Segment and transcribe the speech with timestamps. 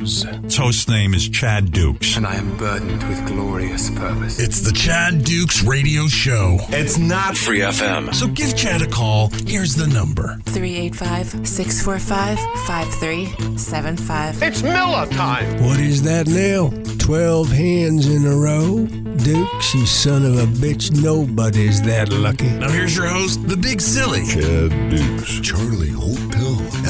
[0.00, 0.24] News.
[0.24, 2.16] Its host name is Chad Dukes.
[2.16, 4.38] And I am burdened with glorious purpose.
[4.38, 6.58] It's the Chad Dukes Radio Show.
[6.70, 8.14] It's not Free FM.
[8.14, 9.28] So give Chad a call.
[9.46, 14.42] Here's the number 385 645 5375.
[14.42, 15.62] It's Miller time.
[15.64, 16.70] What is that now?
[16.98, 18.86] 12 hands in a row?
[18.86, 22.48] Dukes, you son of a bitch, nobody's that lucky.
[22.48, 24.24] Now here's your host, the Big Silly.
[24.24, 25.40] Chad Dukes.
[25.40, 26.29] Charlie Hotel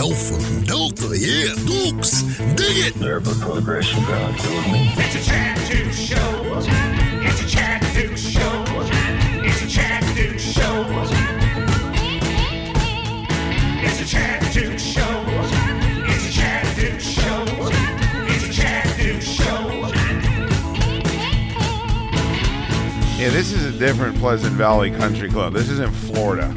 [0.01, 1.15] Alpha Delta.
[1.15, 2.23] Yeah, Dukes.
[2.57, 2.95] Dig it.
[2.95, 4.91] There before the grace of God killed me.
[4.97, 6.59] It's a Chad Dukes show.
[7.23, 8.65] It's a Chad Dukes show.
[9.45, 10.87] It's a Chad Dukes show.
[13.85, 15.25] It's a Chad Dukes show.
[16.09, 17.45] It's a Chad Dukes show.
[18.27, 19.69] It's a Chad Dukes show.
[23.19, 25.53] Yeah, this is a different Pleasant Valley Country Club.
[25.53, 26.55] This isn't Florida.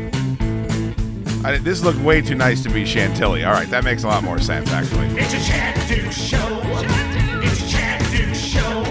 [1.45, 3.43] I, this looked way too nice to be Chantilly.
[3.43, 5.07] All right, that makes a lot more sense, actually.
[5.19, 6.61] It's a Chad Dukes show.
[7.43, 8.83] It's a Chad Dukes show.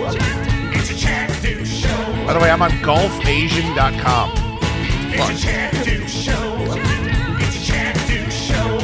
[0.75, 2.27] It's a Chad Dukes show.
[2.27, 4.33] By the way, I'm on golfasian.com.
[5.15, 6.57] It's a Chad Dukes show.
[7.41, 8.79] It's a Chad Dukes show.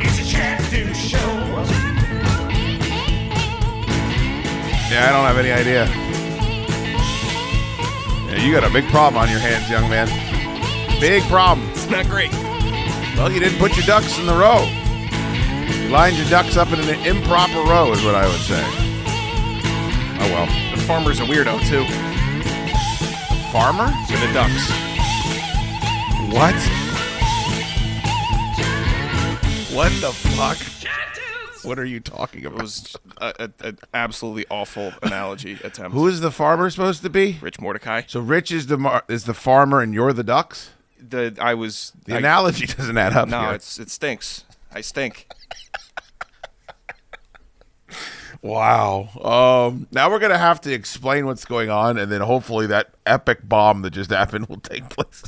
[0.00, 1.18] It's a Chad Dukes show.
[4.88, 5.86] Yeah, I don't have any idea.
[8.30, 10.06] Yeah, you got a big problem on your hands, young man.
[11.00, 11.68] Big problem.
[11.70, 12.30] It's not great.
[13.16, 14.64] Well, you didn't put your ducks in the row.
[15.82, 18.62] You lined your ducks up in an improper row, is what I would say.
[20.20, 20.46] Oh well.
[20.76, 21.84] The farmer's a weirdo too.
[23.52, 23.86] Farmer?
[23.86, 24.70] To the ducks.
[26.32, 26.54] What?
[29.74, 30.58] What the fuck?
[31.64, 32.58] What are you talking about?
[32.58, 35.94] It was an absolutely awful analogy attempt.
[35.94, 37.38] Who is the farmer supposed to be?
[37.40, 38.02] Rich Mordecai?
[38.06, 40.70] So Rich is the mar- is the farmer, and you're the ducks.
[41.10, 43.28] The I was The I- analogy doesn't add up.
[43.28, 43.52] No, here.
[43.54, 44.44] it's it stinks.
[44.72, 45.28] I stink.
[48.42, 49.08] Wow.
[49.70, 53.48] Um, now we're gonna have to explain what's going on, and then hopefully that epic
[53.48, 55.24] bomb that just happened will take place.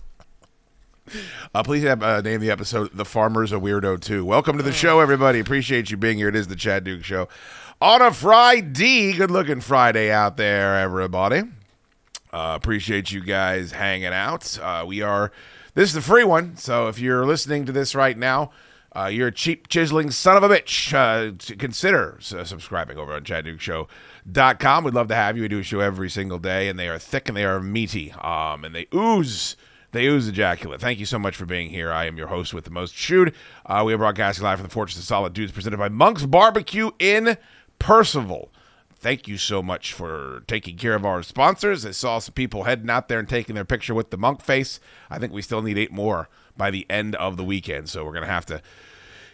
[1.54, 4.24] Uh, please have, uh, name the episode "The Farmer's a Weirdo" too.
[4.24, 5.38] Welcome to the show, everybody.
[5.38, 6.28] Appreciate you being here.
[6.28, 7.28] It is the Chad Duke Show
[7.80, 9.14] on a Friday.
[9.14, 11.40] Good looking Friday out there, everybody.
[12.34, 14.58] Uh, appreciate you guys hanging out.
[14.60, 15.32] Uh, we are.
[15.76, 18.50] This is the free one, so if you're listening to this right now,
[18.96, 20.94] uh, you're a cheap chiseling son of a bitch.
[20.94, 24.84] Uh, consider uh, subscribing over on ChadDukeShow.com.
[24.84, 25.42] We'd love to have you.
[25.42, 28.10] We do a show every single day, and they are thick and they are meaty,
[28.12, 29.54] um, and they ooze.
[29.92, 30.80] They ooze ejaculate.
[30.80, 31.92] Thank you so much for being here.
[31.92, 33.34] I am your host with the most chewed.
[33.66, 36.90] Uh, we are broadcasting live from the Fortress of Solid Dudes, presented by Monk's Barbecue
[36.98, 37.36] in
[37.78, 38.48] Purcellville
[38.98, 41.84] thank you so much for taking care of our sponsors.
[41.86, 44.80] I saw some people heading out there and taking their picture with the monk face.
[45.10, 48.14] I think we still need eight more by the end of the weekend, so we're
[48.14, 48.62] gonna have to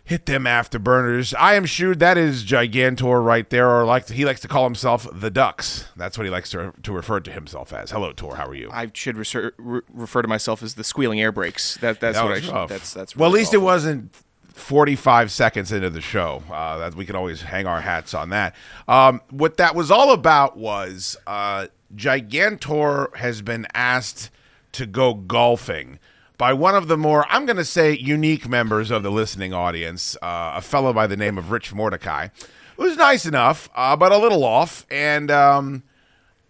[0.04, 1.32] hit them afterburners.
[1.38, 5.06] I am sure that is Gigantor right there, or like he likes to call himself
[5.12, 5.86] the Ducks.
[5.96, 7.92] That's what he likes to, to refer to himself as.
[7.92, 8.34] Hello, Tor.
[8.36, 8.68] How are you?
[8.72, 11.76] I should reser- re- refer to myself as the squealing air brakes.
[11.76, 12.68] That that's That what I should.
[12.68, 13.16] That's that's.
[13.16, 14.12] well, at really least it wasn't
[14.54, 16.42] 45 seconds into the show.
[16.50, 18.54] Uh, that we can always hang our hats on that.
[18.88, 24.30] Um, what that was all about was uh, Gigantor has been asked
[24.72, 25.98] to go golfing
[26.38, 30.16] by one of the more, I'm going to say, unique members of the listening audience,
[30.22, 32.28] uh, a fellow by the name of Rich Mordecai,
[32.76, 35.30] who's nice enough, uh, but a little off, and.
[35.30, 35.82] Um,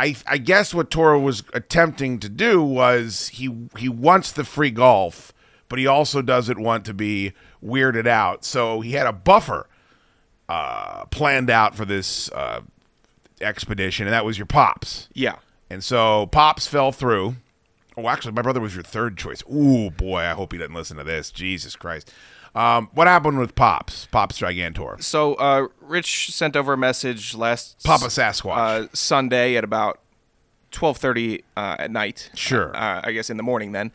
[0.00, 4.72] I, I guess what Toro was attempting to do was he he wants the free
[4.72, 5.32] golf,
[5.72, 7.33] but he also doesn't want to be
[7.65, 8.44] weirded out.
[8.44, 9.71] So he had a buffer
[10.47, 12.60] uh, planned out for this uh,
[13.41, 15.09] expedition, and that was your pops.
[15.15, 15.37] Yeah.
[15.71, 17.37] And so pops fell through.
[17.97, 19.43] Oh, actually, my brother was your third choice.
[19.50, 21.31] Ooh, boy, I hope he doesn't listen to this.
[21.31, 22.12] Jesus Christ.
[22.55, 24.05] Um, what happened with pops?
[24.05, 25.03] Pops Gigantor.
[25.03, 28.59] So uh, Rich sent over a message last Papa Sasquatch.
[28.59, 30.00] uh, Sunday at about
[30.71, 32.28] twelve thirty uh, at night.
[32.34, 32.77] Sure.
[32.77, 33.91] Uh, I guess in the morning then.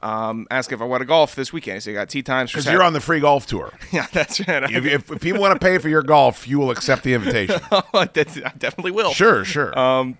[0.00, 1.82] Um, ask if I want to golf this weekend.
[1.82, 3.72] Said, "I got tee times Because you're on the free golf tour.
[3.92, 4.62] yeah, that's right.
[4.64, 7.60] if, if, if people want to pay for your golf, you will accept the invitation.
[7.72, 9.10] I definitely will.
[9.12, 9.76] Sure, sure.
[9.78, 10.16] Um,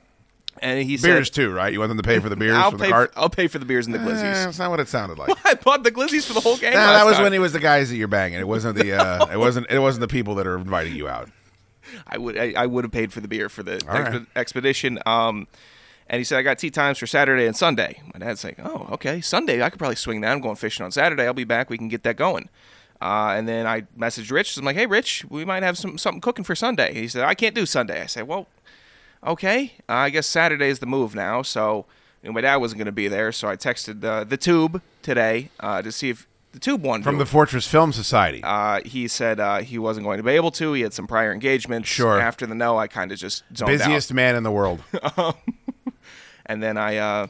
[0.60, 1.72] and he beers said, too, right?
[1.72, 2.86] You want them to pay for the beers I'll for pay.
[2.86, 3.12] the cart?
[3.14, 4.44] I'll pay for the beers and the Eh, glizzies.
[4.44, 5.30] that's not what it sounded like.
[5.46, 6.72] I bought the glizzies for the whole game.
[6.72, 7.22] That was time.
[7.22, 8.40] when he was the guys that you're banging.
[8.40, 11.30] It wasn't the uh, it wasn't it wasn't the people that are inviting you out.
[12.08, 14.12] I would I, I would have paid for the beer for the All right.
[14.14, 14.98] expe- expedition.
[15.06, 15.46] Um,
[16.08, 18.00] and he said I got tee times for Saturday and Sunday.
[18.12, 20.32] My dad's like, oh, okay, Sunday I could probably swing that.
[20.32, 21.24] I'm going fishing on Saturday.
[21.24, 21.70] I'll be back.
[21.70, 22.48] We can get that going.
[23.00, 24.56] Uh, and then I messaged Rich.
[24.56, 26.94] I'm like, hey, Rich, we might have some something cooking for Sunday.
[26.94, 28.02] He said I can't do Sunday.
[28.02, 28.48] I said, well,
[29.24, 29.74] okay.
[29.88, 31.42] Uh, I guess Saturday is the move now.
[31.42, 31.86] So
[32.22, 34.82] you know, my dad wasn't going to be there, so I texted uh, the Tube
[35.02, 37.26] today uh, to see if the tube one From the.
[37.26, 38.40] Fortress Film Society.
[38.42, 40.72] Uh, he said uh, he wasn't going to be able to.
[40.72, 41.88] He had some prior engagements.
[41.88, 42.18] Sure.
[42.18, 44.82] After the no, I kind of just zoned Busiest man in the world.
[45.16, 45.36] out.
[46.48, 47.26] And then I uh,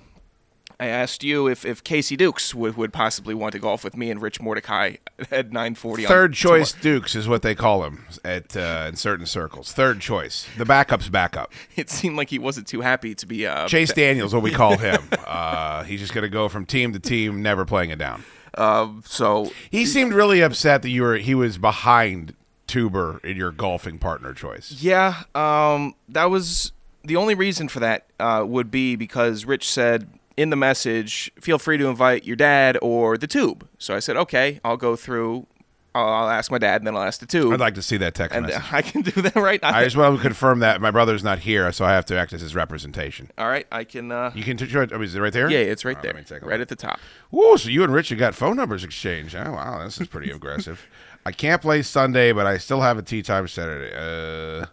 [0.81, 4.13] I asked you if, if Casey Dukes would, would possibly want to golf with me
[4.13, 4.95] and Rich Mordecai
[5.31, 5.91] at 9:40.
[6.03, 6.99] on Third choice tomorrow.
[7.01, 9.73] Dukes is what they call him at uh, in certain circles.
[9.73, 10.47] Third choice.
[10.57, 11.53] The backup's backup.
[11.77, 14.77] It seemed like he wasn't too happy to be uh, Chase Daniels, what we call
[14.89, 15.01] him.
[15.27, 18.25] Uh, he's just going to go from team to team, never playing it down.
[18.55, 22.35] Uh, so He seemed really upset that you were he was behind
[22.67, 24.73] Tuber in your golfing partner choice.
[24.81, 26.73] Yeah, um, that was
[27.09, 31.59] the only reason for that uh, would be because Rich said in the message, "Feel
[31.59, 35.47] free to invite your dad or the tube." So I said, "Okay, I'll go through.
[35.95, 37.97] I'll, I'll ask my dad, and then I'll ask the tube." I'd like to see
[37.97, 38.63] that text and message.
[38.73, 39.61] I can do that right.
[39.61, 39.75] now.
[39.75, 42.33] I just want to confirm that my brother's not here, so I have to act
[42.33, 43.31] as his representation.
[43.37, 44.13] All right, I can.
[44.13, 45.51] Uh, You can t- oh, Is it right there?
[45.51, 47.01] yeah, it's right Oh, there, let me take a right at the top.
[47.35, 49.35] Ooh, so you and Richard got phone numbers exchanged.
[49.35, 50.87] Oh, wow, this is pretty aggressive.
[51.27, 53.93] I can't play Sunday, but I still have a tee time Saturday.
[53.95, 54.67] Uh,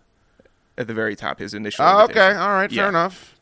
[0.77, 1.85] At the very top, his initial.
[1.85, 3.35] oh, okay, all right, fair enough.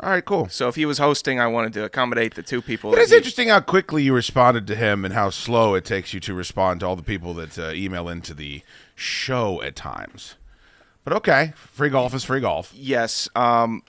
[0.00, 0.48] All right, cool.
[0.48, 2.92] So if he was hosting, I wanted to accommodate the two people.
[2.92, 6.12] It is he- interesting how quickly you responded to him and how slow it takes
[6.12, 8.62] you to respond to all the people that uh, email into the
[8.96, 10.34] show at times.
[11.04, 12.72] But okay, free golf is free golf.
[12.74, 13.28] Yes.
[13.36, 13.82] Um,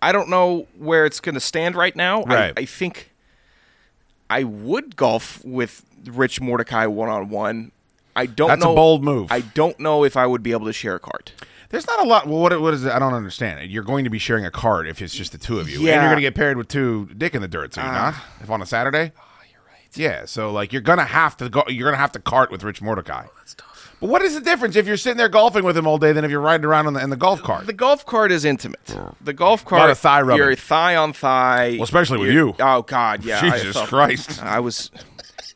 [0.00, 2.22] I don't know where it's going to stand right now.
[2.22, 2.52] Right.
[2.56, 3.10] I, I think
[4.30, 7.72] I would golf with Rich Mordecai one on one.
[8.16, 9.30] I don't That's a bold move.
[9.30, 11.32] I don't know if I would be able to share a cart.
[11.72, 12.28] There's not a lot.
[12.28, 12.92] Well, what, what is it?
[12.92, 13.68] I don't understand.
[13.70, 15.84] You're going to be sharing a cart if it's just the two of you, and
[15.86, 15.94] Yeah.
[15.94, 17.74] you're going to get paired with two dick in the dirt.
[17.74, 18.10] So you're ah.
[18.12, 18.42] not.
[18.42, 19.10] If on a Saturday.
[19.18, 19.96] Oh, you're right.
[19.96, 20.26] Yeah.
[20.26, 21.64] So like you're gonna have to go.
[21.68, 23.24] You're gonna have to cart with Rich Mordecai.
[23.26, 23.96] Oh, that's tough.
[24.00, 26.24] But what is the difference if you're sitting there golfing with him all day than
[26.24, 27.66] if you're riding around in the, in the golf cart?
[27.66, 28.94] The golf cart is intimate.
[29.20, 30.38] The golf cart, of thigh rubbing.
[30.38, 31.74] You're thigh on thigh.
[31.74, 33.38] Well, especially with You're- Oh God, yeah.
[33.40, 34.42] I Jesus felt- Christ.
[34.42, 34.90] I was.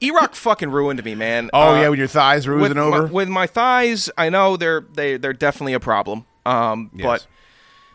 [0.00, 1.50] E-Rock fucking ruined me, man.
[1.52, 3.02] Oh Uh, yeah, with your thighs with over.
[3.06, 6.26] My, with my thighs, I know they're they they're definitely a problem.
[6.44, 7.04] Um, Yes.
[7.04, 7.26] but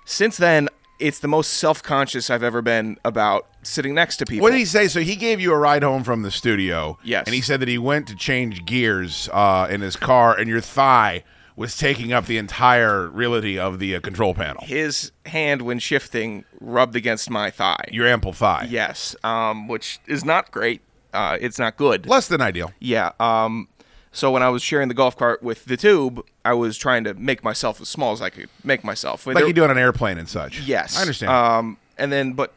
[0.06, 0.68] since then,
[1.00, 4.44] it's the most self conscious I've ever been about sitting next to people.
[4.44, 4.88] What did he say?
[4.88, 6.98] So he gave you a ride home from the studio.
[7.04, 7.24] Yes.
[7.28, 10.62] And he said that he went to change gears uh, in his car, and your
[10.62, 11.24] thigh
[11.56, 14.64] was taking up the entire reality of the uh, control panel.
[14.66, 17.84] His hand, when shifting, rubbed against my thigh.
[17.92, 18.68] Your ample thigh.
[18.70, 20.82] yes, um, which is not great.
[21.14, 22.06] Uh, it's not good.
[22.08, 22.72] Less than ideal.
[22.80, 23.12] Yeah.
[23.20, 23.68] Um,
[24.14, 27.14] so when I was sharing the golf cart with the tube, I was trying to
[27.14, 29.26] make myself as small as I could make myself.
[29.26, 30.60] Like you do on an airplane and such.
[30.62, 31.32] Yes, I understand.
[31.32, 32.54] Um, and then, but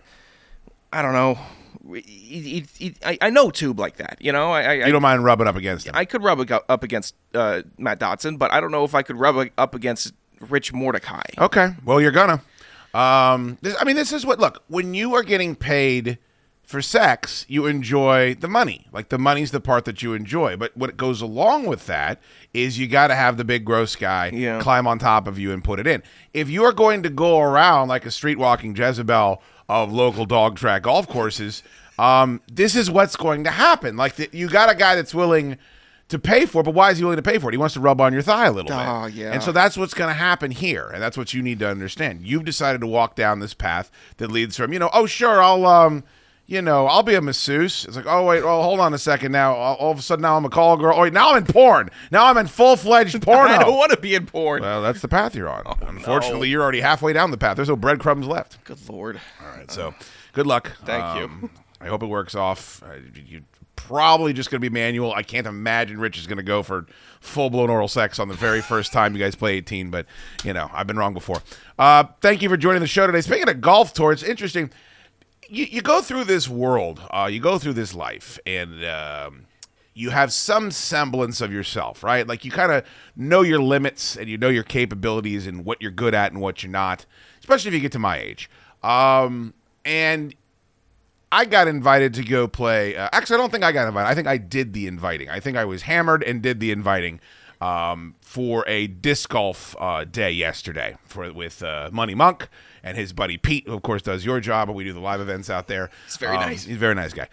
[0.92, 1.38] I don't know.
[1.94, 4.16] He- he- he- I, I know Tube like that.
[4.20, 5.92] You know, I I, you don't mind rubbing up against him.
[5.94, 9.18] I could rub up against uh, Matt Dotson, but I don't know if I could
[9.20, 11.22] rub up against Rich Mordecai.
[11.38, 11.74] Okay.
[11.84, 12.42] Well, you're gonna.
[12.94, 14.38] Um, this, I mean, this is what.
[14.38, 16.18] Look, when you are getting paid
[16.64, 18.86] for sex, you enjoy the money.
[18.92, 20.56] Like the money's the part that you enjoy.
[20.56, 22.20] But what goes along with that
[22.54, 24.60] is you got to have the big gross guy Yeah.
[24.60, 26.02] climb on top of you and put it in.
[26.32, 30.56] If you are going to go around like a street walking Jezebel of local dog
[30.56, 31.62] track golf courses,
[31.98, 33.96] um, this is what's going to happen.
[33.96, 35.58] Like the, you got a guy that's willing
[36.08, 37.54] to pay for it, but why is he willing to pay for it?
[37.54, 39.14] He wants to rub on your thigh a little Oh, bit.
[39.14, 39.32] yeah.
[39.32, 42.26] And so that's what's going to happen here, and that's what you need to understand.
[42.26, 45.64] You've decided to walk down this path that leads from, you know, oh sure, I'll
[45.66, 46.04] um,
[46.46, 47.84] you know, I'll be a masseuse.
[47.86, 49.54] It's like, oh wait, well hold on a second now.
[49.54, 50.94] All, all of a sudden now I'm a call girl.
[50.96, 51.88] Oh wait, now I'm in porn.
[52.10, 53.48] Now I'm in full fledged porn.
[53.50, 54.62] I don't want to be in porn.
[54.62, 55.62] well, that's the path you're on.
[55.66, 57.56] Oh, Unfortunately, you're already halfway down the path.
[57.56, 58.62] There's no breadcrumbs left.
[58.64, 59.20] Good lord.
[59.42, 59.94] All right, so
[60.32, 60.72] good luck.
[60.84, 61.24] Thank you.
[61.24, 62.82] Um, I hope it works off.
[62.82, 63.42] Uh, you- you
[63.76, 65.12] probably just going to be manual.
[65.12, 66.86] I can't imagine Rich is going to go for
[67.20, 69.90] full blown oral sex on the very first time you guys play 18.
[69.90, 70.06] But
[70.42, 71.42] you know, I've been wrong before.
[71.78, 73.20] Uh, thank you for joining the show today.
[73.20, 74.70] Speaking of golf tour, it's interesting.
[75.48, 79.46] You, you go through this world, uh, you go through this life, and um,
[79.92, 82.26] you have some semblance of yourself, right?
[82.26, 82.84] Like you kind of
[83.16, 86.62] know your limits and you know your capabilities and what you're good at and what
[86.62, 87.06] you're not,
[87.40, 88.50] especially if you get to my age.
[88.82, 90.34] Um, and
[91.30, 92.96] I got invited to go play.
[92.96, 94.08] Uh, actually, I don't think I got invited.
[94.08, 95.28] I think I did the inviting.
[95.28, 97.20] I think I was hammered and did the inviting
[97.60, 102.48] um, for a disc golf uh, day yesterday for with uh, Money Monk
[102.84, 105.20] and his buddy Pete, who of course does your job, but we do the live
[105.20, 105.90] events out there.
[106.04, 106.64] He's very Um, nice.
[106.64, 107.26] He's a very nice guy.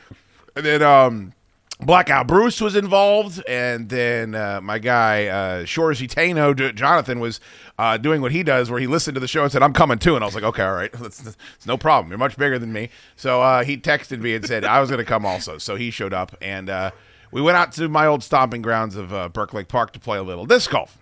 [0.55, 1.33] And then um,
[1.79, 7.39] Blackout Bruce was involved, and then uh, my guy uh, Shorzy Tano, J- Jonathan, was
[7.79, 9.97] uh, doing what he does, where he listened to the show and said, "I'm coming
[9.97, 12.11] too," and I was like, "Okay, all right, it's, it's no problem.
[12.11, 14.99] You're much bigger than me." So uh, he texted me and said I was going
[14.99, 15.57] to come also.
[15.57, 16.91] So he showed up, and uh,
[17.31, 20.17] we went out to my old stomping grounds of uh, Burke Lake Park to play
[20.19, 20.99] a little disc golf.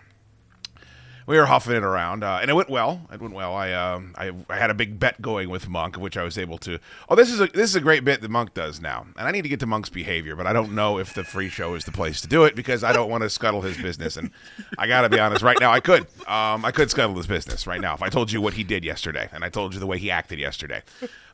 [1.29, 3.07] We were huffing it around, uh, and it went well.
[3.13, 3.53] It went well.
[3.53, 6.57] I, um, I I had a big bet going with Monk, which I was able
[6.57, 6.79] to.
[7.07, 9.29] Oh, this is a this is a great bit that Monk does now, and I
[9.29, 11.86] need to get to Monk's behavior, but I don't know if the free show is
[11.86, 14.17] the place to do it because I don't want to scuttle his business.
[14.17, 14.31] And
[14.79, 17.67] I got to be honest, right now I could, um, I could scuttle his business
[17.67, 19.88] right now if I told you what he did yesterday, and I told you the
[19.88, 20.81] way he acted yesterday.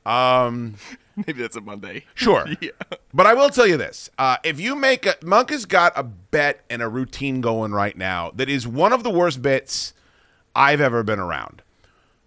[0.06, 0.76] Um,
[1.16, 2.06] Maybe that's a Monday.
[2.14, 2.46] Sure.
[2.62, 2.72] yeah.
[3.14, 6.04] But I will tell you this: uh, if you make a Monk has got a
[6.04, 9.94] bet and a routine going right now that is one of the worst bits
[10.56, 11.62] I've ever been around.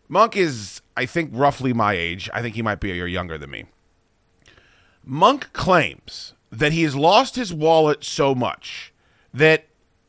[0.08, 2.30] Monk is, I think, roughly my age.
[2.32, 3.66] I think he might be a year younger than me.
[5.04, 8.92] Monk claims that he has lost his wallet so much
[9.34, 9.66] that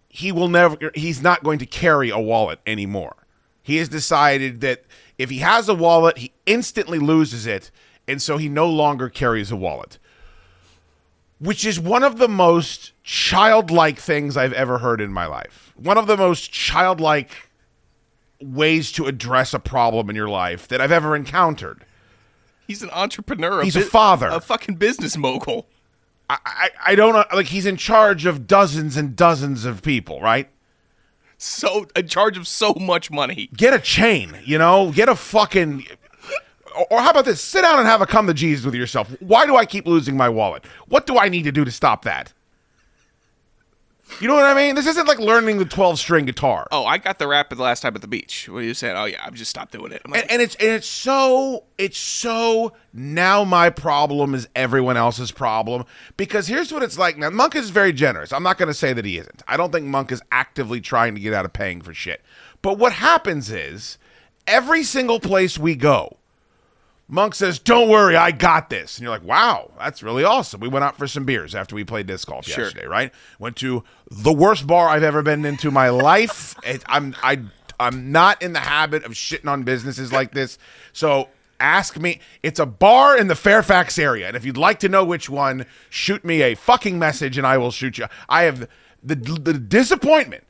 [0.07, 3.15] he will never he's not going to carry a wallet anymore.
[3.61, 4.83] He has decided that
[5.19, 7.69] if he has a wallet, he instantly loses it,
[8.07, 9.99] and so he no longer carries a wallet.
[11.39, 15.73] Which is one of the most childlike things I've ever heard in my life.
[15.75, 17.49] One of the most childlike
[18.41, 21.85] ways to address a problem in your life that I've ever encountered.
[22.65, 23.61] He's an entrepreneur.
[23.63, 24.27] He's a father.
[24.27, 25.67] A fucking business mogul.
[26.29, 27.25] I, I, I don't know.
[27.33, 30.49] Like, he's in charge of dozens and dozens of people, right?
[31.41, 33.49] So, in charge of so much money.
[33.55, 34.91] Get a chain, you know?
[34.91, 35.85] Get a fucking.
[36.91, 37.41] Or, how about this?
[37.41, 39.09] Sit down and have a come to Jesus with yourself.
[39.21, 40.65] Why do I keep losing my wallet?
[40.89, 42.33] What do I need to do to stop that?
[44.19, 44.75] You know what I mean?
[44.75, 46.67] This isn't like learning the 12 string guitar.
[46.71, 48.49] Oh, I got the rap the last time at the beach.
[48.49, 48.95] What are you said?
[48.95, 50.01] Oh yeah, I've just stopped doing it.
[50.07, 55.31] Like, and, and it's and it's so it's so now my problem is everyone else's
[55.31, 55.85] problem
[56.17, 58.93] because here's what it's like now monk is very generous i'm not going to say
[58.93, 61.81] that he isn't i don't think monk is actively trying to get out of paying
[61.81, 62.21] for shit
[62.61, 63.97] but what happens is
[64.47, 66.17] every single place we go
[67.09, 68.97] monk says don't worry i got this.
[68.97, 70.59] And you're like wow that's really awesome.
[70.61, 72.63] We went out for some beers after we played disc golf Sure.
[72.65, 73.11] yesterday right?
[73.39, 76.55] Went to the worst bar i've ever been into my life.
[76.63, 77.39] It- i'm i
[77.79, 80.57] i'm not in the habit of shitting on businesses like this.
[80.93, 84.27] So ask me it's a bar in the fairfax area.
[84.27, 87.57] And if you'd like to know which one shoot me a fucking message and i
[87.57, 88.05] will shoot you.
[88.29, 88.67] I have
[89.03, 90.43] the, the disappointment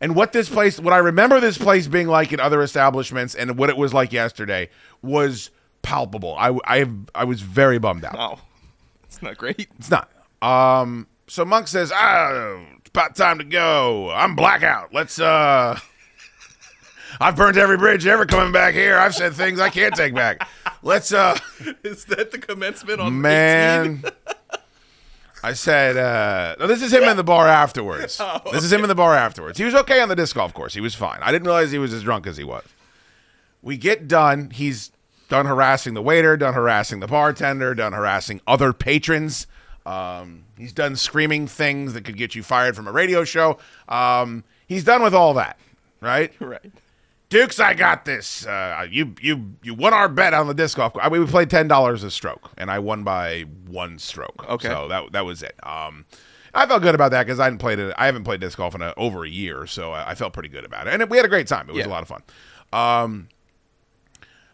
[0.00, 3.56] and what this place, what I remember this place being like in other establishments, and
[3.56, 4.68] what it was like yesterday
[5.00, 5.50] was
[5.82, 6.34] palpable.
[6.38, 8.16] I, I, I was very bummed out.
[8.18, 8.40] oh,
[9.04, 9.68] it's not great.
[9.78, 10.10] It's not.
[10.40, 11.06] Um.
[11.28, 14.10] So Monk says, "Ah, it's about time to go.
[14.10, 14.92] I'm blackout.
[14.92, 15.78] Let's uh."
[17.20, 18.96] I've burnt every bridge ever coming back here.
[18.96, 20.48] I've said things I can't take back.
[20.82, 21.38] Let's uh.
[21.84, 24.02] Is that the commencement on Man.
[25.44, 28.22] I said, uh, no, this is him in the bar afterwards.
[28.52, 29.58] This is him in the bar afterwards.
[29.58, 30.72] He was okay on the disc golf course.
[30.72, 31.18] He was fine.
[31.20, 32.62] I didn't realize he was as drunk as he was.
[33.60, 34.50] We get done.
[34.50, 34.92] He's
[35.32, 39.46] done harassing the waiter, done harassing the bartender, done harassing other patrons.
[39.86, 43.58] Um, he's done screaming things that could get you fired from a radio show.
[43.88, 45.58] Um, he's done with all that,
[46.00, 46.30] right?
[46.40, 46.70] Right.
[47.30, 48.44] Dukes, I got this.
[48.46, 50.92] Uh, you you you won our bet on the disc golf.
[51.00, 54.46] I mean, we played ten dollars a stroke, and I won by one stroke.
[54.50, 54.68] Okay.
[54.68, 55.54] so that that was it.
[55.66, 56.04] Um,
[56.52, 57.94] I felt good about that because I hadn't played it.
[57.96, 60.50] I haven't played disc golf in a, over a year, so I, I felt pretty
[60.50, 61.70] good about it, and we had a great time.
[61.70, 61.90] It was Yeah.
[61.90, 62.22] a lot of fun.
[62.74, 63.28] Um,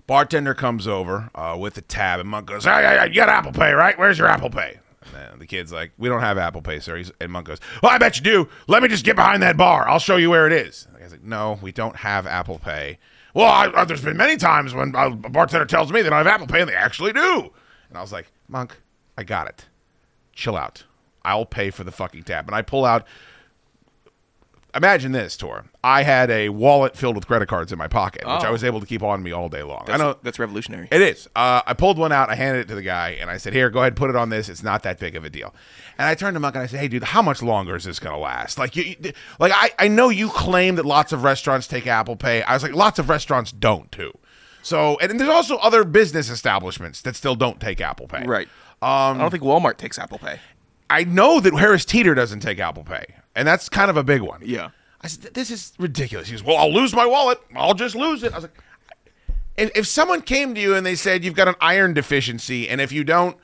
[0.09, 3.29] bartender comes over uh, with a tab, and Monk goes, "Hey, hey, hey, you got
[3.29, 3.97] Apple Pay, right?
[3.97, 4.81] Where's your Apple Pay?"
[5.15, 7.93] And the kid's like, "We don't have Apple Pay, sir." He's, and Monk goes, "Well,
[7.93, 8.49] I bet you do.
[8.67, 9.89] Let me just get behind that bar.
[9.89, 12.99] I'll show you where it is." The guy's like, "No, we don't have Apple Pay."
[13.35, 16.19] Well, I, uh, there's been many times when uh, a bartender tells me they don't
[16.19, 17.53] have Apple Pay, and they actually do.
[17.89, 18.81] And I was like, "Monk,
[19.17, 19.67] I got it.
[20.33, 20.85] Chill out.
[21.23, 23.07] I'll pay for the fucking tab." And I pull out
[24.75, 25.65] imagine this, Tor.
[25.83, 28.53] I had a wallet filled with credit cards in my pocket, which I Oh.
[28.53, 29.85] was able to keep on me all day long.
[29.87, 30.89] That's, I know that's revolutionary.
[30.91, 31.29] it is.
[31.35, 32.29] Uh, I pulled one out.
[32.31, 34.29] I handed it to the guy, and I said, "Here, go ahead, put it on
[34.31, 34.49] this.
[34.49, 35.55] It's not that big of a deal."
[35.99, 37.99] And I turned to Monk and I said, "Hey, dude, how much longer is this
[37.99, 38.59] gonna last?
[38.59, 42.17] Like, you, you- like I, I know you claim that lots of restaurants take Apple
[42.17, 42.43] Pay.
[42.43, 44.13] I was like, lots of restaurants don't too.
[44.63, 48.25] So, and there's also other business establishments that still don't take Apple Pay.
[48.27, 48.49] right.
[48.83, 50.39] Um, I don't think Walmart takes Apple Pay.
[50.91, 53.05] I know that Harris Teeter doesn't take Apple Pay,
[53.39, 54.41] and that's kind of a big one.
[54.45, 54.71] Yeah.
[55.01, 57.41] I said, "This is ridiculous." He goes, "Well, I'll lose my wallet.
[57.55, 58.63] I'll just lose it." I was like,
[59.57, 62.81] "If, if someone came to you and they said you've got an iron deficiency, and
[62.81, 63.37] if you don't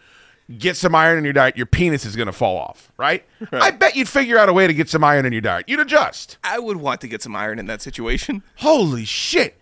[0.58, 3.24] get some iron in your diet, your penis is going to fall off, right?
[3.52, 5.66] I bet you'd figure out a way to get some iron in your diet.
[5.68, 6.38] You'd adjust.
[6.42, 8.42] I would want to get some iron in that situation.
[8.56, 9.56] Holy shit!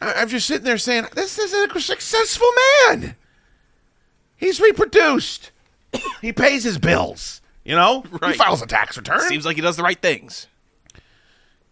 [0.00, 2.50] I- I'm just sitting there saying, "This is a successful
[2.88, 3.16] man.
[4.36, 5.52] He's reproduced.
[6.20, 7.40] he pays his bills.
[7.66, 9.20] You know, he files a tax return.
[9.22, 10.46] Seems like he does the right things.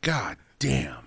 [0.01, 1.07] God damn.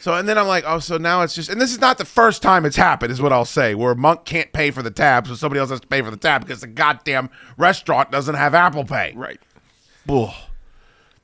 [0.00, 2.04] So and then I'm like, oh, so now it's just, and this is not the
[2.04, 4.90] first time it's happened, is what I'll say, where a monk can't pay for the
[4.90, 8.34] tab, so somebody else has to pay for the tab because the goddamn restaurant doesn't
[8.34, 9.12] have Apple Pay.
[9.14, 9.38] Right.
[10.08, 10.34] Ugh.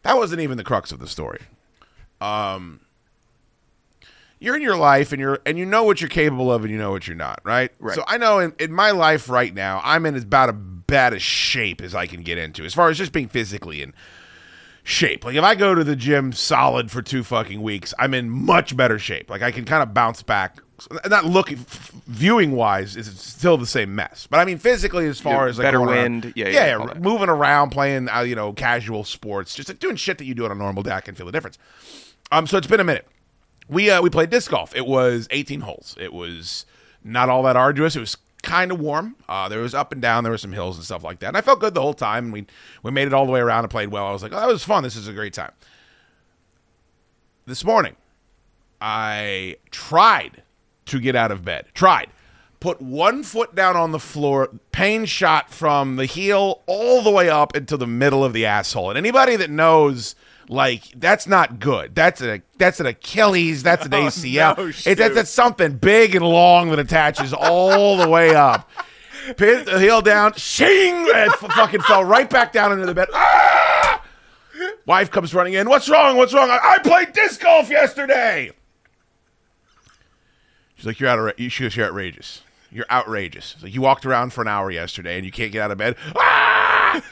[0.02, 1.40] That wasn't even the crux of the story.
[2.20, 2.80] Um,
[4.38, 6.78] you're in your life and you're and you know what you're capable of and you
[6.78, 7.72] know what you're not, right?
[7.80, 7.96] Right.
[7.96, 10.54] So I know in, in my life right now, I'm in about as
[10.86, 13.92] bad a shape as I can get into, as far as just being physically in
[14.84, 15.24] shape.
[15.24, 18.76] Like if I go to the gym solid for two fucking weeks, I'm in much
[18.76, 19.28] better shape.
[19.30, 20.58] Like I can kind of bounce back.
[21.08, 24.26] Not looking, f- viewing wise, is still the same mess.
[24.30, 26.32] But I mean, physically, as far Yeah, as like better going around- wind.
[26.36, 30.18] Yeah, yeah, yeah, moving around, playing, uh, you know, casual sports, just like, doing shit
[30.18, 31.56] that you do on a normal day, I can feel the difference.
[32.30, 33.06] Um, so it's been a minute.
[33.70, 34.76] We uh, we played disc golf.
[34.76, 35.96] It was 18 holes.
[35.98, 36.66] It was
[37.02, 37.96] not all that arduous.
[37.96, 38.16] It was
[38.46, 39.16] kind of warm.
[39.28, 40.24] Uh, there was up and down.
[40.24, 41.28] There were some hills and stuff like that.
[41.28, 42.30] And I felt good the whole time.
[42.30, 42.46] We
[42.82, 44.06] we made it all the way around and played well.
[44.06, 44.82] I was like, oh, that was fun.
[44.82, 45.52] This is a great time.
[47.44, 47.96] This morning,
[48.80, 50.42] I tried
[50.86, 51.66] to get out of bed.
[51.74, 52.08] Tried.
[52.58, 57.28] Put one foot down on the floor, pain shot from the heel all the way
[57.28, 58.88] up into the middle of the asshole.
[58.90, 60.14] And anybody that knows,
[60.48, 61.94] like, that's not good.
[61.94, 63.62] That's a that's an Achilles.
[63.62, 64.56] That's an ACL.
[64.58, 68.68] no, It's that's, that's something big and long that attaches all the way up.
[69.36, 73.08] Pin the heel down, shing, and f- fucking fell right back down into the bed.
[73.12, 74.02] Ah!
[74.86, 75.68] Wife comes running in.
[75.68, 76.16] What's wrong?
[76.16, 76.48] What's wrong?
[76.48, 78.52] I, I played disc golf yesterday.
[80.76, 82.42] She's like, you're outra- you- She goes, you're outrageous.
[82.70, 83.54] You're outrageous.
[83.54, 85.78] It's like you walked around for an hour yesterday and you can't get out of
[85.78, 85.96] bed.
[86.16, 87.02] Ah!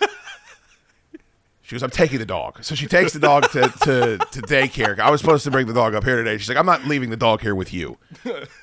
[1.65, 2.63] She goes, I'm taking the dog.
[2.63, 4.99] So she takes the dog to, to, to daycare.
[4.99, 6.37] I was supposed to bring the dog up here today.
[6.37, 7.97] She's like, I'm not leaving the dog here with you.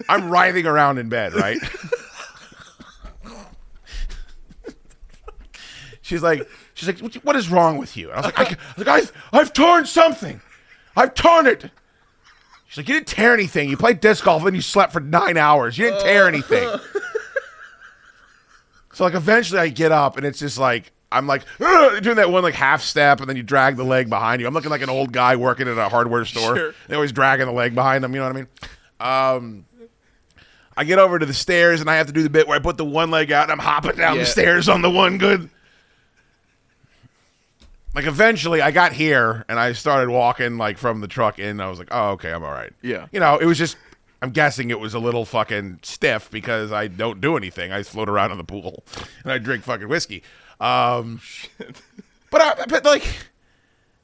[0.07, 1.57] I'm writhing around in bed, right?
[6.01, 8.11] She's like, she's like, "What- is wrong with you?
[8.11, 10.41] And I was like, I, I was like I've, I've torn something.
[10.95, 11.71] I've torn it.
[12.67, 13.69] She's like, you didn't tear anything.
[13.69, 15.77] You played disc golf and you slept for nine hours.
[15.77, 16.69] You didn't tear anything.
[18.93, 22.43] so like, eventually I get up and it's just like, I'm like doing that one
[22.43, 24.47] like half step and then you drag the leg behind you.
[24.47, 26.55] I'm looking like an old guy working at a hardware store.
[26.55, 26.73] Sure.
[26.87, 28.13] They always dragging the leg behind them.
[28.13, 28.47] You know what I mean?
[28.99, 29.65] Um,
[30.77, 32.61] I get over to the stairs and I have to do the bit where I
[32.61, 34.21] put the one leg out and I'm hopping down Yeah.
[34.21, 35.49] the stairs on the one good.
[37.93, 41.59] Like eventually I got here and I started walking like from the truck in.
[41.59, 42.71] I was like, oh, okay, I'm all right.
[42.81, 43.07] Yeah.
[43.11, 43.75] You know, it was just,
[44.21, 47.71] I'm guessing it was a little fucking stiff because I don't do anything.
[47.73, 48.85] I float around in the pool
[49.23, 50.23] and I drink fucking whiskey.
[50.61, 51.19] Um,
[52.29, 53.03] but, I, but like,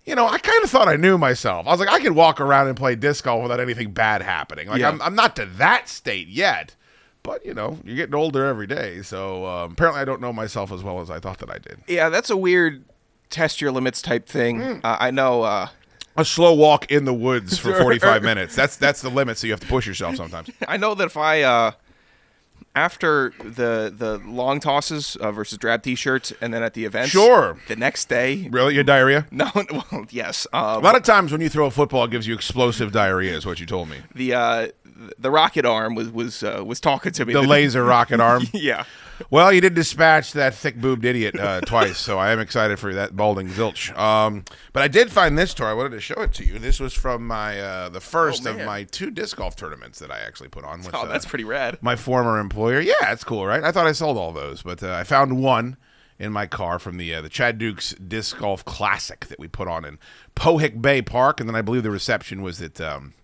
[0.06, 1.68] you know, I kind of thought I knew myself.
[1.68, 4.68] I was like, I could walk around and play disc golf without anything bad happening.
[4.68, 4.90] Like, Yeah.
[4.90, 6.76] I'm, I'm not to that state yet.
[7.24, 9.02] But, you know, you're getting older every day.
[9.02, 11.80] So um, apparently I don't know myself as well as I thought that I did.
[11.86, 12.86] Yeah, that's a weird
[13.30, 14.62] test your limits type thing.
[14.62, 14.80] Hmm.
[14.82, 15.44] Uh, I know.
[15.44, 15.68] Uh,
[16.16, 18.56] A slow walk in the woods for 45 minutes.
[18.56, 20.50] That's that's the limit, so you have to push yourself sometimes.
[20.70, 21.72] I know that if I uh,
[22.78, 27.58] after the the long tosses uh, versus drab t-shirts, and then at the event, Sure.
[27.68, 28.48] the next day.
[28.52, 28.76] Really?
[28.76, 29.26] Your diarrhea?
[29.32, 30.46] No, well, yes.
[30.54, 33.36] A Um, lot of times when you throw a football, it gives you explosive diarrhea,
[33.36, 33.98] is what you told me.
[34.16, 34.68] the uh,
[35.18, 37.34] the rocket arm was was uh, was talking to me.
[37.34, 38.44] The laser rocket arm.
[38.54, 38.86] yeah.
[39.32, 42.94] Well, you did dispatch that thick boobed idiot uh, twice, so I am excited for
[42.94, 43.96] that balding zilch.
[43.98, 45.66] Um, but I did find this tour.
[45.66, 46.60] I wanted to show it to you.
[46.60, 50.12] This was from my uh, the first Oh, of my two disc golf tournaments that
[50.12, 50.80] I actually put on.
[50.84, 51.80] With, Oh, uh, that's pretty rad.
[51.82, 52.80] my former employer.
[52.80, 53.64] Yeah, it's cool, right?
[53.64, 55.78] I thought I sold all those, but uh, I found one
[56.20, 59.68] in my car from the uh, the Chad Dukes Disc Golf Classic that we put
[59.68, 59.98] on in
[60.36, 63.16] Pohick Bay Park, and then I believe the reception was at um,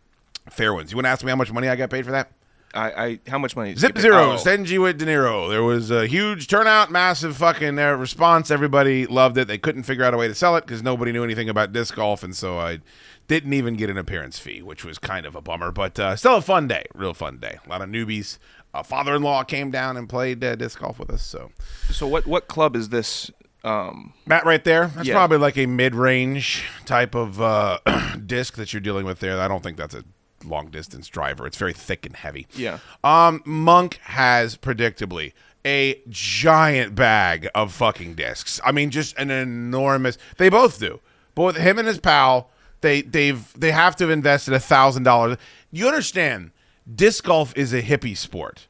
[0.49, 0.91] Fairwinds.
[0.91, 2.31] You want to ask me how much money I got paid for that?
[2.75, 3.75] I, I how much money?
[3.75, 4.31] Zip zero.
[4.31, 4.37] Oh.
[4.37, 5.47] stingy with De Niro.
[5.47, 8.49] There was a huge turnout, massive fucking uh, response.
[8.49, 9.47] Everybody loved it.
[9.47, 11.93] They couldn't figure out a way to sell it because nobody knew anything about disc
[11.95, 12.79] golf, and so I
[13.27, 15.71] didn't even get an appearance fee, which was kind of a bummer.
[15.71, 17.59] But uh, still a fun day, real fun day.
[17.63, 18.39] A lot of newbies.
[18.73, 21.21] A father-in-law came down and played uh, disc golf with us.
[21.23, 21.51] So
[21.91, 23.29] So what what club is this?
[23.63, 25.13] Um, Matt, right there, that's Yeah.
[25.13, 27.77] probably like a mid-range type of uh,
[28.25, 29.39] disc that you're dealing with there.
[29.39, 30.03] I don't think that's a
[30.45, 31.47] long-distance driver.
[31.47, 32.47] It's very thick and heavy.
[32.55, 32.79] Yeah.
[33.03, 35.33] Um, Monk has predictably
[35.65, 38.59] a giant bag of fucking discs.
[38.63, 40.17] I mean, just an enormous.
[40.37, 40.99] They both do.
[41.35, 42.49] Both him and his pal.
[42.81, 45.37] They they've they have to have invested a thousand dollars.
[45.71, 46.51] You understand?
[46.93, 48.67] Disc golf is a hippie sport.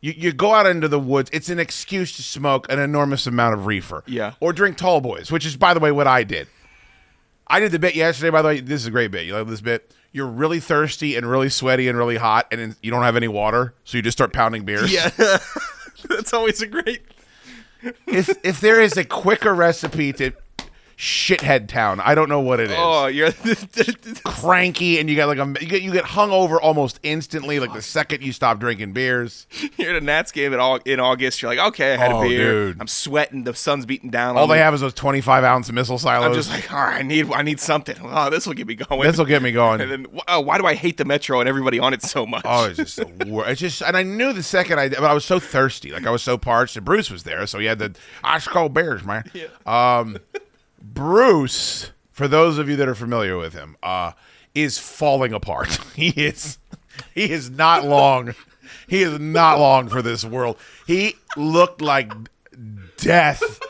[0.00, 1.30] You, you go out into the woods.
[1.32, 4.02] It's an excuse to smoke an enormous amount of reefer.
[4.06, 4.34] Yeah.
[4.40, 6.48] Or drink tall boys, which is, by the way, what I did.
[7.46, 8.60] I did the bit yesterday, by the way.
[8.60, 9.26] This is a great bit.
[9.26, 9.94] You love this bit?
[10.12, 13.74] You're really thirsty and really sweaty and really hot, and you don't have any water,
[13.84, 14.92] so you just start pounding beers.
[14.92, 15.10] yeah,
[16.08, 17.02] that's always a great.
[18.06, 20.32] if if there is a quicker recipe to
[20.96, 22.00] shithead town.
[22.00, 22.76] I don't know what it is.
[22.78, 23.32] Oh, you're
[24.24, 27.60] Cranky, and you got like a you get you get hung over almost instantly.
[27.60, 31.00] Like the second you stop drinking beers, you're at a Nats game in, Au- in
[31.00, 31.42] August.
[31.42, 32.68] You're like, okay, I had Oh, a beer.
[32.68, 32.80] dude.
[32.80, 33.44] I'm sweating.
[33.44, 34.36] The sun's beating down.
[34.36, 34.58] all they me.
[34.60, 36.26] have is those twenty five ounce missile silos.
[36.26, 37.96] I'm just like, all right, I need, I need something.
[38.18, 39.02] Oh, this will get me going.
[39.02, 39.80] this will get me going.
[39.86, 42.42] And then, oh, why do I hate the Metro and everybody on it so much?
[42.46, 45.12] Oh, it's just the wor- It's just, and I knew the second I, but I
[45.12, 46.76] was so thirsty, like I was so parched.
[46.76, 49.24] And Bruce was there, so he had the ice cold beers, man.
[49.66, 50.16] Um,
[50.94, 54.12] Bruce, for those of you that are familiar with him, uh,
[54.54, 55.78] is falling apart.
[55.94, 56.58] he is,
[57.14, 58.34] he is not long.
[58.88, 60.56] He is not long for this world.
[60.86, 62.12] He looked like
[62.96, 63.60] death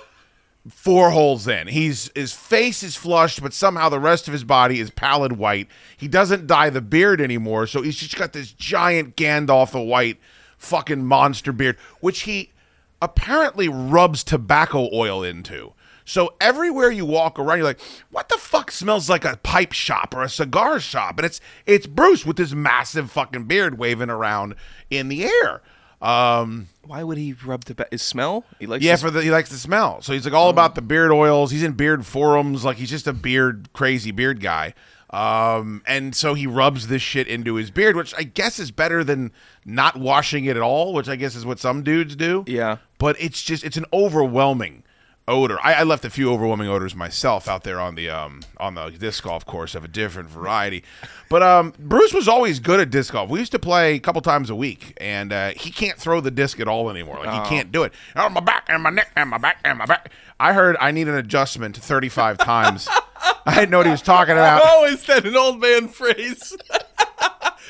[0.69, 1.69] four holes in.
[1.69, 5.69] He's his face is flushed, but somehow the rest of his body is pallid white.
[5.97, 10.19] He doesn't dye the beard anymore, so he's just got this giant Gandalf the White
[10.59, 12.53] fucking monster beard, which he
[13.01, 15.73] apparently rubs tobacco oil into.
[16.07, 20.15] So everywhere you walk around, you're like, "What the fuck smells like a pipe shop
[20.15, 24.55] or a cigar shop?" And it's it's Bruce with this massive fucking beard waving around
[24.89, 25.61] in the air.
[26.01, 28.45] Um, Why would he rub the ba- his smell?
[28.59, 30.01] He likes yeah, his- for the he likes the smell.
[30.03, 31.51] So he's like all about the beard oils.
[31.51, 32.65] He's in beard forums.
[32.65, 34.75] Like he's just a beard crazy beard guy.
[35.11, 39.03] Um, and so he rubs this shit into his beard, which I guess is better
[39.05, 39.33] than
[39.65, 42.45] not washing it at all, which I guess is what some dudes do.
[42.47, 42.79] Yeah.
[42.99, 44.83] But it's just it's an overwhelming
[45.29, 45.59] odor.
[45.63, 48.91] I, I left a few overwhelming odors myself out there on the um on the
[48.91, 50.85] disc golf course of a different variety.
[51.29, 53.29] But um Bruce was always good at disc golf.
[53.31, 56.31] We used to play a couple times a week, and uh, he can't throw the
[56.31, 57.19] disc at all anymore.
[57.19, 57.43] Like Oh.
[57.43, 57.93] he can't do it.
[58.15, 60.11] Oh my back and my neck and my back and my back.
[60.39, 62.89] I heard I need an adjustment 35 times.
[63.47, 64.63] I didn't know what he was talking about.
[64.65, 66.57] Oh, is that an old man phrase?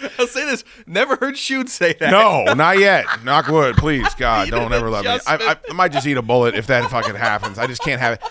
[0.19, 0.65] I'll say this.
[0.87, 2.11] Never heard Schoode say that.
[2.11, 3.07] No, not yet.
[3.25, 5.11] Knock wood, please, God, don't ever let me.
[5.11, 5.57] I, I.
[5.71, 7.59] I might just eat a bullet if that fucking happens.
[7.59, 8.23] I just can't have it.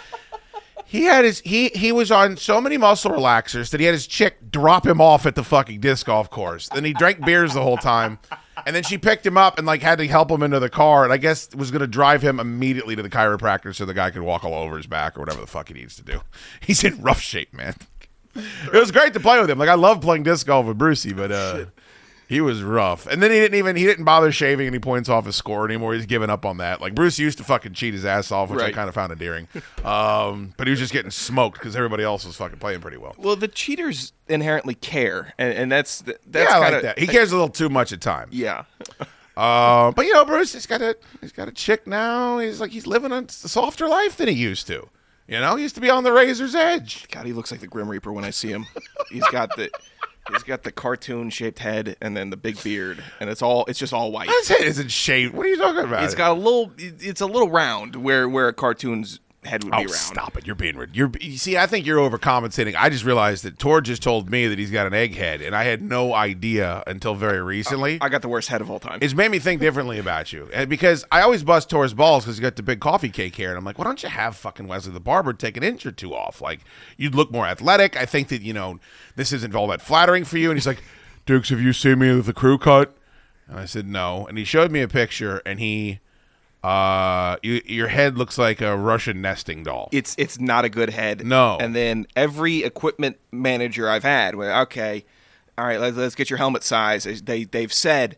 [0.88, 4.06] He had his he he was on so many muscle relaxers that he had his
[4.06, 6.69] chick drop him off at the fucking disc golf course.
[6.69, 8.19] Then he drank beers the whole time,
[8.67, 11.04] and then she picked him up and like had to help him into the car,
[11.04, 14.21] and I guess was gonna drive him immediately to the chiropractor so the guy could
[14.21, 16.21] walk all over his back or whatever the fuck he needs to do.
[16.62, 17.75] He's in rough shape, man.
[18.74, 19.58] It was great to play with him.
[19.58, 21.65] Like I love playing disc golf with Brucey, but uh
[22.28, 23.06] he was rough.
[23.06, 25.93] And then he didn't even he didn't bother shaving any points off his score anymore.
[25.93, 26.82] He's given up on that.
[26.82, 28.74] Like Bruce used to fucking cheat his ass off, which I Right.
[28.74, 29.48] kind of found endearing.
[29.84, 33.13] Um, but he was just getting smoked because everybody else was fucking playing pretty well.
[33.17, 37.00] Well, the cheaters inherently care, and, and that's th- that's yeah, I kinda, like that.
[37.00, 38.34] He cares a little too much at times.
[38.34, 38.63] Yeah.
[39.38, 42.38] Uh, but you know, Bruce, he's got a he's got a chick now.
[42.39, 44.88] He's like he's living a softer life than he used to.
[45.27, 47.07] You know, he used to be on the razor's edge.
[47.09, 48.67] God, he looks like the Grim Reaper when I see him.
[49.09, 49.71] He's got the
[50.31, 53.79] he's got the cartoon shaped head and then the big beard, and it's all it's
[53.79, 54.29] just all white.
[54.29, 55.33] His head isn't shaved.
[55.33, 56.03] What are you talking about?
[56.03, 56.71] It's got a little.
[56.77, 59.91] It's a little round where where a cartoon's head would Oh, be round.
[59.95, 60.45] stop it!
[60.45, 61.12] You're being rid- you're.
[61.19, 62.75] You see, I think you're overcompensating.
[62.77, 65.63] I just realized that Tor just told me that he's got an egghead, and I
[65.65, 67.97] had no idea until very recently.
[68.01, 68.99] I got the worst head of all time.
[69.01, 72.38] it's made me think differently about you, and because I always bust Tor's balls because
[72.38, 74.67] he's got the big coffee cake hair, and I'm like, why don't you have fucking
[74.67, 76.41] Wesley the barber take an inch or two off?
[76.41, 76.62] Like,
[76.97, 77.95] you'd look more athletic.
[77.97, 78.79] I think that you know
[79.15, 80.49] this isn't all that flattering for you.
[80.49, 80.84] And he's like,
[81.25, 82.95] Dukes, have you seen me with the crew cut?
[83.47, 85.99] And I said no, and he showed me a picture, and he.
[86.65, 89.89] Uh, you, your head looks like a Russian nesting doll.
[89.91, 91.25] it's it's not a good head.
[91.25, 91.58] No.
[91.60, 95.06] And then every equipment manager I've had, went, okay,
[95.58, 97.04] all right, let's, let's get your helmet size.
[97.23, 98.17] They they've said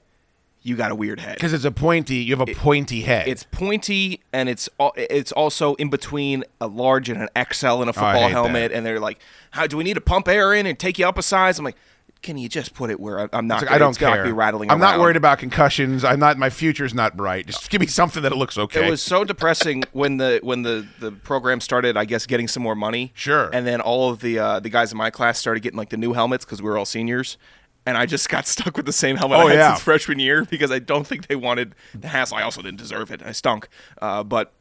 [0.63, 1.35] you got a weird head.
[1.35, 3.27] Because it's a pointy, you have a pointy head.
[3.27, 7.87] It's pointy and it's al- it's also in between a large and an XL in
[7.87, 8.71] a Oh, football hate helmet.
[8.71, 8.75] that.
[8.77, 9.19] And they're like,
[9.51, 11.65] "How do we need to pump air in and take you up a size?" I'm
[11.65, 11.77] like,
[12.21, 13.55] "Can you just put it where I- I'm not?
[13.61, 14.23] Like, gonna- I don't care.
[14.23, 14.71] Be rattling.
[14.71, 16.03] I'm not worried about concussions.
[16.03, 16.37] I'm not.
[16.37, 17.47] My future's not bright.
[17.47, 18.87] Just give me something that it looks okay.
[18.87, 21.97] It was so depressing when the when the, the program started.
[21.97, 23.11] I guess getting some more money.
[23.15, 23.49] Sure.
[23.53, 25.97] And then all of the uh, the guys in my class started getting like the
[25.97, 27.37] new helmets because we were all seniors.
[27.85, 29.73] And I just got stuck with the same helmet Oh, I had yeah.
[29.73, 32.37] since freshman year because I don't think they wanted the hassle.
[32.37, 33.21] I also didn't deserve it.
[33.23, 33.69] I stunk.
[34.01, 34.51] Uh, but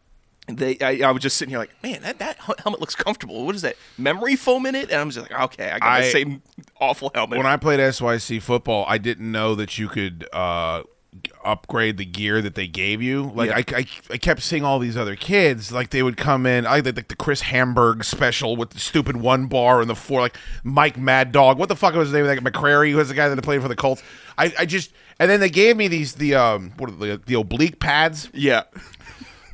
[0.49, 3.45] they, I, I was just sitting here like, man, that, that helmet looks comfortable.
[3.47, 3.77] What is that?
[3.99, 4.91] Memory foam in it?
[4.91, 6.43] And I'm just like, okay, I got I- the same
[6.81, 7.39] awful helmet.
[7.39, 10.83] when I played SYC football, I didn't know that you could uh,
[11.45, 13.33] upgrade the gear that they gave you.
[13.35, 13.57] Like Yeah.
[13.77, 16.67] I, I, I kept seeing all these other kids, like they would come in.
[16.67, 20.37] I like the Chris Hamburg special with the stupid one bar and the four, like
[20.63, 21.59] Mike Mad Dog.
[21.59, 22.27] What the fuck was his name?
[22.27, 24.03] Like McCrary, who was the guy that played for the Colts.
[24.39, 27.35] I, I just and then they gave me these the um what are the the
[27.35, 28.29] oblique pads.
[28.35, 28.65] yeah.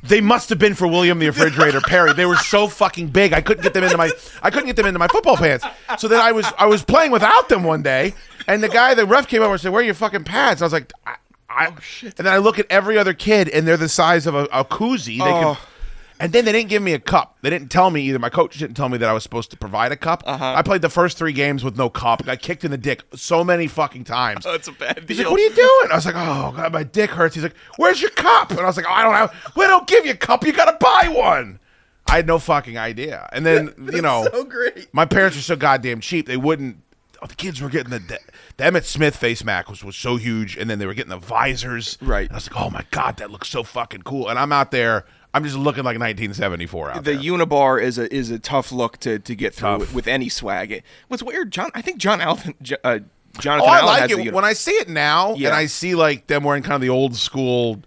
[0.03, 2.11] They must have been for William the Refrigerator Perry.
[2.13, 3.31] They were so fucking big.
[3.33, 4.11] I couldn't get them into my
[4.41, 5.65] I couldn't get them into my football pants.
[5.97, 8.13] So then I was I was playing without them one day,
[8.47, 10.65] and the guy, the ref came over and said, "Where are your fucking pads?" I
[10.65, 11.15] was like, I,
[11.49, 14.35] I, oh, And then I look at every other kid, and they're the size of
[14.35, 15.19] a, a koozie.
[15.19, 15.55] They Oh.
[15.55, 15.72] can,
[16.19, 17.37] And then they didn't give me a cup.
[17.41, 18.19] They didn't tell me either.
[18.19, 20.23] My coach didn't tell me that I was supposed to provide a cup.
[20.25, 20.53] Uh-huh.
[20.55, 22.25] I played the first three games with no cup.
[22.25, 24.45] Got kicked in the dick so many fucking times.
[24.45, 25.05] Oh, that's a bad deal.
[25.07, 27.43] He's like, "What are you doing?" I was like, "Oh God, my dick hurts." He's
[27.43, 29.53] like, "Where's your cup?" And I was like, oh, "I don't have.
[29.55, 30.45] We don't give you a cup.
[30.45, 31.59] You got to buy one."
[32.07, 33.27] I had no fucking idea.
[33.33, 34.93] And then you know, so great.
[34.93, 36.27] my parents were so goddamn cheap.
[36.27, 36.77] They wouldn't.
[37.21, 38.19] Oh, the kids were getting the
[38.57, 41.17] the Emmitt Smith face mask was, was so huge, and then they were getting the
[41.17, 41.97] visors.
[42.01, 42.23] Right.
[42.27, 44.71] And I was like, "Oh my God, that looks so fucking cool." And I'm out
[44.71, 45.05] there.
[45.33, 47.19] I'm just looking like 1974 out The there.
[47.21, 50.71] unibar is a is a tough look to, to get through with, with any swag.
[50.71, 51.71] It, what's weird, John?
[51.73, 52.99] I think John Alvin, uh,
[53.35, 55.47] Oh, Jonathan I Allen like has it when I see it now, Yeah.
[55.47, 57.81] and I see like them wearing kind of the old school,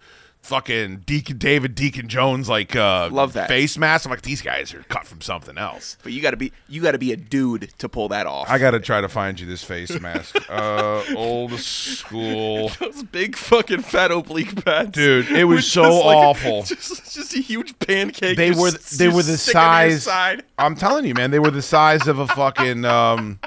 [0.46, 3.48] fucking Deacon David Deacon Jones like uh Love that.
[3.48, 4.04] face mask.
[4.06, 5.96] I'm like, these guys are cut from something else.
[6.02, 8.48] But you got to be you got to be a dude to pull that off.
[8.48, 10.36] I got to try to find you this face mask.
[10.50, 12.68] uh, old school.
[12.80, 16.62] Those big fucking fat oblique pads, Dude, it was so just like a- awful.
[16.62, 18.36] just, just a huge pancake.
[18.36, 20.02] They just- were they just were the sticking to your size.
[20.04, 20.42] Side.
[20.58, 23.40] I'm telling you, man, they were the size of a fucking um,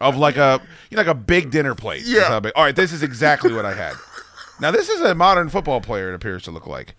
[0.00, 2.02] of like a you know like a big dinner plate.
[2.04, 2.40] Yeah.
[2.54, 3.94] All right, this is exactly what I had.
[4.60, 6.10] Now this is a modern football player.
[6.12, 6.94] It appears to look like.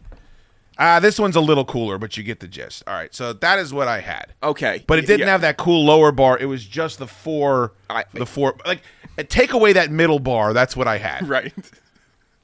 [0.78, 2.84] Ah, this one's a little cooler, but you get the gist.
[2.86, 4.34] All right, so that is what I had.
[4.44, 5.32] Okay, But it didn't Yeah.
[5.32, 6.38] have that cool lower bar.
[6.38, 8.56] It was just the four, I- the four.
[8.66, 8.82] Like,
[9.18, 10.52] uh, take away that middle bar.
[10.52, 11.30] That's what I had.
[11.30, 11.54] right.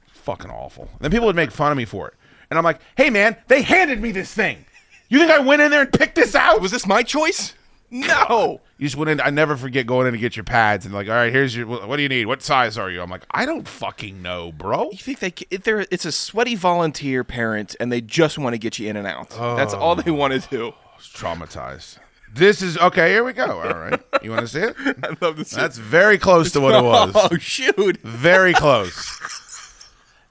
[0.06, 0.88] Fucking awful.
[1.00, 2.14] then people would make fun of me for it,
[2.48, 4.64] and I'm like, hey man, they handed me this thing.
[5.10, 6.60] You think I went in there and picked this out?
[6.62, 7.54] Was this my choice?
[7.92, 8.62] No.
[8.78, 9.20] You just went in.
[9.20, 11.66] I never forget going in to get your pads and like, all right, here's your.
[11.66, 12.26] What do you need?
[12.26, 13.02] What size are you?
[13.02, 14.90] I'm like, I don't fucking know, bro.
[14.90, 15.34] You think they?
[15.50, 18.96] If they're, it's a sweaty volunteer parent, and they just want to get you in
[18.96, 19.28] and out.
[19.30, 20.14] That's all they oh.
[20.14, 20.68] want to do.
[20.68, 21.98] I was traumatized.
[22.34, 23.10] This is okay.
[23.10, 23.60] Here we go.
[23.60, 24.74] All right, you want to see it?
[24.78, 25.50] I love this.
[25.50, 27.12] That's very close to what it was.
[27.30, 27.98] Oh shoot!
[27.98, 29.41] Very close.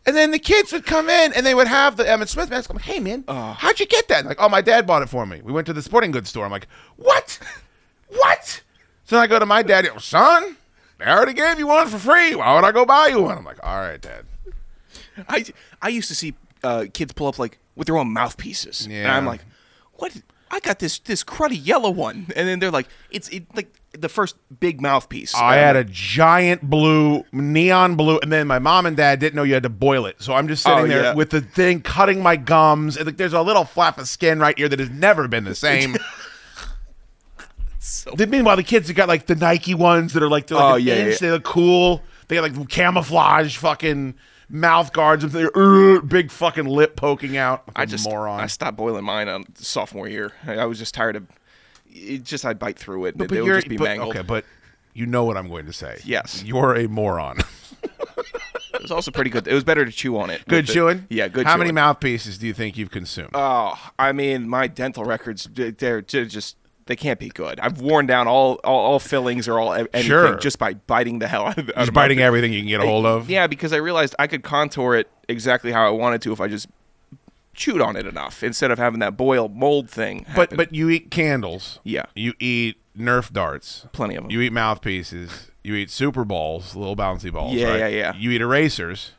[0.05, 2.69] And then the kids would come in and they would have the Emmitt Smith mask.
[2.69, 4.25] I'm like, hey man, how'd you get that?
[4.25, 5.41] Like, oh, my dad bought it for me.
[5.43, 6.43] We went to the sporting goods store.
[6.45, 7.39] I'm like, what?
[8.07, 8.61] What?
[9.05, 9.87] So then I go to my dad.
[9.93, 10.57] "Oh, Son,
[10.99, 12.35] I already gave you one for free.
[12.35, 13.37] Why would I go buy you one?
[13.37, 14.25] I'm like, all right, dad.
[15.29, 15.45] I
[15.81, 16.33] I used to see
[16.63, 19.41] uh, kids pull up like with their own mouthpieces, and I'm like,
[19.93, 20.21] what?
[20.49, 24.09] I got this this cruddy yellow one, and then they're like, it's it, like the
[24.09, 25.35] first big mouthpiece.
[25.35, 29.43] I had a giant blue, neon blue, and then my mom and dad didn't know
[29.43, 30.21] you had to boil it.
[30.21, 31.13] So I'm just sitting Oh, there yeah.
[31.13, 32.95] with the thing, cutting my gums.
[32.97, 35.55] And like, there's a little flap of skin right here that has never been the
[35.55, 35.97] same.
[37.79, 40.57] so- Then Meanwhile, the kids have got like the Nike ones that are like, they're
[40.57, 41.13] like Oh, an yeah, inch.
[41.13, 41.17] yeah.
[41.27, 42.01] They look cool.
[42.27, 44.15] They got like camouflage fucking
[44.49, 47.63] mouth guards with their uh, big fucking lip poking out.
[47.75, 48.39] I just moron.
[48.39, 50.31] I stopped boiling mine on sophomore year.
[50.45, 51.27] I, I was just tired of.
[51.91, 53.17] It just I'd bite through it.
[53.17, 54.15] but, but it, it would just be but- mangled.
[54.15, 54.45] okay, but
[54.93, 55.99] you know what I'm going to say.
[56.03, 56.43] Yes.
[56.43, 57.37] you're a moron.
[58.73, 59.47] It was also pretty good.
[59.47, 60.43] It was better to chew on it.
[60.47, 61.05] good with the- chewing.
[61.09, 61.45] Yeah, good.
[61.45, 63.29] How many mouthpieces do you think you've consumed?
[63.35, 67.59] Oh, I mean, my dental records, they're they're just, they can't be good.
[67.59, 70.35] I've worn down all, all, all fillings or all anything Sure.
[70.37, 72.85] just by biting the hell out of, out Just biting everything you can get a
[72.85, 73.29] hold of.
[73.29, 76.47] Yeah, because I realized I could contour it exactly how I wanted to if I
[76.47, 76.67] just
[77.53, 80.25] chewed on it enough instead of having that boil mold thing.
[80.35, 80.57] But happen.
[80.57, 81.79] but you eat candles.
[81.83, 82.05] Yeah.
[82.15, 83.85] You eat Nerf darts.
[83.93, 84.31] Plenty of them.
[84.31, 85.49] You eat mouthpieces.
[85.63, 87.53] You eat Super Balls, little bouncy balls.
[87.53, 87.79] Yeah, right?
[87.79, 88.15] yeah, yeah.
[88.15, 89.11] You eat erasers.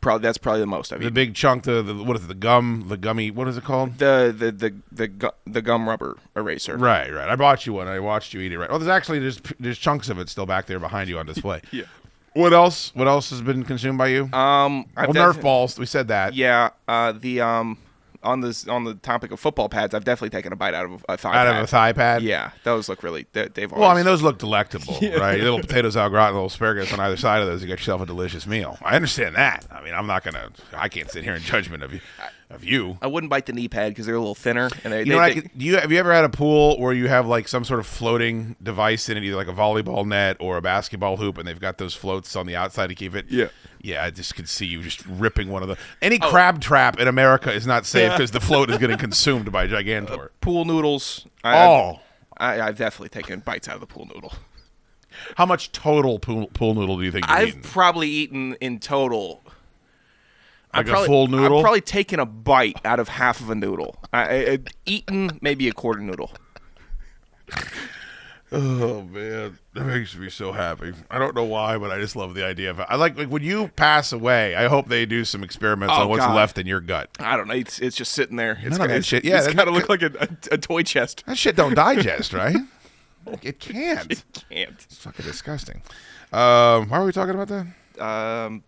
[0.00, 1.14] probably that's probably the most I've The eaten.
[1.14, 2.28] big chunk, the, the what is it?
[2.28, 3.30] The gum, the gummy.
[3.30, 3.98] What is it called?
[3.98, 6.76] The the the the, gu- the gum rubber eraser.
[6.76, 7.28] Right, right.
[7.28, 7.88] I bought you one.
[7.88, 8.58] I watched you eat it.
[8.58, 8.68] Right.
[8.68, 11.62] Well, there's actually there's there's chunks of it still back there behind you on display.
[11.72, 11.84] Yeah.
[12.38, 12.92] What else?
[12.94, 14.30] What else has been consumed by you?
[14.32, 15.76] Um, I've well, Nerf balls.
[15.76, 16.34] We said that.
[16.34, 16.70] Yeah.
[16.86, 17.78] Uh, the um,
[18.22, 21.04] on this on the topic of football pads, I've definitely taken a bite out of
[21.08, 21.56] a thigh Out pad.
[21.56, 22.22] of a thigh pad.
[22.22, 23.26] Yeah, those look really.
[23.32, 23.70] They, they've.
[23.72, 25.40] Well, I mean, those look delectable, right?
[25.40, 27.60] Little potatoes au gratin, little asparagus on either side of those.
[27.60, 28.78] You got yourself a delicious meal.
[28.82, 29.66] I understand that.
[29.70, 30.50] I mean, I'm not gonna.
[30.72, 32.00] I can't sit here in judgment of you.
[32.50, 32.96] Of you.
[33.02, 35.00] I wouldn't bite the knee pad because they're a little thinner and they.
[35.00, 37.26] You know, they- could, do you have you ever had a pool where you have
[37.26, 40.62] like some sort of floating device in it, either like a volleyball net or a
[40.62, 43.26] basketball hoop, and they've got those floats on the outside to keep it?
[43.28, 43.48] Yeah.
[43.82, 44.02] yeah.
[44.02, 45.76] I just could see you just ripping one of the.
[46.00, 46.30] Any oh.
[46.30, 50.26] crab trap in America is not safe because the float is getting consumed by Gigantor.
[50.26, 51.26] Uh, pool noodles.
[51.44, 52.00] I, Oh,
[52.38, 54.32] I, I've definitely taken bites out of the pool noodle.
[55.36, 57.62] how much total pool, pool noodle do you think you've I've eaten?
[57.62, 59.42] probably eaten in total.
[60.74, 61.58] Like I've a full noodle?
[61.58, 63.96] I've probably taken a bite out of half of a noodle.
[64.12, 66.32] I, I, eaten maybe a quarter noodle.
[68.50, 70.94] Oh man, that makes me so happy.
[71.10, 72.86] I don't know why, but I just love the idea of it.
[72.88, 74.56] I like like when you pass away.
[74.56, 76.34] I hope they do some experiments Oh, on what's God.
[76.34, 77.10] left in your gut.
[77.20, 77.52] I don't know.
[77.52, 78.52] It's, it's just sitting there.
[78.62, 80.56] It's None of that shit- yeah, it's that- got to look like a, a, a
[80.58, 81.24] toy chest.
[81.26, 82.56] That shit don't digest, right?
[83.42, 84.10] It can't.
[84.10, 84.70] It can't.
[84.86, 85.82] It's fucking disgusting.
[86.32, 88.02] Um, why are we talking about that?
[88.02, 88.62] Um,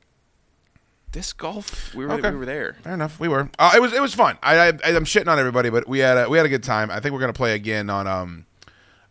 [1.13, 1.93] Disc golf.
[1.95, 2.31] We were Okay.
[2.31, 2.77] we were there.
[2.83, 3.19] Fair enough.
[3.19, 3.51] We were.
[3.59, 4.39] Uh, it was it was fun.
[4.43, 6.91] I, I I'm shitting on everybody, but we had a, we had a good time.
[6.91, 8.47] I think we're gonna play again on um,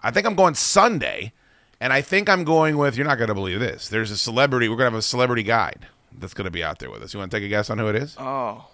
[0.02, 1.34] I think I'm going Sunday,
[1.82, 2.96] and I think I'm going with.
[2.96, 3.90] You're not gonna believe this.
[3.90, 4.70] There's a celebrity.
[4.70, 7.14] We're gonna have a celebrity guide that's gonna be out there with us.
[7.14, 8.16] You want to take a guess on who it is?
[8.18, 8.66] Oh,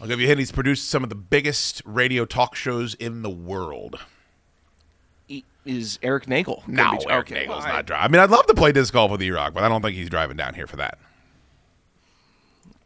[0.00, 0.38] I'll give you a hint.
[0.38, 3.98] He's produced some of the biggest radio talk shows in the world.
[5.26, 6.62] E- is Eric Nagel?
[6.68, 8.04] No, Eric okay, Nagel's well, not driving.
[8.04, 10.08] I mean, I'd love to play disc golf with E-Rock, but I don't think he's
[10.08, 10.98] driving down here for that.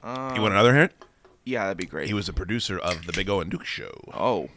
[0.05, 0.93] You want another hint?
[1.45, 2.07] Yeah, that'd be great.
[2.09, 3.93] He was a producer of the Big O and Duke Show.
[4.15, 4.49] oh,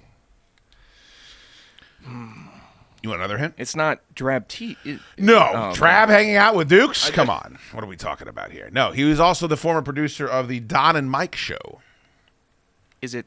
[3.03, 3.53] You want another hint?
[3.57, 4.77] it's not Drab T.
[4.83, 7.09] it- No, Oh, Trab hanging out with Dukes.
[7.11, 8.69] Come on, what are we talking about here?
[8.71, 11.81] No, he was also the former producer of the Don and Mike Show.
[13.01, 13.25] Is it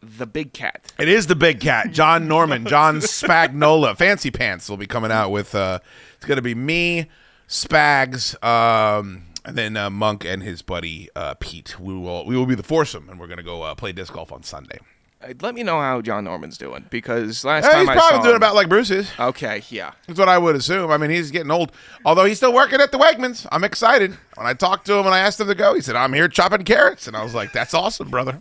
[0.00, 0.92] the Big Cat?
[0.98, 3.96] It is the big cat, John Norman, John Spagnola.
[3.96, 5.54] Fancy Pants will be coming out with.
[5.54, 5.78] Uh,
[6.16, 7.08] it's going to be me,
[7.48, 11.78] Spags, um, and then uh, Monk and his buddy uh, Pete.
[11.80, 14.12] We will we will be the foursome, and we're going to go uh, play disc
[14.12, 14.78] golf on Sunday.
[15.22, 18.22] Uh, Let me know how John Norman's doing because last time he's I probably saw
[18.22, 19.10] doing him, about like Bruce's.
[19.18, 19.92] Okay, yeah.
[20.06, 20.90] That's what I would assume.
[20.90, 21.72] I mean, he's getting old.
[22.04, 23.46] Although he's still working at the Wegmans.
[23.52, 24.16] I'm excited.
[24.34, 26.28] When I talked to him and I asked him to go, he said, I'm here
[26.28, 27.06] chopping carrots.
[27.06, 28.40] And I was like, that's awesome, brother.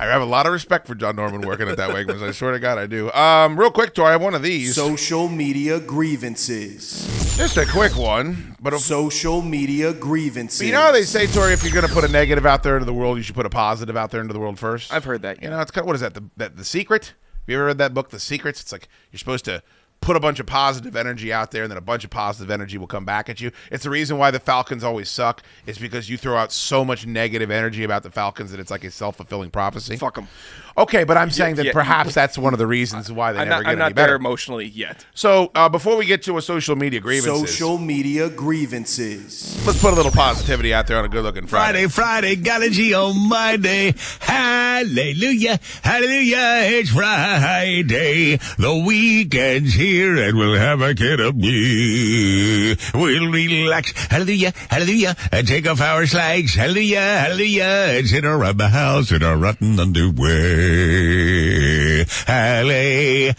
[0.00, 2.22] I have a lot of respect for John Norman working at that Wegmans.
[2.22, 3.10] I swear to God, I do.
[3.10, 4.76] Um, real quick, Tori, I have one of these.
[4.76, 7.36] Social media grievances.
[7.36, 8.56] Just a quick one.
[8.60, 10.64] But if, Social media grievances.
[10.64, 12.76] you know how they say, Tori, if you're going to put a negative out there
[12.76, 14.92] into the world, you should put a positive out there into the world first?
[14.92, 15.42] I've heard that.
[15.42, 16.14] You know, it's kind of, what is that?
[16.14, 17.06] The, that, the Secret?
[17.06, 18.60] Have you ever read that book, The Secrets?
[18.60, 19.64] It's like you're supposed to
[20.00, 22.78] put a bunch of positive energy out there and then a bunch of positive energy
[22.78, 23.50] will come back at you.
[23.70, 27.06] It's the reason why the Falcons always suck is because you throw out so much
[27.06, 29.96] negative energy about the Falcons that it's like a self-fulfilling prophecy.
[29.96, 30.28] Fuck them.
[30.78, 31.72] Okay, but I'm saying that yeah.
[31.72, 33.94] perhaps that's one of the reasons why they I'm never not, get I'm any not
[33.96, 34.08] better.
[34.10, 35.04] there emotionally yet.
[35.12, 39.60] So uh, before we get to a social media grievances, Social media grievances.
[39.66, 41.88] let's put a little positivity out there on a good-looking Friday.
[41.88, 43.92] Friday, Friday, got a G on my day.
[44.20, 48.36] Hallelujah, hallelujah, it's Friday.
[48.36, 52.76] The weekend's here and we'll have a kid of me.
[52.94, 57.64] We'll relax, hallelujah, hallelujah, and take off our slacks, hallelujah, hallelujah,
[57.98, 60.67] and sit around the house in our rotten underwear.
[62.26, 63.34] Hallelujah.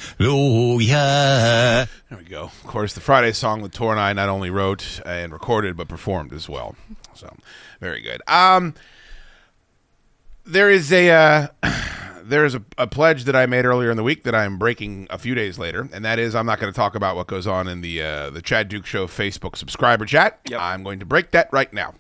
[2.10, 2.44] There we go.
[2.44, 5.88] Of course, the Friday song that Tor and I not only wrote and recorded, but
[5.88, 6.76] performed as well.
[7.14, 7.36] So,
[7.80, 8.22] very good.
[8.28, 8.74] Um,
[10.46, 11.48] there is a uh,
[12.24, 14.58] there is a, a pledge that I made earlier in the week that I am
[14.58, 17.28] breaking a few days later, and that is I'm not going to talk about what
[17.28, 20.40] goes on in the uh, the Chad Duke Show Facebook subscriber chat.
[20.50, 20.60] Yep.
[20.60, 21.94] I'm going to break that right now.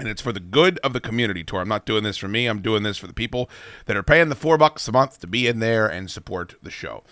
[0.00, 1.60] And it's for the good of the community Tor.
[1.60, 2.46] I'm not doing this for me.
[2.46, 3.50] I'm doing this for the people
[3.86, 6.70] that are paying the four bucks a month to be in there and support the
[6.70, 7.02] show.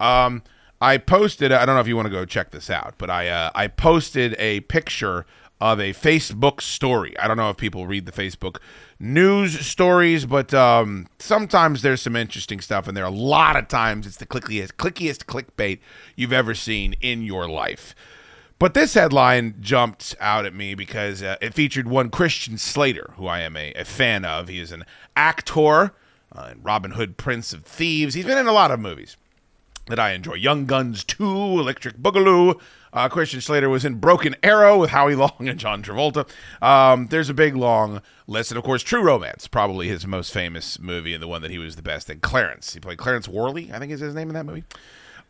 [0.00, 0.42] Um,
[0.80, 1.52] I posted.
[1.52, 3.66] I don't know if you want to go check this out, but I uh, I
[3.68, 5.26] posted a picture
[5.60, 7.18] of a Facebook story.
[7.18, 8.58] I don't know if people read the Facebook
[9.00, 13.04] news stories, but um, sometimes there's some interesting stuff in there.
[13.04, 15.80] A lot of times it's the clickiest, clickiest clickbait
[16.14, 17.94] you've ever seen in your life.
[18.58, 23.26] But this headline jumped out at me because uh, it featured one Christian Slater, who
[23.26, 24.48] I am a, a fan of.
[24.48, 25.92] He is an actor
[26.34, 28.14] uh, in Robin Hood, Prince of Thieves.
[28.14, 29.16] He's been in a lot of movies
[29.86, 30.34] that I enjoy.
[30.34, 32.60] Young Guns 2, Electric Boogaloo.
[32.92, 36.28] Uh, Christian Slater was in Broken Arrow with Howie Long and John Travolta.
[36.60, 38.50] Um, there's a big, long list.
[38.50, 41.58] And of course, True Romance, probably his most famous movie and the one that he
[41.58, 42.20] was the best in.
[42.20, 42.74] Clarence.
[42.74, 44.64] He played Clarence Worley, I think is his name in that movie.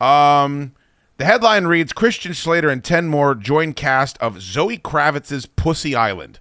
[0.01, 0.73] Um,
[1.18, 6.38] the headline reads Christian Slater and 10 more join cast of Zoe Kravitz's Pussy Island.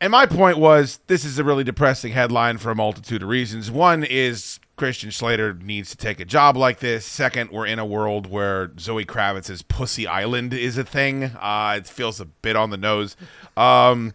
[0.00, 3.70] And my point was this is a really depressing headline for a multitude of reasons.
[3.70, 7.06] One is Christian Slater needs to take a job like this.
[7.06, 11.24] Second, we're in a world where Zoe Kravitz's Pussy Island is a thing.
[11.24, 13.16] Uh, it feels a bit on the nose.
[13.56, 14.12] Um,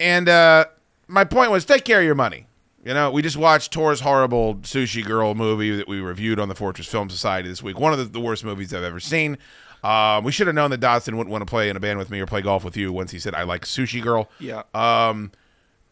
[0.00, 0.64] and uh,
[1.06, 2.47] my point was take care of your money.
[2.88, 6.54] You know, we just watched Tor's horrible Sushi Girl movie that we reviewed on the
[6.54, 7.78] Fortress Film Society this week.
[7.78, 9.36] One of the, the worst movies I've ever seen.
[9.84, 12.10] Um, we should have known that Dodson wouldn't want to play in a band with
[12.10, 14.30] me or play golf with you once he said, I like Sushi Girl.
[14.40, 14.62] Yeah.
[14.72, 15.32] Um,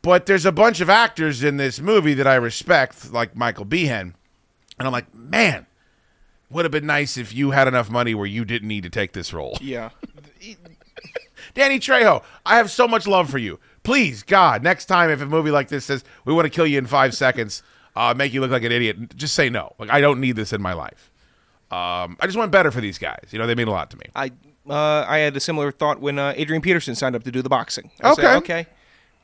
[0.00, 4.14] but there's a bunch of actors in this movie that I respect, like Michael Biehn.
[4.78, 5.66] And I'm like, man,
[6.48, 9.12] would have been nice if you had enough money where you didn't need to take
[9.12, 9.58] this role.
[9.60, 9.90] Yeah.
[11.54, 13.60] Danny Trejo, I have so much love for you.
[13.86, 16.76] Please, God, next time if a movie like this says we want to kill you
[16.76, 17.62] in five seconds,
[17.94, 19.74] uh, make you look like an idiot, just say no.
[19.78, 21.12] Like I don't need this in my life.
[21.70, 23.28] Um, I just want better for these guys.
[23.30, 24.06] You know, they mean a lot to me.
[24.16, 24.32] I
[24.68, 27.48] uh, I had a similar thought when uh, Adrian Peterson signed up to do the
[27.48, 27.92] boxing.
[28.02, 28.34] I said, Okay.
[28.34, 28.66] okay.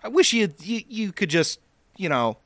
[0.05, 1.59] I wish you, you you could just
[1.97, 2.37] you know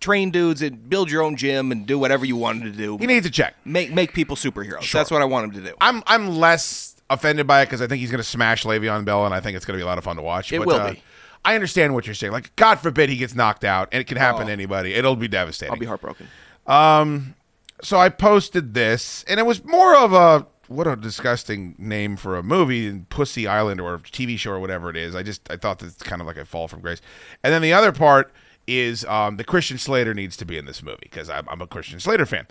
[0.00, 2.96] train dudes and build your own gym and do whatever you wanted to do.
[2.96, 3.54] He needs a check.
[3.66, 4.90] Make make people superheroes.
[4.90, 5.76] That's what I want him to do.
[5.78, 9.26] I'm I'm less offended by it because I think he's going to smash Le'Veon Bell,
[9.26, 10.52] and I think it's going to be a lot of fun to watch.
[10.54, 11.02] It but, will uh, be.
[11.44, 12.32] I understand what you're saying.
[12.32, 14.52] Like, God forbid he gets knocked out, and it can happen to Oh.
[14.52, 14.94] anybody.
[14.94, 15.72] It'll be devastating.
[15.72, 16.28] I'll be heartbroken.
[16.66, 17.34] Um,
[17.82, 22.36] so I posted this, and it was more of a what a disgusting name for
[22.38, 25.16] a movie, Pussy Island or TV show or whatever it is.
[25.16, 27.00] I just I thought that's kind of like a fall from grace.
[27.42, 28.30] And then the other part
[28.68, 31.66] is um, the Christian Slater needs to be in this movie because I'm, I'm a
[31.66, 32.46] Christian Slater fan.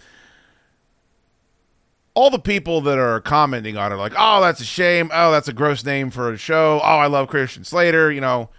[2.13, 5.09] All the people that are commenting on it are like, "Oh, that's a shame.
[5.13, 6.81] Oh, that's a gross name for a show.
[6.83, 8.49] Oh, I love Christian Slater." You know,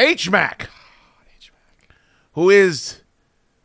[0.00, 0.68] H Mac,
[2.32, 3.02] who is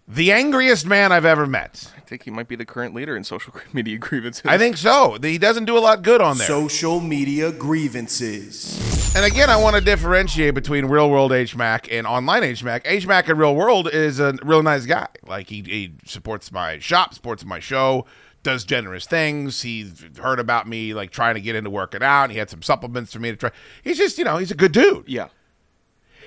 [0.08, 1.92] the angriest man I've ever met.
[1.98, 4.44] I think he might be the current leader in social media grievances.
[4.46, 5.18] I think so.
[5.22, 6.46] He doesn't do a lot good on there.
[6.48, 9.16] Social media grievances.
[9.16, 12.84] and again, I want to differentiate between real world HMAC and online HMAC.
[12.84, 15.08] HMAC in real world is a real nice guy.
[15.26, 18.06] Like he, he supports my shop, supports my show,
[18.44, 19.64] does generous things.
[19.64, 22.30] He's heard about me like trying to get into working out.
[22.30, 23.52] He had some supplements for me to try.
[23.84, 25.06] He's just, you know, he's a good dude.
[25.08, 25.30] Yeah.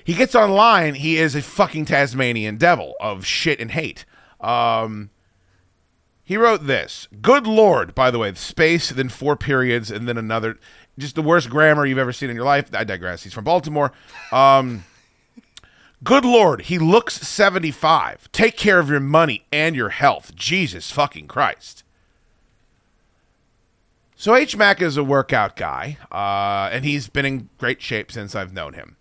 [0.09, 0.95] He gets online.
[0.95, 4.07] He is a fucking Tasmanian devil of shit and hate.
[4.41, 5.11] Um,
[6.25, 7.09] he wrote this.
[7.21, 10.59] Good lord, by the way, space, then four periods, and then another.
[10.97, 12.71] Just the worst grammar you've ever seen in your life.
[12.73, 13.25] I digress.
[13.25, 13.93] He's from Baltimore.
[14.33, 14.85] Um,
[16.03, 18.33] good lord, he looks 75.
[18.33, 20.35] Take care of your money and your health.
[20.35, 21.85] Jesus fucking Christ.
[24.17, 28.35] So H Mac is a workout guy, uh, and he's been in great shape since
[28.35, 28.97] I've known him.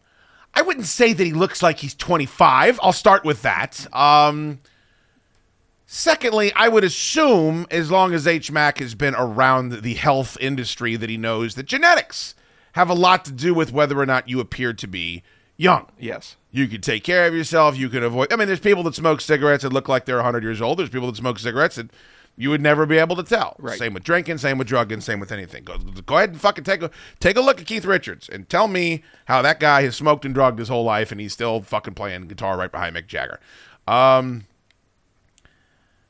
[0.57, 2.79] I wouldn't say that he looks like he's 25.
[2.81, 3.85] I'll start with that.
[3.93, 4.59] Um,
[5.85, 10.95] secondly, I would assume, as long as H Mac has been around the health industry,
[10.95, 12.33] that he knows that genetics
[12.71, 15.21] have a lot to do with whether or not you appear to be
[15.57, 15.91] young.
[15.99, 16.37] Yes.
[16.49, 17.77] You can take care of yourself.
[17.77, 18.33] You can avoid.
[18.33, 20.79] I mean, there's people that smoke cigarettes that look like they're 100 years old.
[20.79, 21.91] There's people that smoke cigarettes that
[22.37, 23.55] you would never be able to tell.
[23.57, 23.79] Right.
[23.79, 24.37] Same with drinking.
[24.37, 25.01] Same with drugging.
[25.01, 25.63] Same with anything.
[25.63, 28.67] Go, go ahead and fucking take a take a look at Keith Richards and tell
[28.67, 31.95] me how that guy has smoked and drugged his whole life and he's still fucking
[31.95, 33.39] playing guitar right behind Mick Jagger.
[33.87, 34.45] Um,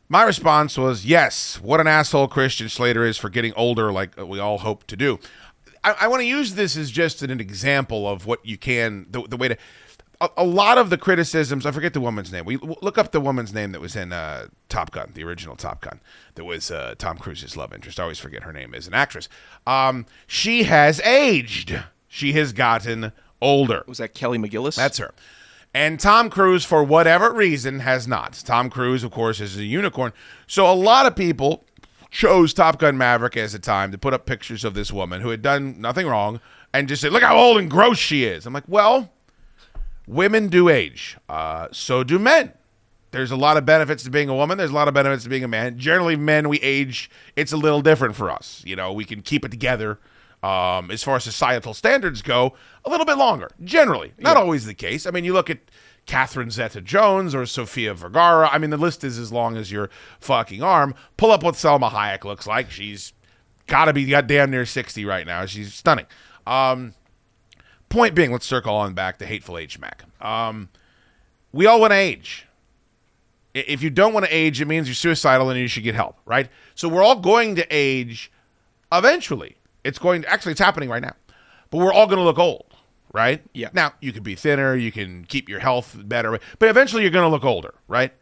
[0.10, 1.62] my response was yes.
[1.62, 5.20] What an asshole Christian Slater is for getting older, like we all hope to do.
[5.84, 9.24] I, I want to use this as just an example of what you can, the,
[9.24, 9.58] the way to.
[10.20, 12.46] A, a lot of the criticisms, I forget the woman's name.
[12.46, 15.82] We look up the woman's name that was in uh, Top Gun, the original Top
[15.82, 16.00] Gun,
[16.36, 18.00] that was uh, Tom Cruise's love interest.
[18.00, 19.30] I always forget her name as an actress.
[19.66, 21.84] Um, she has aged.
[22.08, 23.12] She has gotten
[23.42, 23.84] older.
[23.88, 24.76] Was that Kelly McGillis?
[24.76, 25.14] That's her.
[25.74, 28.42] And Tom Cruise, for whatever reason, has not.
[28.46, 30.14] Tom Cruise, of course, is a unicorn.
[30.48, 31.66] So a lot of people
[32.10, 35.30] chose Top Gun Maverick as a time to put up pictures of this woman who
[35.30, 36.40] had done nothing wrong
[36.74, 38.46] and just say, look how old and gross she is.
[38.48, 39.12] I'm like, well,
[40.08, 41.18] women do age.
[41.30, 42.54] Uh, so do men.
[43.12, 44.58] There's a lot of benefits to being a woman.
[44.58, 45.78] There's a lot of benefits to being a man.
[45.78, 48.62] Generally, men, we age, it's a little different for us.
[48.66, 50.00] You know, we can keep it together.
[50.44, 52.54] Um, as far as societal standards go,
[52.86, 53.50] a little bit longer.
[53.64, 55.08] Generally, not always the case.
[55.08, 55.60] I mean, you look at
[56.06, 58.48] Catherine Zeta-Jones or Sofia Vergara.
[58.52, 59.90] I mean, the list is as long as your
[60.20, 60.94] fucking arm.
[61.18, 62.70] Pull up what Salma Hayek looks like.
[62.70, 63.14] She's
[63.66, 65.46] got to be goddamn near 60 right now.
[65.46, 66.06] She's stunning.
[66.46, 66.94] Um,
[67.90, 70.04] point being, let's circle on back to hateful age Mac.
[70.22, 70.70] Um,
[71.52, 72.46] we all want to age.
[73.54, 76.18] If you don't want to age, it means you're suicidal and you should get help,
[76.26, 76.50] right?
[76.76, 78.32] So we're all going to age
[78.92, 79.58] eventually.
[79.84, 81.16] It's going to actually it's happening right now.
[81.70, 82.74] But we're all going to look old,
[83.14, 83.42] right?
[83.54, 83.70] Yeah.
[83.74, 87.26] Now, you can be thinner, you can keep your health better, but eventually you're going
[87.26, 88.14] to look older, right?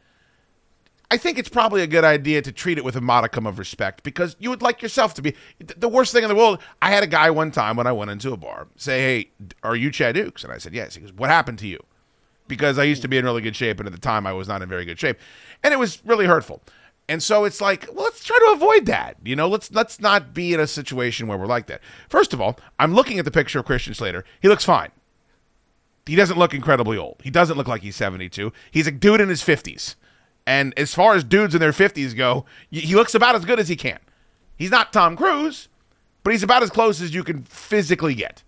[1.16, 4.04] I think it's probably a good idea to treat it with a modicum of respect
[4.04, 6.60] because you would like yourself to be the worst thing in the world.
[6.82, 9.30] I had a guy one time when I went into a bar say, Hey,
[9.64, 10.44] are you Chad Dukes?
[10.44, 10.96] And I said, Yes.
[10.96, 11.80] He goes, What happened to you?
[12.50, 14.50] Because I used to be in really good shape, and at the time I was
[14.50, 15.18] not in very good shape.
[15.64, 16.62] And it was really hurtful.
[17.08, 19.16] And so it's like, well, let's try to avoid that.
[19.24, 21.80] You know, let's let's not be in a situation where we're like that.
[22.10, 24.26] First of all, I'm looking at the picture of Christian Slater.
[24.42, 24.92] He looks fine.
[26.06, 27.22] He doesn't look incredibly old.
[27.24, 28.52] He doesn't look like he's 72.
[28.70, 29.96] He's a dude in his 50s.
[30.48, 33.68] And as far as dudes in their 50s go, he looks about as good as
[33.68, 34.00] he can.
[34.58, 35.68] He's not Tom Cruise,
[36.24, 38.44] but he's about as close as you can physically get.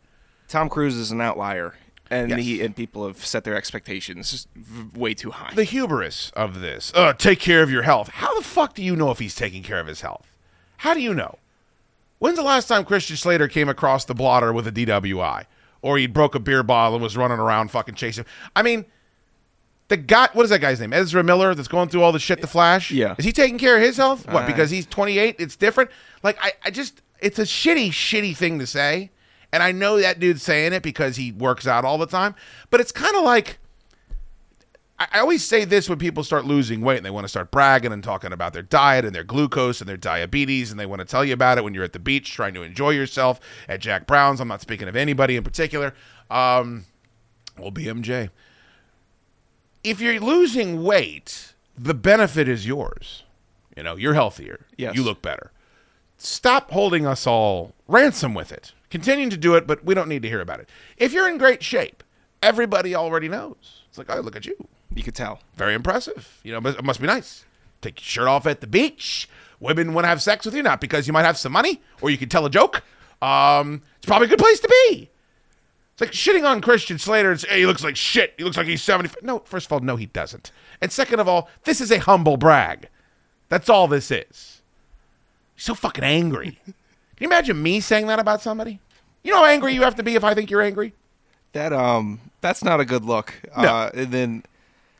[0.47, 1.75] Tom Cruise is an outlier,
[2.09, 2.39] and Yes.
[2.39, 4.47] he and people have set their expectations
[4.95, 5.53] way too high.
[5.55, 6.91] The hubris of this.
[6.95, 8.09] Uh, take care of your health.
[8.09, 10.35] How the fuck do you know if he's taking care of his health?
[10.77, 11.39] How do you know?
[12.19, 15.45] When's the last time Christian Slater came across the blotter with a DWI?
[15.81, 18.25] Or he broke a beer bottle and was running around fucking chasing.
[18.55, 18.85] I mean,
[19.89, 20.93] the guy, what is that guy's name?
[20.93, 22.91] Ezra Miller that's going through all the shit, The Flash?
[22.91, 23.15] Yeah.
[23.17, 24.29] Is he taking care of his health?
[24.29, 25.37] What, because he's 28?
[25.39, 25.89] It's different?
[26.23, 29.11] Like, I, I just, it's a shitty, shitty thing to say.
[29.53, 32.35] And I know that dude's saying it because he works out all the time.
[32.69, 33.59] But it's kind of like,
[34.99, 37.49] I, I always say this when people start losing weight and they want to start
[37.49, 40.99] bragging and talking about their diet and their glucose and their diabetes and they want
[40.99, 43.79] to tell you about it when you're at the beach trying to enjoy yourself at
[43.79, 44.41] Jack Brown's.
[44.41, 45.93] I'm not speaking of anybody in particular.
[46.29, 46.85] Um,
[47.57, 48.29] well, BMJ.
[49.83, 53.23] If you're losing weight, the benefit is yours.
[53.75, 54.65] You know, you're healthier.
[54.77, 54.95] Yes.
[54.95, 55.51] You look better.
[56.17, 58.73] Stop holding us all ransom with it.
[58.89, 60.69] Continuing to do it, but we don't need to hear about it.
[60.97, 62.03] If you're in great shape,
[62.41, 63.83] everybody already knows.
[63.87, 64.55] It's like, oh, look at you.
[64.95, 65.41] You could tell.
[65.55, 66.39] Very impressive.
[66.43, 67.45] You know, it must be nice.
[67.81, 69.29] Take your shirt off at the beach.
[69.59, 72.09] Women want to have sex with you, not because you might have some money or
[72.09, 72.83] you could tell a joke.
[73.21, 75.09] Um, it's probably a good place to be.
[75.97, 77.31] It's like shitting on Christian Slater.
[77.31, 78.35] It's, hey, he looks like shit.
[78.37, 79.23] He looks like he's 75.
[79.23, 80.51] No, first of all, no, he doesn't.
[80.79, 82.87] And second of all, this is a humble brag.
[83.49, 84.61] That's all this is.
[85.55, 86.59] He's so fucking angry.
[86.65, 86.73] Can
[87.21, 88.79] you imagine me saying that about somebody?
[89.23, 90.93] You know how angry you have to be if I think you're angry?
[91.53, 93.33] That um, that's not a good look.
[93.57, 93.63] No.
[93.67, 94.43] Uh, and then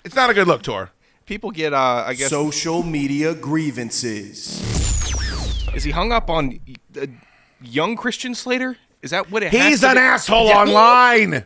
[0.04, 0.90] It's not a good look, Tor.
[1.28, 4.62] people get uh, I guess Social media grievances.
[5.76, 6.60] is he hung up on
[7.00, 7.06] uh,
[7.62, 8.78] young Christian Slater?
[9.08, 9.54] Is that what it?
[9.54, 10.02] He's an be?
[10.02, 10.58] asshole Yeah.
[10.64, 11.46] online.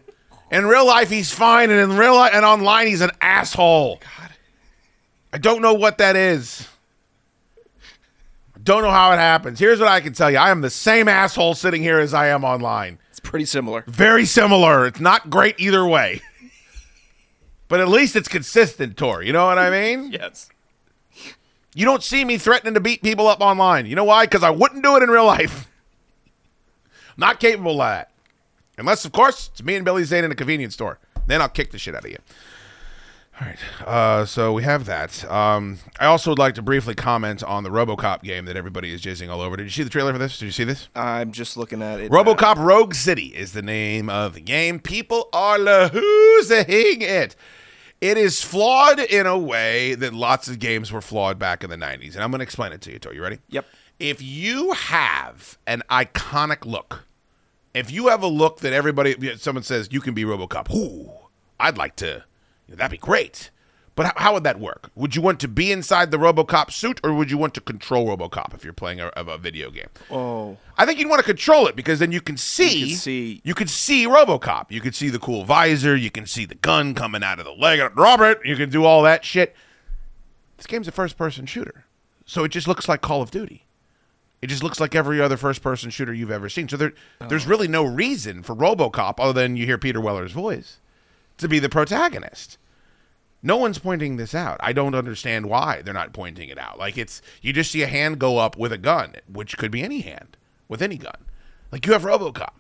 [0.50, 4.02] In real life, he's fine, and in real life and online, he's an asshole.
[4.02, 4.32] God.
[5.32, 6.68] I don't know what that is.
[8.64, 9.60] Don't know how it happens.
[9.60, 12.30] Here's what I can tell you: I am the same asshole sitting here as I
[12.30, 12.98] am online.
[13.12, 13.84] It's pretty similar.
[13.86, 14.88] Very similar.
[14.88, 16.22] It's not great either way,
[17.68, 19.22] but at least it's consistent, Tor.
[19.22, 20.12] You know what I mean?
[20.20, 20.50] Yes.
[21.76, 23.86] You don't see me threatening to beat people up online.
[23.86, 24.26] You know why?
[24.26, 25.71] Because I wouldn't do it in real life.
[27.22, 28.10] Not capable of that.
[28.80, 30.98] Unless, of course, it's me and Billy Zane in a convenience store.
[31.28, 32.18] Then I'll kick the shit out of you.
[33.40, 33.88] All right.
[33.88, 35.24] Uh, so we have that.
[35.30, 39.04] Um, I also would like to briefly comment on the RoboCop game that everybody is
[39.04, 39.56] jizzing all over.
[39.56, 40.40] Did you see the trailer for this?
[40.40, 40.90] Did you see this?
[40.96, 42.12] I'm just looking at it.
[42.12, 44.80] RoboCop Rogue City is the name of the game.
[44.80, 47.36] People are losing it.
[48.02, 51.78] It is flawed in a way that lots of games were flawed back in the
[51.78, 52.16] 90s.
[52.16, 53.14] And I'm going to explain it to you, Tor.
[53.14, 53.38] You ready?
[53.50, 53.68] Yep.
[54.00, 57.04] If you have an iconic look,
[57.74, 61.10] if you have a look that everybody, someone says you can be RoboCop, ooh,
[61.60, 62.24] I'd like to,
[62.68, 63.50] that'd be great.
[63.94, 64.90] But how, how would that work?
[64.96, 68.08] Would you want to be inside the RoboCop suit, or would you want to control
[68.08, 69.90] RoboCop if you're playing a, a video game?
[70.10, 70.58] Oh.
[70.78, 73.42] I think you'd want to control it because then you can see You can see-
[73.44, 74.68] you can see RoboCop.
[74.72, 75.96] You can see the cool visor.
[75.96, 77.80] You can see the gun coming out of the leg.
[77.80, 78.46] It.
[78.46, 79.56] You can do all that shit.
[80.56, 81.86] This game's a first-person shooter,
[82.26, 83.66] so it just looks like Call of Duty.
[84.42, 86.68] It just looks like every other first-person shooter you've ever seen.
[86.68, 87.28] So there, oh.
[87.28, 90.80] there's really no reason for RoboCop other than you hear Peter Weller's voice
[91.38, 92.58] to be the protagonist.
[93.44, 94.58] No one's pointing this out.
[94.60, 96.78] I don't understand why they're not pointing it out.
[96.78, 99.82] Like it's you just see a hand go up with a gun, which could be
[99.82, 100.38] any hand
[100.68, 101.26] with any gun.
[101.72, 102.54] Like you have RoboCop.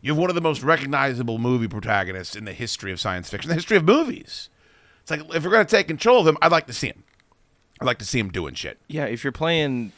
[0.00, 3.48] You have one of the most recognizable movie protagonists in the history of science fiction,
[3.48, 4.48] the history of movies.
[5.02, 7.02] It's like if we're going to take control of them, I'd like to see him.
[7.80, 8.78] I'd like to see him doing shit.
[8.86, 9.92] Yeah, if you're playing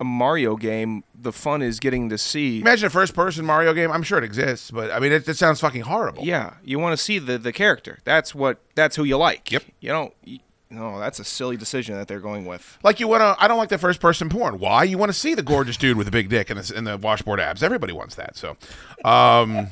[0.00, 2.60] a Mario game, the fun is getting to see.
[2.60, 3.90] Imagine a first-person Mario game.
[3.90, 6.24] I'm sure it exists, but I mean, it, it sounds fucking horrible.
[6.24, 7.98] Yeah, you want to see the the character.
[8.04, 8.58] That's what.
[8.74, 9.50] That's who you like.
[9.50, 9.64] Yep.
[9.80, 10.14] You don't.
[10.24, 10.38] You,
[10.70, 12.78] no, that's a silly decision that they're going with.
[12.82, 13.42] Like you want to.
[13.42, 14.58] I don't like the first person porn.
[14.58, 14.84] Why?
[14.84, 16.96] You want to see the gorgeous dude with the big dick and the, and the
[16.98, 17.62] washboard abs.
[17.62, 18.36] Everybody wants that.
[18.36, 18.56] So,
[19.04, 19.68] um,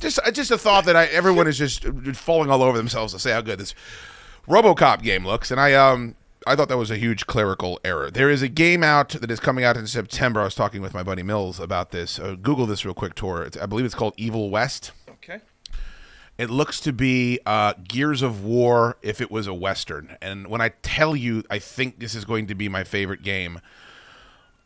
[0.00, 1.84] just just a thought that I everyone is just
[2.16, 3.74] falling all over themselves to say how good this
[4.48, 6.14] RoboCop game looks, and I um
[6.48, 8.10] I thought that was a huge clerical error.
[8.10, 10.40] There is a game out that is coming out in September.
[10.40, 12.18] I was talking with my buddy Mills about this.
[12.18, 13.42] Uh, Google this real quick, Tor.
[13.42, 14.92] It's, I believe it's called Evil West.
[15.10, 15.40] Okay.
[16.38, 20.16] It looks to be uh, Gears of War if it was a Western.
[20.22, 23.60] And when I tell you, I think this is going to be my favorite game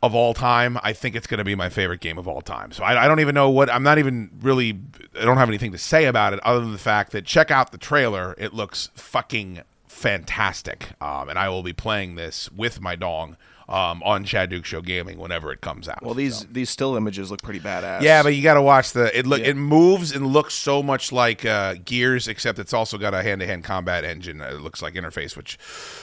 [0.03, 2.73] of all time, I think it's going to be my favorite game of all time.
[2.73, 4.77] So I, I don't even know what, I'm not even really,
[5.17, 7.71] I don't have anything to say about it other than the fact that check out
[7.71, 8.35] the trailer.
[8.37, 9.61] It looks fucking
[9.93, 10.91] fantastic.
[10.99, 13.37] Um, and I will be playing this with my dong
[13.69, 16.03] um, on Chad Duke Show Gaming whenever it comes out.
[16.03, 18.01] Well, these these still images look pretty badass.
[18.01, 19.25] Yeah, but you got to watch the it.
[19.25, 19.47] Look, Yeah.
[19.49, 23.63] it moves and looks so much like uh, Gears, except it's also got a hand-to-hand
[23.63, 24.41] combat engine.
[24.41, 25.57] It looks like interface, which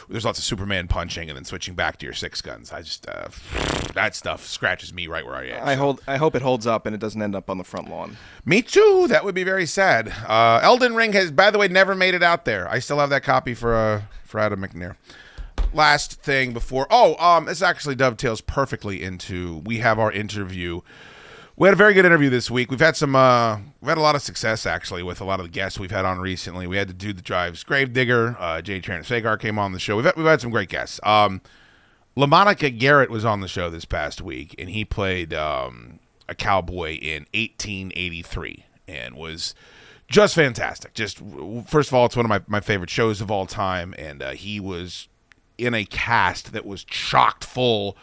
[0.08, 2.72] there's lots of Superman punching and then switching back to your six guns.
[2.72, 3.28] I just uh,
[3.94, 5.66] that stuff scratches me right where I am.
[5.68, 6.00] I hold.
[6.06, 8.16] I hope it holds up and it doesn't end up on the front lawn.
[8.44, 9.06] Me too.
[9.08, 10.08] That would be very sad.
[10.26, 12.68] Uh, Elden Ring has, by the way, never made it out there.
[12.68, 14.96] I still have that copy for uh, for Adam McNair.
[15.72, 20.80] Last thing before, oh, um, this actually dovetails perfectly into we have our interview.
[21.56, 22.70] We had a very good interview this week.
[22.70, 25.46] We've had some, uh, we've had a lot of success actually with a lot of
[25.46, 26.66] the guests we've had on recently.
[26.66, 29.96] We had to do the drives Gravedigger, uh, Jay Sagar came on the show.
[29.96, 30.98] We've had, we've had some great guests.
[31.04, 31.40] Um,
[32.16, 36.94] LaMonica Garrett was on the show this past week, and he played um, a cowboy
[36.94, 39.54] in 1883 and was
[40.08, 40.94] just fantastic.
[40.94, 41.22] Just
[41.66, 44.30] first of all, it's one of my, my favorite shows of all time, and uh,
[44.30, 45.08] he was
[45.60, 47.96] in a cast that was chocked full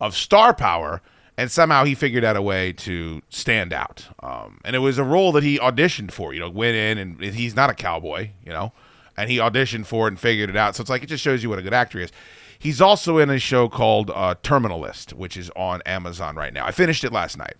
[0.00, 1.02] of star power,
[1.36, 4.08] and somehow he figured out a way to stand out.
[4.22, 6.34] Um, and it was a role that he auditioned for.
[6.34, 8.72] You know, went in, and he's not a cowboy, you know,
[9.16, 10.76] and he auditioned for it and figured it out.
[10.76, 12.12] So it's like it just shows you what a good actor he is.
[12.58, 16.64] He's also in a show called uh, Terminal List, which is on Amazon right now.
[16.64, 17.56] I finished it last night.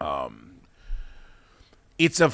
[0.00, 0.60] Um,
[1.98, 2.30] it's a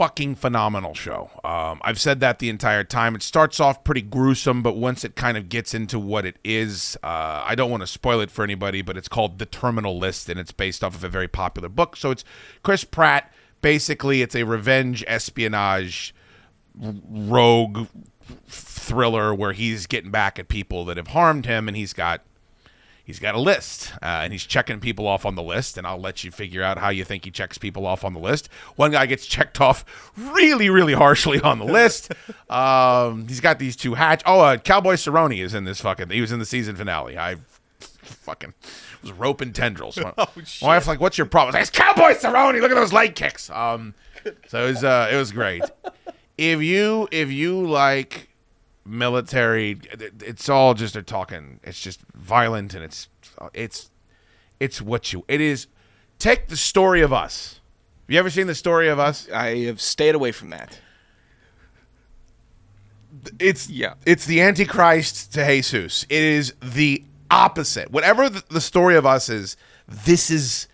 [0.00, 1.30] fucking phenomenal show.
[1.44, 3.14] Um, I've said that the entire time.
[3.14, 6.96] It starts off pretty gruesome, but once it kind of gets into what it is,
[7.02, 10.30] uh, I don't want to spoil it for anybody, but it's called The Terminal List,
[10.30, 11.98] and it's based off of a very popular book.
[11.98, 12.24] So it's
[12.62, 13.30] Chris Pratt.
[13.60, 16.14] Basically, it's a revenge espionage
[16.74, 17.88] rogue
[18.48, 22.22] thriller where he's getting back at people that have harmed him, and he's got
[23.10, 26.00] he's got a list uh, and he's checking people off on the list and i'll
[26.00, 28.48] let you figure out how you think he checks people off on the list.
[28.76, 29.84] One guy gets checked off
[30.16, 32.12] really really harshly on the list.
[32.50, 36.20] Um, he's got these two hatch oh uh, cowboy cerrone is in this fucking he
[36.20, 37.16] was in the season finale.
[37.16, 37.36] I
[37.78, 38.54] fucking
[39.02, 39.96] was roping tendrils.
[39.96, 40.12] My
[40.62, 41.54] wife's like what's your problem?
[41.54, 43.50] Like, it's cowboy cerrone look at those leg kicks.
[43.50, 43.94] Um,
[44.48, 45.62] so it was uh, it was great.
[46.36, 48.29] If you if you like
[48.84, 49.78] military
[50.24, 53.08] it's all just they're talking it's just violent and it's
[53.52, 53.90] it's
[54.58, 55.66] it's what you it is
[56.18, 57.60] take the story of us
[58.06, 60.78] have you ever seen the story of us I have stayed away from that.
[63.38, 63.94] it's Yeah.
[64.06, 69.28] it's the antichrist to jesus it is the opposite whatever the, the story of us
[69.28, 69.56] is
[69.86, 70.66] this is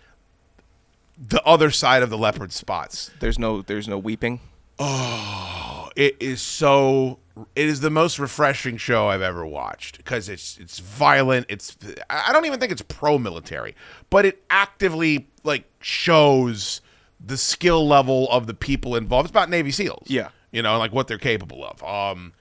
[1.17, 4.39] the other side of the leopard spots There's no there's no weeping.
[4.79, 7.17] Oh, it is so
[7.55, 11.45] it is the most refreshing show I've ever watched because it's it's violent.
[11.49, 11.77] It's
[12.09, 13.75] I don't even think it's pro military,
[14.09, 16.81] but it actively like shows
[17.19, 19.25] the skill level of the people involved.
[19.25, 20.07] It's about Navy SEALs.
[20.07, 20.29] Yeah.
[20.51, 21.83] You know, like what they're capable of.
[21.83, 22.33] Um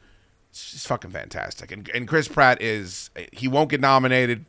[0.50, 1.70] it's just fucking fantastic.
[1.70, 4.44] And and Chris Pratt is he won't get nominated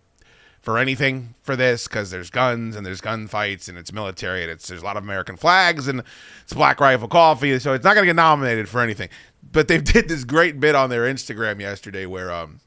[0.62, 4.68] for anything for this because there's guns and there's gunfights and it's military and it's
[4.68, 6.04] there's a lot of American flags and
[6.44, 9.08] it's Black Rifle Coffee, so it's not gonna get nominated for anything.
[9.52, 12.60] But they did this great bit on their Instagram yesterday where um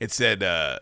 [0.00, 0.78] it said uh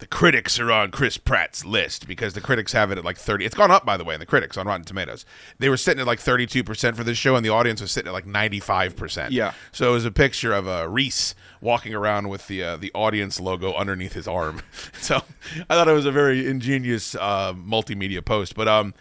[0.00, 3.44] the critics are on Chris Pratt's list because the critics have it at like 30.
[3.44, 5.24] It's gone up, by the way, in the critics on Rotten Tomatoes.
[5.58, 8.14] They were sitting at like 32% for this show, and the audience was sitting at
[8.14, 9.28] like 95%.
[9.30, 9.52] Yeah.
[9.72, 13.38] So it was a picture of uh, Reece walking around with the uh, the audience
[13.38, 14.62] logo underneath his arm.
[15.00, 15.22] so
[15.68, 18.54] I thought it was a very ingenious uh, multimedia post.
[18.56, 18.94] But um,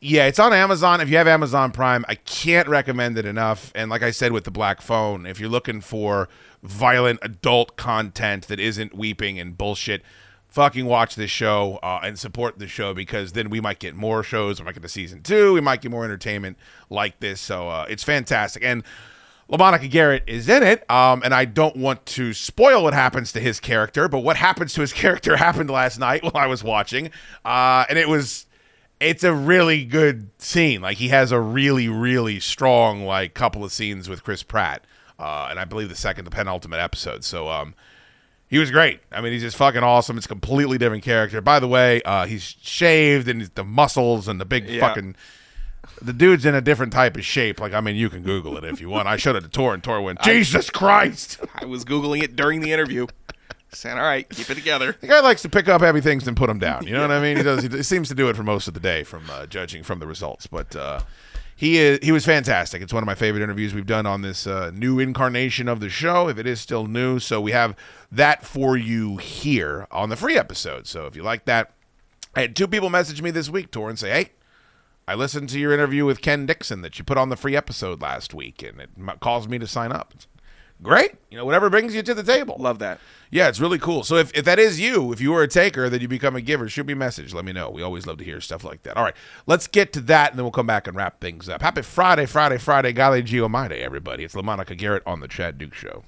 [0.00, 1.00] yeah, it's on Amazon.
[1.00, 3.70] If you have Amazon Prime, I can't recommend it enough.
[3.74, 6.28] And like I said with the Black Phone, if you're looking for
[6.62, 10.02] violent adult content that isn't weeping and bullshit,
[10.48, 14.22] fucking watch this show uh, and support the show because then we might get more
[14.22, 14.58] shows.
[14.58, 15.52] We might get to season two.
[15.52, 16.56] We might get more entertainment
[16.88, 17.38] like this.
[17.40, 18.64] So uh, it's fantastic.
[18.64, 18.82] And
[19.50, 23.40] LaMonica Garrett is in it, um, and I don't want to spoil what happens to
[23.40, 27.10] his character, but what happens to his character happened last night while I was watching,
[27.44, 28.46] uh, and it was
[29.00, 30.80] it's a really good scene.
[30.82, 34.84] Like he has a really, really strong like couple of scenes with Chris Pratt,
[35.18, 37.24] uh, and I believe the second, the penultimate episode.
[37.24, 37.74] So um,
[38.48, 39.00] he was great.
[39.10, 40.16] I mean, he's just fucking awesome.
[40.16, 41.40] It's a completely different character.
[41.40, 44.80] By the way, uh, he's shaved and the muscles and the big Yeah.
[44.80, 45.16] fucking.
[46.02, 47.58] The dude's in a different type of shape.
[47.60, 49.08] Like I mean, you can Google it if you want.
[49.08, 52.60] I showed it to Tor, and Tor went, "Jesus Christ!" I was googling it during
[52.60, 53.06] the interview.
[53.72, 54.96] Saying, all right, keep it together.
[55.00, 56.86] The guy likes to pick up heavy things and put them down.
[56.86, 57.36] You know what I mean?
[57.36, 57.62] He does.
[57.62, 60.06] He seems to do it for most of the day, from uh, judging from the
[60.06, 60.46] results.
[60.46, 61.00] But uh,
[61.54, 62.82] he is he was fantastic.
[62.82, 65.88] It's one of my favorite interviews we've done on this uh, new incarnation of the
[65.88, 67.18] show, if it is still new.
[67.18, 67.76] So we have
[68.10, 70.86] that for you here on the free episode.
[70.86, 71.72] So if you like that,
[72.34, 74.30] I had two people message me this week, Tor, and say, "Hey,
[75.06, 78.00] I listened to your interview with Ken Dixon that you put on the free episode
[78.00, 78.90] last week, and it
[79.20, 80.14] caused me to sign up."
[80.82, 81.12] Great.
[81.30, 82.56] You know, whatever brings you to the table.
[82.58, 83.00] Love that.
[83.30, 84.02] Yeah, it's really cool.
[84.02, 86.40] So if, if that is you, if you were a taker, then you become a
[86.40, 87.34] giver, shoot me a message.
[87.34, 87.70] Let me know.
[87.70, 88.96] We always love to hear stuff like that.
[88.96, 89.14] All right,
[89.46, 91.60] let's get to that, and then we'll come back and wrap things up.
[91.60, 94.24] Happy Friday, Friday, Friday, Gale Geomide, everybody.
[94.24, 96.04] It's LaMonica Garrett on the Chad Duke Show.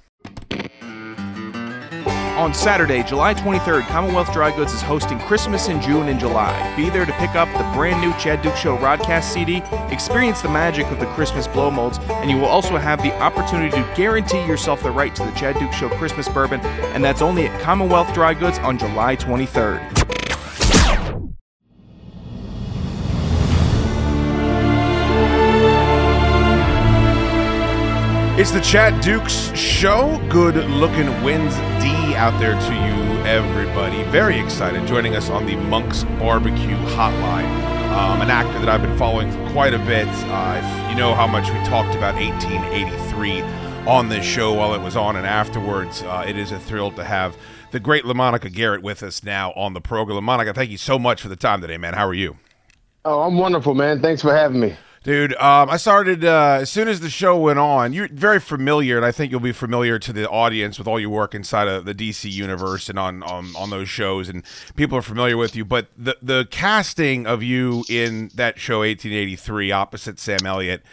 [2.35, 6.75] On Saturday, July 23rd, Commonwealth Dry Goods is hosting Christmas in June and July.
[6.75, 9.61] Be there to pick up the brand new Chad Duke Show Rodcast CD,
[9.93, 13.69] experience the magic of the Christmas blow molds, and you will also have the opportunity
[13.69, 16.59] to guarantee yourself the right to the Chad Duke Show Christmas bourbon,
[16.95, 19.91] and that's only at Commonwealth Dry Goods on July 23rd.
[28.39, 30.19] It's the Chad Dukes Show.
[30.29, 34.03] Good looking wins Wednesday out there to you, everybody.
[34.11, 37.49] Very excited joining us on the Monk's Barbecue Hotline.
[37.93, 40.07] um, an actor that I've been following for quite a bit.
[40.07, 43.41] Uh, you know how much we talked about 1883
[43.87, 47.03] on this show while it was on and afterwards, uh, it is a thrill to
[47.03, 47.35] have
[47.71, 50.17] the great LaMonica Garrett with us now on the program.
[50.17, 51.93] LaMonica, thank you so much for the time today, man.
[51.93, 52.37] How are you?
[53.05, 54.01] Oh, I'm wonderful, man.
[54.01, 54.75] Thanks for having me.
[55.03, 57.91] Dude, um, I started uh, as soon as the show went on.
[57.91, 61.09] You're very familiar, and I think you'll be familiar to the audience with all your
[61.09, 64.43] work inside of the DC universe and on on, on those shows, and
[64.77, 65.65] people are familiar with you.
[65.65, 70.83] But the the casting of you in that show, 1883, opposite Sam Elliott,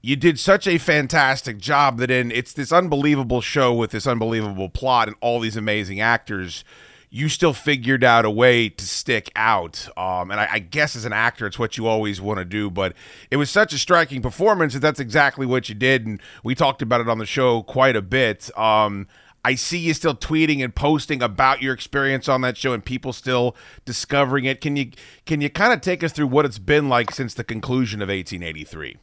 [0.00, 4.68] you did such a fantastic job that in it's this unbelievable show with this unbelievable
[4.68, 6.62] plot and all these amazing actors
[7.10, 9.88] you still figured out a way to stick out.
[9.96, 12.70] Um, and I, I, guess as an actor, it's what you always want to do.
[12.70, 12.94] But
[13.30, 16.06] it was such a striking performance that that's exactly what you did.
[16.06, 18.56] And we talked about it on the show quite a bit.
[18.58, 19.06] Um,
[19.46, 23.12] I see you still tweeting and posting about your experience on that show, and people
[23.12, 23.54] still
[23.84, 24.60] discovering it.
[24.60, 24.90] Can you
[25.24, 28.08] can you kind of take us through what it's been like since the conclusion of
[28.08, 28.96] 1883?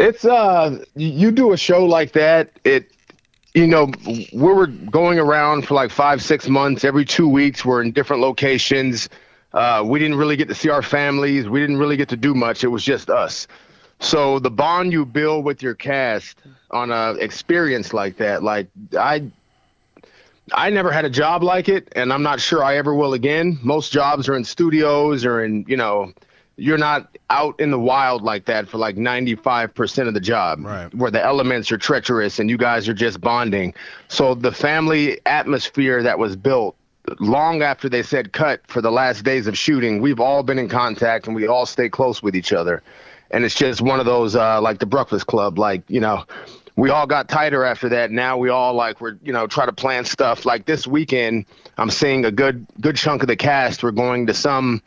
[0.00, 2.90] It's uh, you do a show like that, it
[3.54, 6.84] you know, we were going around for like five, six months.
[6.84, 9.08] Every two weeks, we're in different locations.
[9.52, 11.48] Uh, we didn't really get to see our families.
[11.48, 12.62] We didn't really get to do much.
[12.62, 13.46] It was just us.
[14.00, 16.38] So the bond you build with your cast
[16.70, 19.30] on a experience like that, like I,
[20.52, 23.58] I never had a job like it, and I'm not sure I ever will again.
[23.62, 26.12] Most jobs are in studios or in, you know,
[26.58, 30.92] you're not out in the wild like that for like 95% of the job right.
[30.92, 33.72] where the elements are treacherous and you guys are just bonding.
[34.08, 36.76] So the family atmosphere that was built
[37.20, 40.68] long after they said cut for the last days of shooting we've all been in
[40.68, 42.82] contact and we all stay close with each other.
[43.30, 46.24] And it's just one of those uh, like the breakfast club like you know
[46.76, 48.10] we all got tighter after that.
[48.10, 50.44] Now we all like we're you know try to plan stuff.
[50.44, 51.46] Like this weekend
[51.76, 53.84] i'm seeing a good good chunk of the cast.
[53.84, 54.82] We're going to some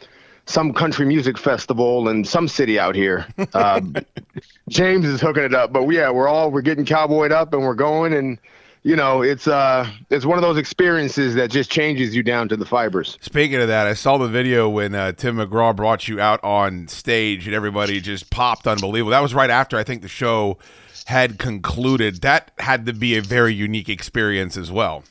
[0.51, 3.25] some country music festival in some city out here.
[3.53, 3.81] Uh,
[4.69, 7.73] James is hooking it up, but yeah, we're all we're getting cowboyed up and we're
[7.73, 8.37] going, and
[8.83, 12.57] you know, it's uh, it's one of those experiences that just changes you down to
[12.57, 13.17] the fibers.
[13.21, 16.87] Speaking of that, I saw the video when uh, Tim McGraw brought you out on
[16.87, 19.11] stage, and everybody just popped unbelievable.
[19.11, 20.57] That was right after I think the show
[21.05, 22.21] had concluded.
[22.21, 25.03] That had to be a very unique experience as well.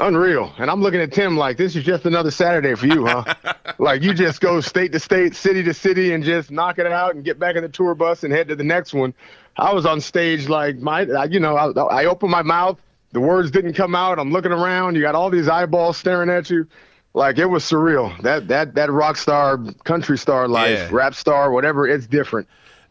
[0.00, 0.52] Unreal.
[0.58, 3.34] And I'm looking at Tim like this is just another Saturday for you, huh?
[3.78, 7.14] like you just go state to state, city to city, and just knock it out
[7.14, 9.12] and get back in the tour bus and head to the next one.
[9.56, 11.70] I was on stage like my, you know, I,
[12.02, 12.78] I opened my mouth,
[13.12, 14.18] the words didn't come out.
[14.18, 16.66] I'm looking around, you got all these eyeballs staring at you.
[17.12, 18.16] Like it was surreal.
[18.22, 20.88] That that that rock star, country star life, Yeah.
[20.92, 21.86] rap star, whatever.
[21.88, 22.46] It's different.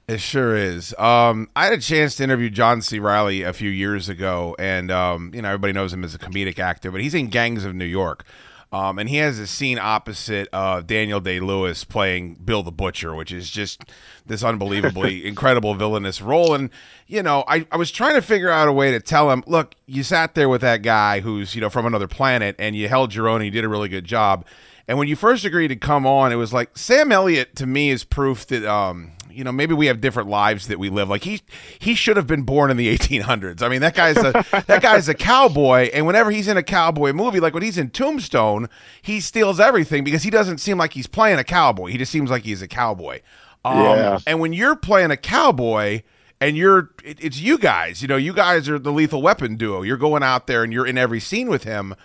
[0.10, 0.96] It sure is.
[0.98, 2.98] Um, I had a chance to interview John C.
[2.98, 6.58] Reilly a few years ago, and um, you know everybody knows him as a comedic
[6.58, 8.26] actor, but he's in Gangs of New York,
[8.72, 13.14] um, and he has a scene opposite uh, Daniel Day Lewis playing Bill the Butcher,
[13.14, 13.84] which is just
[14.26, 16.56] this unbelievably incredible villainous role.
[16.56, 16.72] And
[17.06, 19.76] you know, I, I was trying to figure out a way to tell him, look,
[19.86, 23.14] you sat there with that guy who's you know from another planet, and you held
[23.14, 24.44] your own, and you did a really good job.
[24.88, 27.92] And when you first agreed to come on, it was like Sam Elliott to me
[27.92, 31.10] is proof that um, you know maybe we have different lives that we live.
[31.10, 31.42] Like he
[31.80, 33.64] he should have been born in the 1800s.
[33.64, 34.32] I mean that guy's a
[34.68, 37.90] that guy's a cowboy, and whenever he's in a cowboy movie, like when he's in
[37.90, 38.68] Tombstone,
[39.02, 41.88] he steals everything because he doesn't seem like he's playing a cowboy.
[41.88, 43.22] He just seems like he's a cowboy.
[43.66, 44.20] Um, Yeah.
[44.28, 46.02] And when you're playing a cowboy.
[46.42, 49.82] And you're, it- it's you guys, you know, you guys are the lethal weapon duo.
[49.82, 51.96] You're going out there and you're in every scene with him.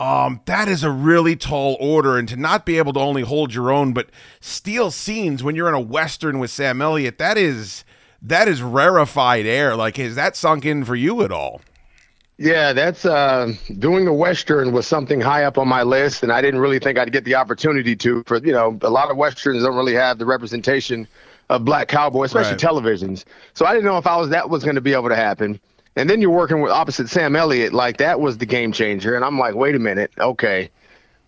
[0.00, 3.52] Um, that is a really tall order, and to not be able to only hold
[3.52, 4.08] your own, but
[4.40, 7.84] steal scenes when you're in a western with Sam Elliott, that is
[8.22, 9.76] that is rarefied air.
[9.76, 11.60] Like, is that sunk in for you at all?
[12.38, 16.40] Yeah, that's uh, doing a western was something high up on my list, and I
[16.40, 18.22] didn't really think I'd get the opportunity to.
[18.26, 21.06] For you know, a lot of westerns don't really have the representation
[21.50, 22.60] of black cowboy, especially Right.
[22.60, 23.24] televisions.
[23.52, 25.60] So I didn't know if I was that was going to be able to happen.
[25.96, 29.16] And then you're working with opposite Sam Elliott, like that was the game changer.
[29.16, 30.70] And I'm like, wait a minute, okay.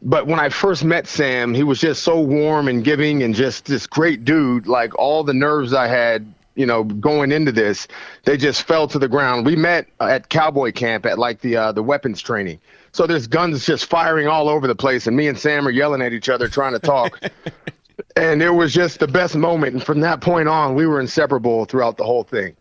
[0.03, 3.67] But when I first met Sam, he was just so warm and giving and just
[3.67, 4.67] this great dude.
[4.67, 7.87] Like all the nerves I had, you know, going into this,
[8.25, 9.47] they just fell to the ground.
[9.47, 12.61] We met at cowboy camp at like the uh, the weapons training.
[12.93, 16.03] So there's guns just firing all over the place, and me and Sam are yelling
[16.03, 17.21] at each other trying to talk.
[18.17, 19.75] and it was just the best moment.
[19.75, 22.57] And from that point on, we were inseparable throughout the whole thing.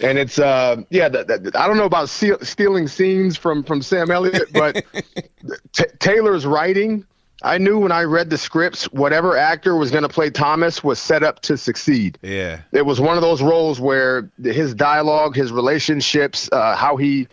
[0.00, 3.82] And it's uh yeah, that, that, I don't know about seal, stealing scenes from from
[3.82, 4.84] Sam Elliott, but
[5.72, 7.06] T- Taylor's writing.
[7.42, 10.98] I knew when I read the scripts, whatever actor was going to play Thomas was
[10.98, 12.18] set up to succeed.
[12.22, 12.62] Yeah.
[12.72, 17.28] It was one of those roles where his dialogue, his relationships, uh, how he,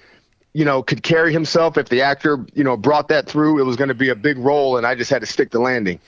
[0.52, 1.78] you know, could carry himself.
[1.78, 4.38] If the actor, you know, brought that through, it was going to be a big
[4.38, 6.00] role, and I just had to stick the landing.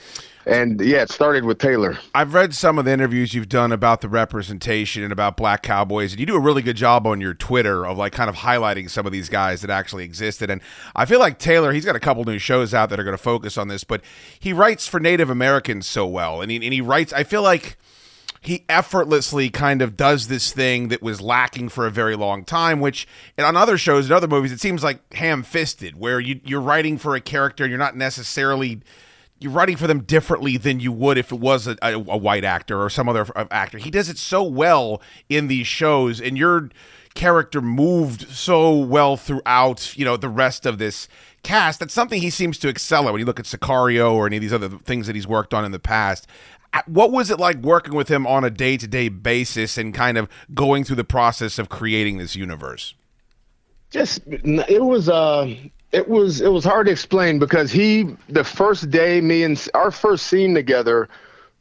[0.48, 1.98] And yeah, it started with Taylor.
[2.14, 6.12] I've read some of the interviews you've done about the representation and about black cowboys,
[6.12, 8.89] and you do a really good job on your Twitter of like kind of highlighting
[8.89, 10.52] some of these guys that actually existed.
[10.52, 10.62] And
[10.96, 13.22] I feel like Taylor, he's got a couple new shows out that are going to
[13.22, 14.02] focus on this, but
[14.39, 17.12] he writes for Native Americans so well, and he and he writes.
[17.12, 17.78] I feel like
[18.46, 22.80] he effortlessly kind of does this thing that was lacking for a very long time,
[22.80, 26.39] which and on other shows and other movies, it seems like ham fisted, where you,
[26.43, 28.82] you're writing for a character and you're not necessarily
[29.46, 32.43] you're writing for them differently than you would if it was a, a, a white
[32.43, 33.78] actor or some other uh, actor.
[33.78, 36.72] He does it so well in these shows, and your
[37.14, 41.08] character moved so well throughout, you know, the rest of this
[41.43, 41.80] cast.
[41.80, 44.41] That's something he seems to excel at when you look at Sicario or any of
[44.41, 46.26] these other things that he's worked on in the past.
[46.74, 49.93] Uh, What was it like working with him on a day to day basis and
[49.93, 52.96] kind of going through the process of creating this universe?
[53.91, 55.54] Just it was uh
[55.92, 59.92] it was it was hard to explain because he the first day me and our
[59.92, 61.08] first scene together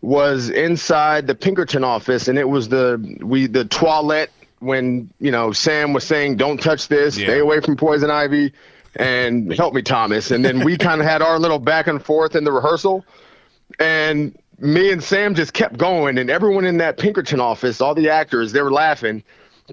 [0.00, 5.52] was inside the Pinkerton office and it was the we the toilet when you know
[5.52, 7.14] Sam was saying don't touch this.
[7.14, 8.52] Stay away from poison ivy
[8.96, 10.30] and help me Thomas.
[10.30, 13.04] And then we kind of had our little back and forth in the rehearsal
[13.78, 18.08] and me and Sam just kept going and everyone in that Pinkerton office all the
[18.08, 19.22] actors they were laughing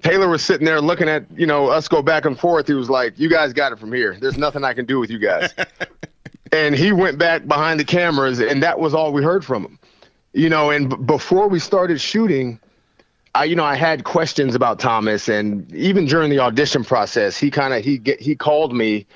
[0.00, 2.66] Taylor was sitting there looking at, you know, us go back and forth.
[2.66, 4.16] He was like, "You guys got it from here.
[4.18, 5.54] There's nothing I can do with you guys."
[6.52, 9.78] and he went back behind the cameras, and that was all we heard from him.
[10.32, 12.58] You know, and b- before we started shooting,
[13.34, 17.50] I, you know, I had questions about Thomas, and even during the audition process, he
[17.50, 19.06] kind of he get he called me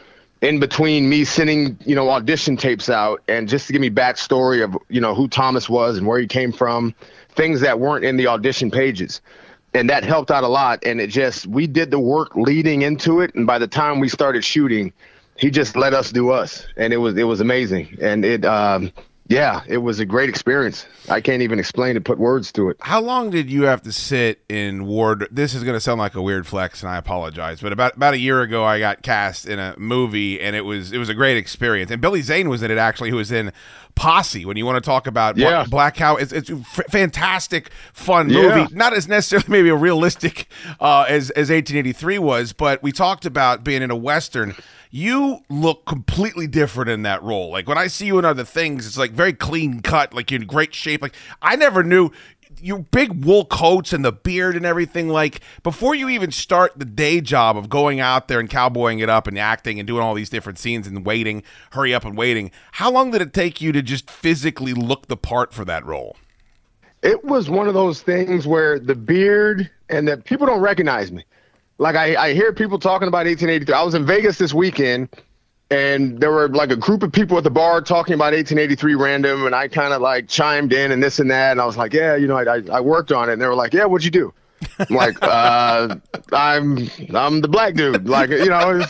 [0.43, 4.63] in between me sending you know audition tapes out, and just to give me backstory
[4.63, 6.95] of you know who Thomas was and where he came from,
[7.31, 9.23] things that weren't in the audition pages
[9.77, 10.85] and that helped out a lot.
[10.85, 14.09] And it just we did the work leading into it, and by the time we
[14.09, 14.93] started shooting,
[15.37, 17.97] he just let us do us, and it was it was amazing.
[18.01, 18.93] And it, um,
[19.29, 20.87] yeah, it was a great experience.
[21.09, 22.77] I can't even explain it, put words to it.
[22.81, 25.27] How long did you have to sit in ward?
[25.31, 27.61] This is going to sound like a weird flex, and I apologize.
[27.61, 30.93] But about about a year ago, I got cast in a movie, and it was
[30.93, 31.91] it was a great experience.
[31.91, 33.53] And Billy Zane was in it actually, who was in
[33.97, 34.45] Posse.
[34.45, 35.65] When you want to talk about Yeah.
[35.69, 38.43] Black Cow, it's, it's a f- fantastic, fun Yeah.
[38.55, 38.75] movie.
[38.75, 40.49] Not as necessarily maybe a realistic
[40.81, 44.55] uh, as as 1883 was, but we talked about being in a western.
[44.97, 47.51] You look completely different in that role.
[47.51, 50.41] Like when I see you in other things, it's like very clean cut, like you're
[50.41, 51.03] in great shape.
[51.03, 52.13] Like I never knew
[52.63, 55.11] your big wool coats and the beard and everything.
[55.11, 59.11] Like before you even start the day job of going out there and cowboying it
[59.11, 61.43] up and acting and doing all these different scenes and waiting,
[61.73, 62.51] hurry up and waiting.
[62.73, 66.17] How long did it take you to just physically look the part for that role?
[67.03, 71.23] It was one of those things where the beard and that people don't recognize me.
[71.79, 73.75] Like I, I hear people talking about 1883.
[73.75, 75.09] I was in Vegas this weekend,
[75.71, 79.47] and there were like a group of people at the bar talking about 1883 random,
[79.47, 81.93] and I kind of like chimed in and this and that, and I was like,
[81.93, 84.05] yeah, you know, I, I, I worked on it, and they were like, yeah, what'd
[84.05, 84.33] you do?
[84.79, 85.97] I'm like, uh,
[86.33, 88.09] I'm I'm the black dude.
[88.09, 88.83] Like, you know,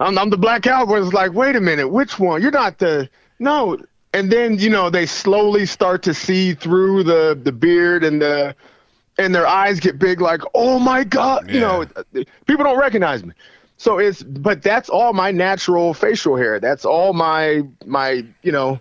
[0.00, 1.02] I'm I'm the black cowboy.
[1.02, 2.42] It's like, wait a minute, which one?
[2.42, 3.78] You're not the no.
[4.14, 8.54] And then you know they slowly start to see through the the beard and the
[9.22, 12.02] and their eyes get big, like, oh my god, you know, uh,
[12.46, 13.32] people don't recognize me.
[13.76, 16.60] So it's but that's all my natural facial hair.
[16.60, 18.80] That's all my my you know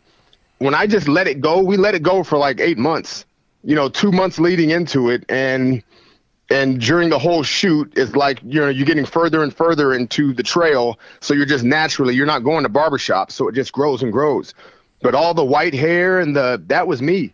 [0.60, 3.26] when I just let it go, we let it go for like eight months.
[3.64, 5.82] You know, two months leading into it, and
[6.52, 10.34] and during the whole shoot, it's like you know you're getting further and further into
[10.34, 11.00] the trail.
[11.20, 14.54] So you're just naturally you're not going to barbershop, so it just grows and grows.
[15.02, 17.34] But all the white hair and the that was me,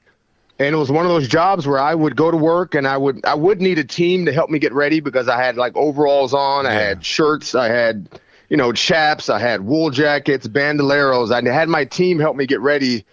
[0.60, 2.97] and it was one of those jobs where I would go to work and I
[2.97, 5.76] would I would need a team to help me get ready because I had like
[5.76, 8.10] overalls on, I had shirts, I had
[8.49, 11.32] you know chaps, I had wool jackets, bandoleros.
[11.32, 13.05] I had my team help me get ready.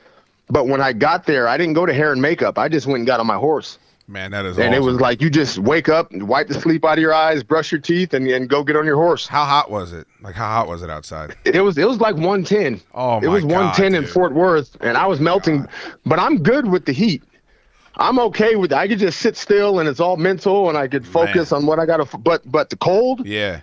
[0.48, 2.58] But when I got there, I didn't go to hair and makeup.
[2.58, 3.78] I just went and got on my horse.
[4.06, 6.84] Man, that is and it was like you just wake up, and wipe the sleep
[6.84, 9.26] out of your eyes, brush your teeth, and, and go get on your horse.
[9.26, 10.06] How hot was it?
[10.20, 11.34] Like how hot was it outside?
[11.46, 12.82] It was it was like 110.
[12.94, 15.66] Oh my It was God, 110 in Fort Worth, and I was oh melting.
[16.04, 17.22] But I'm good with the heat.
[17.96, 18.72] I'm okay with.
[18.72, 21.78] I could just sit still, and it's all mental, and I could focus on what
[21.78, 22.18] I got to.
[22.18, 23.26] But but the cold.
[23.26, 23.60] Yeah.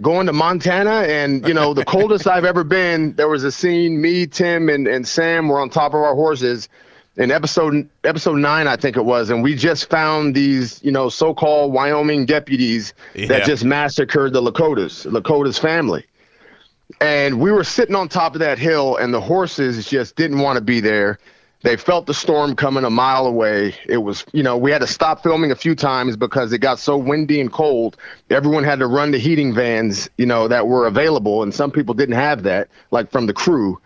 [0.00, 3.14] Going to Montana, and you know the coldest I've ever been.
[3.14, 4.00] There was a scene.
[4.00, 6.68] Me, Tim, and and Sam were on top of our horses.
[7.16, 11.08] In episode episode nine, I think it was, and we just found these, you know,
[11.08, 13.26] so-called Wyoming deputies Yeah.
[13.26, 16.04] that just massacred the Lakotas, Lakota's family
[17.00, 20.56] and we were sitting on top of that hill and the horses just didn't want
[20.56, 21.18] to be there
[21.62, 23.74] they felt the storm coming a mile away.
[23.86, 26.78] It was you know we had to stop filming a few times because it got
[26.78, 27.96] so windy and cold.
[28.30, 31.94] Everyone had to run to heating vans you know that were available and some people
[31.94, 33.80] didn't have that like from the crew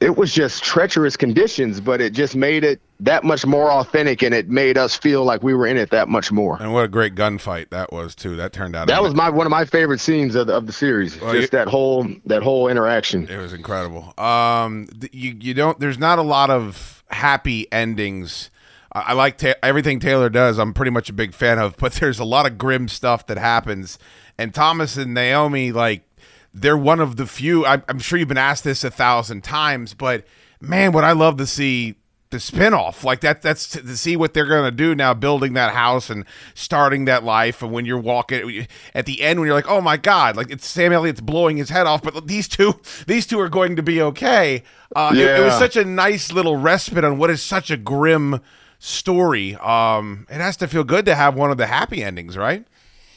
[0.00, 4.34] it was just treacherous conditions, but it just made it that much more authentic, and
[4.34, 6.56] it made us feel like we were in it that much more.
[6.60, 8.34] And what a great gunfight that was too.
[8.36, 8.86] That turned out.
[8.88, 11.20] That was my one of my favorite scenes of the, of the series.
[11.20, 13.28] Well, just you- that whole that whole interaction.
[13.28, 14.14] It was incredible.
[14.18, 15.78] Um, you you don't.
[15.78, 18.50] There's not a lot of happy endings.
[18.92, 20.58] I, I like ta- everything Taylor does.
[20.58, 23.36] I'm pretty much a big fan of, but there's a lot of grim stuff that
[23.38, 23.98] happens.
[24.38, 26.04] And Thomas and Naomi, like,
[26.52, 27.64] they're one of the few.
[27.64, 30.24] I, I'm sure you've been asked this a thousand times, but
[30.60, 31.96] man, would I love to see
[32.30, 33.02] the spinoff.
[33.02, 36.10] Like that that's to, to see what they're going to do now building that house
[36.10, 36.24] and
[36.54, 37.62] starting that life.
[37.62, 40.66] And when you're walking at the end when you're like oh my god like it's
[40.66, 44.00] Sam Elliott's blowing his head off but these two these two are going to be
[44.00, 44.62] okay.
[44.94, 48.40] Uh, it, it was such a nice little respite on what is such a grim
[48.78, 49.56] story.
[49.56, 52.64] Um it has to feel good to have one of the happy endings right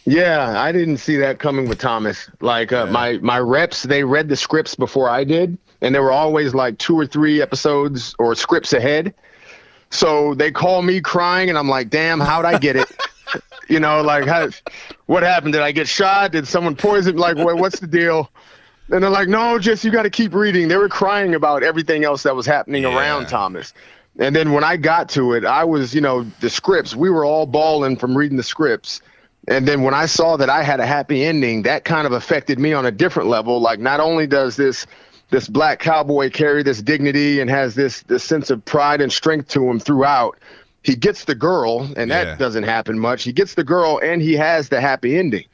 [0.05, 2.29] Yeah, I didn't see that coming with Thomas.
[2.41, 6.11] Like uh, my my reps, they read the scripts before I did, and they were
[6.11, 9.13] always like two or three episodes or scripts ahead.
[9.91, 12.91] So they call me crying, and I'm like, "Damn, how'd I get it?"
[13.69, 14.49] you know, like, how,
[15.05, 15.53] what happened?
[15.53, 16.33] Did I get shot?
[16.33, 17.15] Did someone poison?
[17.15, 18.29] Like, what, what's the deal?
[18.89, 22.03] And they're like, "No, just you got to keep reading." They were crying about everything
[22.03, 23.73] else that was happening around Thomas.
[24.19, 26.95] And then when I got to it, I was, you know, the scripts.
[26.95, 29.01] We were all bawling from reading the scripts.
[29.47, 32.59] And then when I saw that I had a happy ending, that kind of affected
[32.59, 33.59] me on a different level.
[33.59, 34.85] Like not only does this
[35.29, 39.49] this black cowboy carry this dignity and has this this sense of pride and strength
[39.49, 40.37] to him throughout,
[40.83, 42.35] he gets the girl, and that Yeah.
[42.35, 43.23] doesn't happen much.
[43.23, 45.45] He gets the girl and he has the happy ending.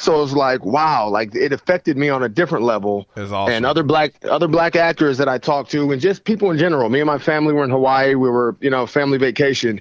[0.00, 3.08] So it's like, wow, like it affected me on a different level.
[3.16, 3.52] Awesome.
[3.52, 6.88] And other black other black actors that I talked to and just people in general.
[6.88, 8.14] Me and my family were in Hawaii.
[8.14, 9.80] We were, you know, family vacation.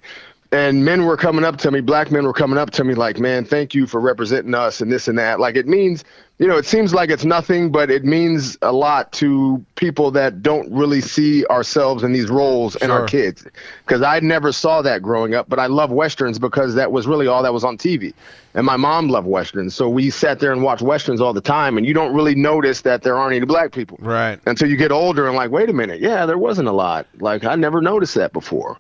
[0.52, 3.20] And men were coming up to me, black men were coming up to me like,
[3.20, 5.42] man, thank you for representing us and this and that.
[5.42, 6.06] Like it means,
[6.40, 10.42] you know, it seems like it's nothing, but it means a lot to people that
[10.42, 13.46] don't really see ourselves in these roles and our kids.
[13.86, 17.28] Because I never saw that growing up, but I love Westerns because that was really
[17.28, 18.14] all that was on TV.
[18.54, 19.76] And my mom loved Westerns.
[19.76, 22.82] So we sat there and watched Westerns all the time, and you don't really notice
[22.82, 25.74] that there aren't any black people right until you get older and like, wait a
[25.74, 27.06] minute, yeah, there wasn't a lot.
[27.20, 28.78] Like I never noticed that before.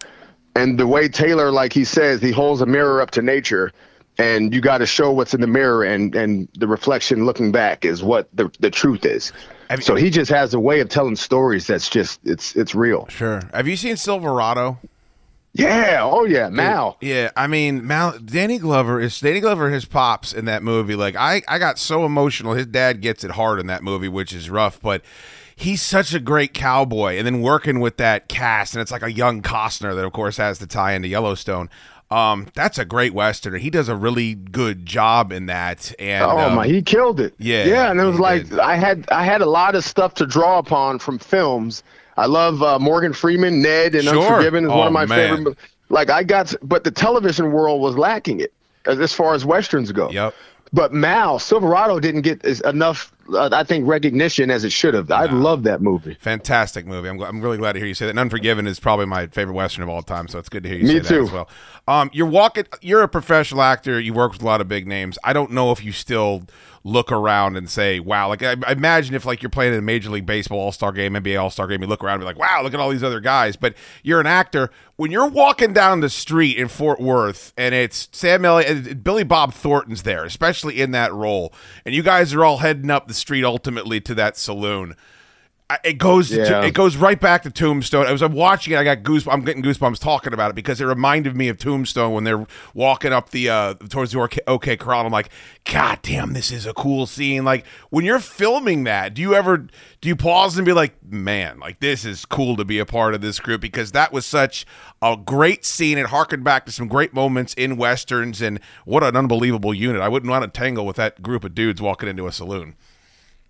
[0.57, 3.71] And the way Taylor, like he says, he holds a mirror up to nature,
[4.17, 7.85] and you got to show what's in the mirror, and and the reflection looking back
[7.85, 9.31] is what the the truth is.
[9.81, 13.05] so he just has a way of telling stories that's just it's it's real.
[13.09, 14.79] sure have you seen Silverado
[15.53, 15.99] Yeah.
[16.03, 16.49] Oh yeah.
[16.49, 16.97] Mal.
[17.01, 20.95] Yeah, I mean, Mal, Danny Glover is Danny Glover his pops in that movie.
[20.95, 22.53] Like, I, I got so emotional.
[22.53, 25.01] His dad gets it hard in that movie, which is rough, but
[25.57, 27.17] he's such a great cowboy.
[27.17, 30.37] And then working with that cast, and it's like a young Costner that, of course,
[30.37, 31.69] has the tie into Yellowstone.
[32.09, 33.59] Um, that's a great western.
[33.59, 35.93] He does a really good job in that.
[35.99, 37.33] And oh um, my, he killed it.
[37.37, 40.25] yeah, yeah, and it was like I had I had a lot of stuff to
[40.25, 41.83] draw upon from films.
[42.15, 44.23] I love uh, Morgan Freeman, Ned, and Sure.
[44.23, 45.37] Unforgiven is Oh, one of my man.
[45.37, 45.57] favorite.
[45.89, 48.53] Like I got, but the television world was lacking it
[48.85, 50.09] as, as far as westerns go.
[50.09, 50.33] Yep.
[50.73, 55.09] But Mal Silverado didn't get enough, I think, recognition as it should have.
[55.11, 56.15] I love that movie.
[56.19, 57.09] Fantastic movie.
[57.09, 58.11] I'm, I'm really glad to hear you say that.
[58.11, 60.77] And Unforgiven is probably my favorite western of all time, so it's good to hear
[60.77, 61.23] you Me say that too.
[61.23, 61.49] as well.
[61.87, 62.65] Um, you're walking.
[62.81, 63.99] You're a professional actor.
[63.99, 65.17] You work with a lot of big names.
[65.23, 66.43] I don't know if you still
[66.83, 69.81] look around and say, "Wow!" Like I, I imagine if like you're playing in a
[69.81, 72.25] Major League Baseball All Star game, NBA All Star game, you look around and be
[72.25, 73.73] like, "Wow, look at all these other guys." But
[74.03, 74.69] you're an actor.
[74.97, 79.23] When you're walking down the street in Fort Worth and it's Sam Elliott, and Billy
[79.23, 81.53] Bob Thornton's there, especially in that role,
[81.85, 84.95] and you guys are all heading up the street ultimately to that saloon.
[85.69, 88.05] I- it goes to- it goes right back to Tombstone.
[88.07, 89.33] As I'm watching it, I got goosebumps.
[89.33, 93.11] I'm getting goosebumps talking about it because it reminded me of Tombstone when they're walking
[93.11, 95.05] up the uh towards the OK, OK Corral.
[95.05, 95.27] I'm like,
[95.69, 97.43] God damn, this is a cool scene.
[97.43, 99.57] Like when you're filming that, do you ever
[99.99, 103.13] do you pause and be like, man, like this is cool to be a part
[103.13, 104.65] of this group because that was such
[105.01, 105.97] a great scene.
[105.97, 110.01] It harkened back to some great moments in westerns and what an unbelievable unit.
[110.01, 112.75] I wouldn't want to tangle with that group of dudes walking into a saloon.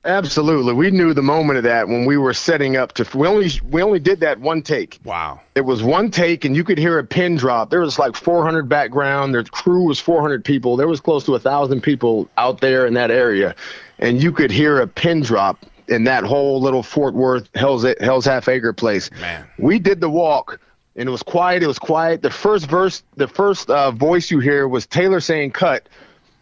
[0.06, 3.18] Absolutely, we knew the moment of that when we were setting up to.
[3.18, 5.00] We only we only did that one take.
[5.04, 5.42] Wow.
[5.56, 7.70] It was one take, and you could hear a pin drop.
[7.70, 9.34] There was like 400 background.
[9.34, 10.78] Their crew was 400 people.
[10.78, 13.54] There was close to a thousand people out there in that area,
[14.00, 18.26] and you could hear a pin drop in that whole little Fort Worth Hell's Hell's
[18.26, 19.10] Half Acre place.
[19.20, 19.46] Man.
[19.58, 20.60] We did the walk,
[20.96, 21.64] and it was quiet.
[21.64, 22.22] It was quiet.
[22.22, 25.90] The first verse, the first uh, voice you hear was Taylor saying "cut."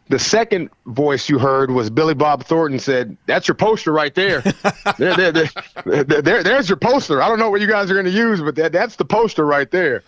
[0.08, 4.42] The second voice you heard was Billy Bob Thornton said, "That's your poster right there.
[5.00, 5.50] there, there, there,
[6.04, 7.22] there- there- there's your poster.
[7.24, 9.46] I don't know what you guys are going to use, but that, that's the poster
[9.46, 10.04] right there."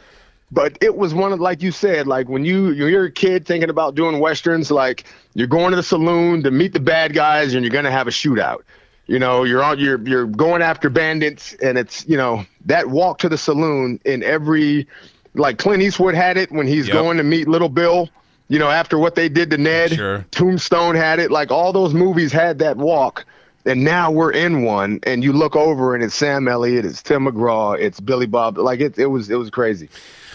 [0.52, 3.70] But it was one of, like you said, like when you you're a kid thinking
[3.70, 7.66] about doing westerns, like you're going to the saloon to meet the bad guys and
[7.66, 8.60] you're going to have a shootout.
[9.08, 13.18] You know, you're on you're you're going after bandits, and it's you know that walk
[13.20, 14.88] to the saloon in every
[15.34, 16.94] like Clint Eastwood had it when he's Yep.
[16.94, 18.10] going to meet Little Bill.
[18.50, 20.26] You know, after what they did to Ned, Sure.
[20.32, 21.32] Tombstone had it.
[21.32, 23.26] Like all those movies had that walk,
[23.66, 25.00] and now we're in one.
[25.04, 28.58] And you look over, and it's Sam Elliott, it's Tim McGraw, it's Billy Bob.
[28.58, 29.90] Like it, it was it was crazy.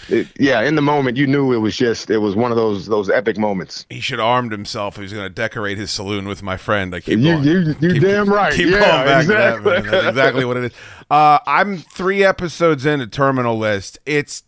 [0.09, 2.87] It, yeah, in the moment, you knew it was just it was one of those
[2.87, 3.85] those epic moments.
[3.89, 4.97] He should have armed himself.
[4.97, 6.93] He was going to decorate his saloon with my friend.
[6.93, 7.43] I keep You going.
[7.45, 8.53] you you keep, damn right.
[8.53, 9.73] Keep yeah, going back exactly.
[9.75, 9.91] to that.
[9.91, 10.71] That's exactly what it is.
[11.09, 13.97] Uh, I'm three episodes in into Terminal List.
[14.05, 14.43] It's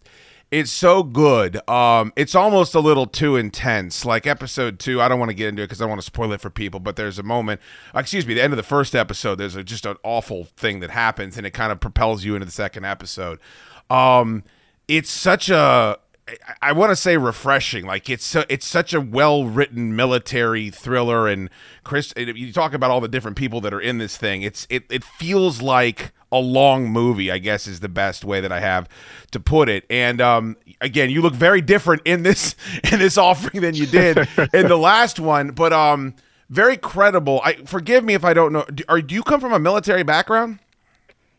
[0.56, 1.68] it's so good.
[1.70, 4.06] Um, it's almost a little too intense.
[4.06, 6.32] Like episode two, I don't want to get into it because I want to spoil
[6.32, 6.80] it for people.
[6.80, 7.60] But there's a moment,
[7.94, 9.36] excuse me, the end of the first episode.
[9.36, 12.46] There's a, just an awful thing that happens, and it kind of propels you into
[12.46, 13.40] the second episode.
[13.90, 14.46] Um,
[14.88, 16.00] it's such a
[16.62, 17.86] I want to say refreshing.
[17.86, 21.50] Like it's so, it's such a well written military thriller, and
[21.84, 24.42] Chris, you talk about all the different people that are in this thing.
[24.42, 27.32] It's it it feels like a long movie.
[27.32, 28.90] I guess is the best way that I have
[29.32, 29.86] to put it.
[29.90, 32.56] And um, again, you look very different in this
[32.92, 34.18] in this offering than you did
[34.54, 36.16] in the last one, but um,
[36.50, 37.42] very credible.
[37.44, 38.66] I forgive me if I don't know.
[38.66, 40.60] Do, are do you come from a military background?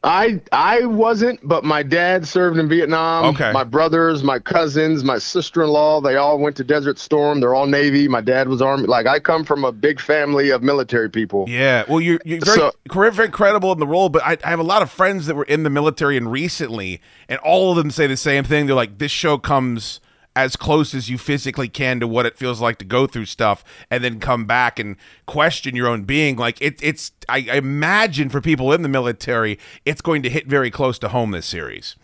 [0.07, 3.25] I I wasn't, but my dad served in Vietnam.
[3.35, 3.51] Okay.
[3.53, 7.41] My brothers, my cousins, my sister-in-law, they all went to Desert Storm.
[7.41, 8.07] They're all Navy.
[8.07, 8.85] My dad was Army.
[8.87, 11.47] Like I come from a big family of military people.
[11.49, 14.51] Yeah, well, you're, you're very, So- very, very credible in the role, but I, I
[14.51, 17.77] have a lot of friends that were in the military and recently, and all of
[17.77, 18.67] them say the same thing.
[18.67, 20.01] They're like, this show comes
[20.37, 23.65] as close as you physically can to what it feels like to go through stuff
[23.91, 26.37] and then come back and question your own being.
[26.37, 30.47] Like, it, it's, I, I imagine for people in the military, it's going to hit
[30.47, 31.97] very close to home this series.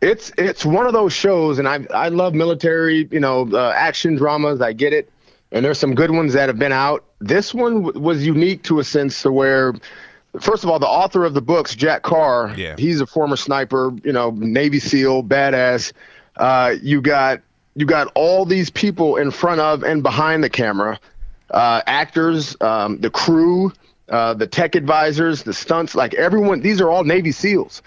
[0.00, 4.16] It's it's one of those shows, and I I love military, you know, uh, action
[4.16, 4.60] dramas.
[4.60, 5.10] I get it,
[5.50, 7.04] and there's some good ones that have been out.
[7.20, 9.72] This one w- was unique to a sense to where,
[10.40, 12.74] first of all, the author of the books, Jack Carr, Yeah.
[12.76, 15.92] he's a former sniper, you know, Navy SEAL, badass.
[16.36, 17.40] Uh, you got
[17.74, 20.98] you got all these people in front of and behind the camera,
[21.50, 23.72] uh, actors, um, the crew,
[24.08, 26.60] uh, the tech advisors, the stunts, like everyone.
[26.60, 27.82] These are all Navy SEALs.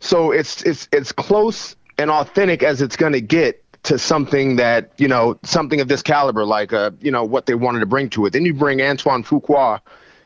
[0.00, 4.90] So it's it's it's close and authentic as it's going to get to something that
[4.96, 8.08] you know something of this caliber, like uh you know what they wanted to bring
[8.10, 8.32] to it.
[8.32, 9.80] Then you bring Antoine Fuqua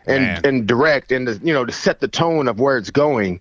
[0.06, 0.40] and Man.
[0.44, 3.40] and direct and to, you know to set the tone of where it's going.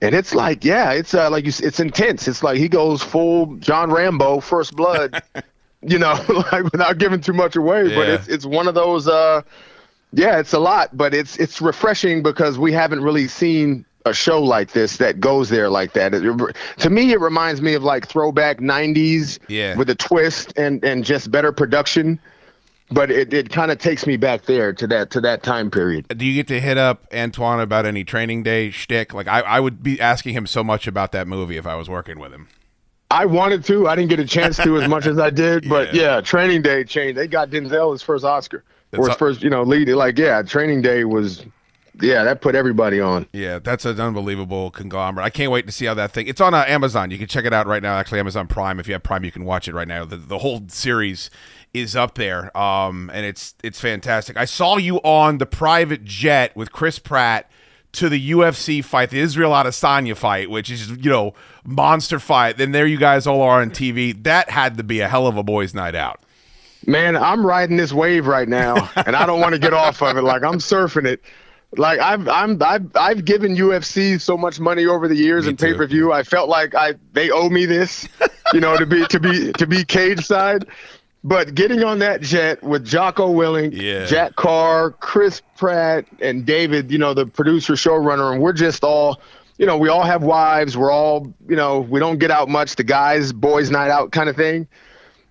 [0.00, 2.28] And it's like, yeah, it's uh, like you, it's intense.
[2.28, 5.22] It's like he goes full John Rambo, First Blood,
[5.82, 6.14] you know,
[6.52, 7.94] like without giving too much away.
[7.94, 9.08] But it's it's one of those.
[9.08, 9.42] uh
[10.12, 14.42] yeah, it's a lot, but it's it's refreshing because we haven't really seen a show
[14.42, 16.14] like this that goes there like that.
[16.14, 19.76] It, to me, it reminds me of like throwback '90s Yeah.
[19.76, 22.18] with a twist and and just better production.
[22.90, 26.08] But it, it kind of takes me back there to that to that time period.
[26.08, 29.12] Do you get to hit up Antoine about any training day shtick?
[29.12, 31.88] Like, I, I would be asking him so much about that movie if I was
[31.90, 32.48] working with him.
[33.10, 33.88] I wanted to.
[33.88, 36.84] I didn't get a chance to as much as I did, but yeah, Training Day
[36.84, 37.16] changed.
[37.16, 39.88] They got Denzel his first Oscar or his a- first, you know, lead.
[39.88, 41.44] Like, yeah, Training Day was,
[42.00, 43.26] yeah, that put everybody on.
[43.32, 45.24] Yeah, that's an unbelievable conglomerate.
[45.24, 46.26] I can't wait to see how that thing.
[46.26, 47.10] It's on uh, Amazon.
[47.10, 47.96] You can check it out right now.
[47.96, 48.78] Actually, Amazon Prime.
[48.78, 50.04] If you have Prime, you can watch it right now.
[50.04, 51.30] The, the whole series
[51.74, 54.36] is up there, um, and it's it's fantastic.
[54.36, 57.50] I saw you on the private jet with Chris Pratt
[57.92, 62.56] to the UFC fight, the Israel Adesanya fight, which is you know monster fight.
[62.56, 64.22] Then there you guys all are on TV.
[64.24, 66.20] That had to be a hell of a boys' night out.
[66.86, 70.16] Man, I'm riding this wave right now, and I don't want to get off of
[70.16, 70.22] it.
[70.22, 71.22] Like I'm surfing it.
[71.76, 75.56] Like I've I'm I've I've given UFC so much money over the years Me in
[75.56, 76.12] pay per view.
[76.12, 78.08] I felt like I they owe me this,
[78.54, 80.66] you know, to be to be to be cage side.
[81.24, 84.06] But getting on that jet with Jocko Willink, Yeah.
[84.06, 89.20] Jack Carr, Chris Pratt, and David, you know, the producer showrunner, and we're just all,
[89.58, 90.76] you know, we all have wives.
[90.76, 92.76] We're all, you know, we don't get out much.
[92.76, 94.68] The guys, boys' night out kind of thing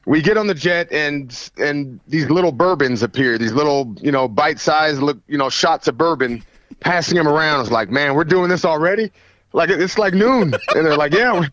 [0.08, 4.26] we get on the jet and and these little bourbons appear these little you know
[4.28, 6.42] bite-sized look you know shots of bourbon
[6.80, 9.12] passing them around it's like man we're doing this already
[9.58, 10.54] like it's like noon.
[10.76, 11.46] And they're like yeah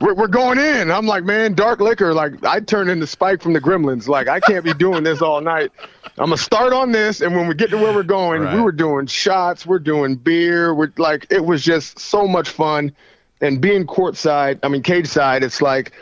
[0.00, 0.90] we're, we're going in.
[0.90, 2.14] I'm like man dark liquor.
[2.14, 4.06] Like i turned into spike from the gremlins.
[4.08, 5.72] Like i can't be doing this all night.
[6.18, 8.72] I'm gonna start on this and when we get to where we're going we were
[8.72, 12.92] doing shots we're doing beer we're like it was just so much fun.
[13.40, 15.92] And being courtside i mean cage side it's like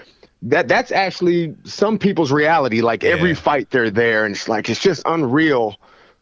[0.42, 2.82] that that's actually some people's reality.
[2.82, 3.34] Like every Yeah.
[3.36, 5.76] fight they're there, and it's like it's just unreal.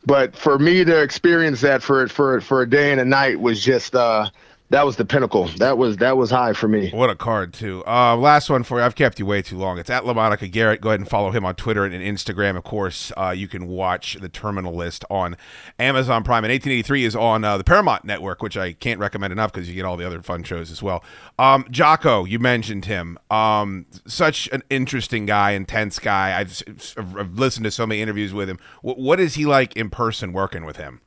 [0.07, 3.61] But for me to experience that for for for a day and a night was
[3.61, 4.29] just uh
[4.73, 5.49] that was the pinnacle.
[5.59, 6.91] That was that was high for me.
[6.91, 7.85] What a card too.
[7.87, 8.85] Uh, last one for you.
[8.85, 9.79] I've kept you way too long.
[9.79, 10.81] It's at LaMonica Garrett.
[10.81, 12.57] Go ahead and follow him on Twitter and Instagram.
[12.57, 15.37] Of course, uh, you can watch the Terminal List on
[15.79, 16.43] Amazon Prime.
[16.45, 19.75] And 1883 is on uh, the Paramount Network, which I can't recommend enough because you
[19.75, 21.05] get all the other fun shows as well.
[21.39, 23.19] Um, Jocko, you mentioned him.
[23.31, 26.39] Um, such an interesting guy, intense guy.
[26.41, 26.63] I've,
[26.97, 28.59] I've listened to so many interviews with him.
[28.83, 31.03] W- what is he like in person working with him?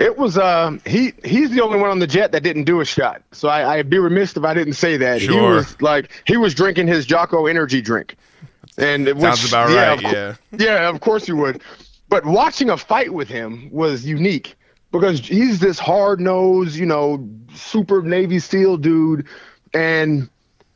[0.00, 2.84] It was uh he he's the only one on the jet that didn't do a
[2.86, 3.22] shot.
[3.32, 5.20] So I, I'd be remiss if I didn't say that.
[5.20, 5.56] He Sure.
[5.56, 8.16] was like he was drinking his Jocko energy drink.
[8.78, 10.34] And it Sounds about yeah, right, of yeah.
[10.58, 11.62] Yeah, of course you would.
[12.08, 14.56] But watching a fight with him was unique
[14.90, 19.26] because he's this hard nosed, you know, super Navy SEAL dude
[19.74, 20.30] and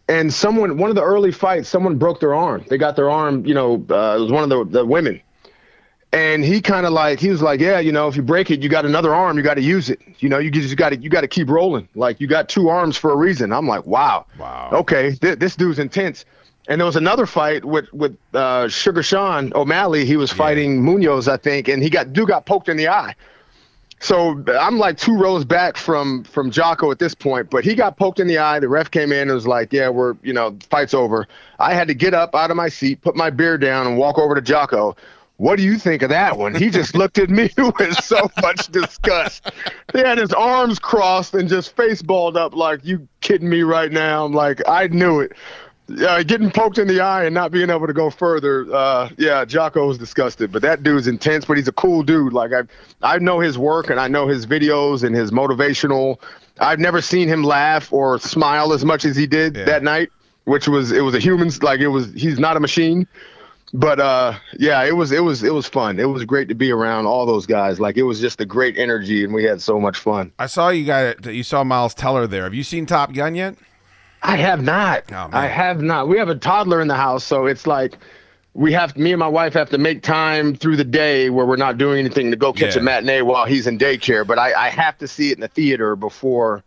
[0.07, 2.63] and someone one of the early fights, someone broke their arm.
[2.69, 5.23] They got their arm, you know, uh, it was one of the, the women
[6.15, 8.63] and he kind of like he was like yeah you know if you break it
[8.63, 10.01] you got another arm you got to use it.
[10.21, 11.89] You know you just got to you got to keep rolling.
[11.95, 13.53] Like you got two arms for a reason.
[13.53, 14.25] I'm like wow.
[14.39, 14.71] Wow.
[14.73, 16.25] Okay th- this dude's intense.
[16.69, 20.07] And there was another fight with with uh, sugar sean o'malley.
[20.07, 23.15] He was fighting Munhoz i think and he got dude got poked in the eye.
[23.99, 27.97] So i'm like two rows back from from jocko at this point but he got
[27.97, 28.61] poked in the eye.
[28.61, 31.27] The ref came in and was like yeah we're you know fight's over.
[31.59, 34.17] I had to get up out of my seat put my beer down and walk
[34.17, 34.95] over to jocko
[35.37, 36.55] what do you think of that one?
[36.55, 39.51] He just looked at me with so much disgust.
[39.93, 43.91] He had his arms crossed and just face balled up like, you kidding me right
[43.91, 44.25] now?
[44.25, 45.33] I'm like, I knew it.
[46.07, 48.65] Uh, getting poked in the eye and not being able to go further.
[48.73, 52.33] Uh, yeah, Jocko was disgusted, but that dude's intense, but he's a cool dude.
[52.33, 52.63] Like I,
[53.03, 56.21] I know his work and I know his videos and his motivational.
[56.59, 60.11] I've never seen him laugh or smile as much as he did that night,
[60.45, 63.07] which was, it was a human's, like it was, he's not a machine
[63.77, 65.99] but uh yeah it was it was it was fun.
[65.99, 67.81] It was great to be around all those guys.
[67.81, 70.33] Like it was just a great energy and we had so much fun.
[70.39, 72.45] I saw you got you saw Miles Teller there.
[72.45, 73.57] Have you seen Top Gun yet?
[74.23, 75.13] i have not.
[75.13, 76.09] I have not.
[76.09, 77.99] We have a toddler in the house so it's like
[78.55, 81.57] we have me and my wife have to make time through the day where we're
[81.57, 82.81] not doing anything to go catch Yeah.
[82.81, 84.25] a matinee while he's in daycare.
[84.27, 86.63] But i i have to see it in the theater before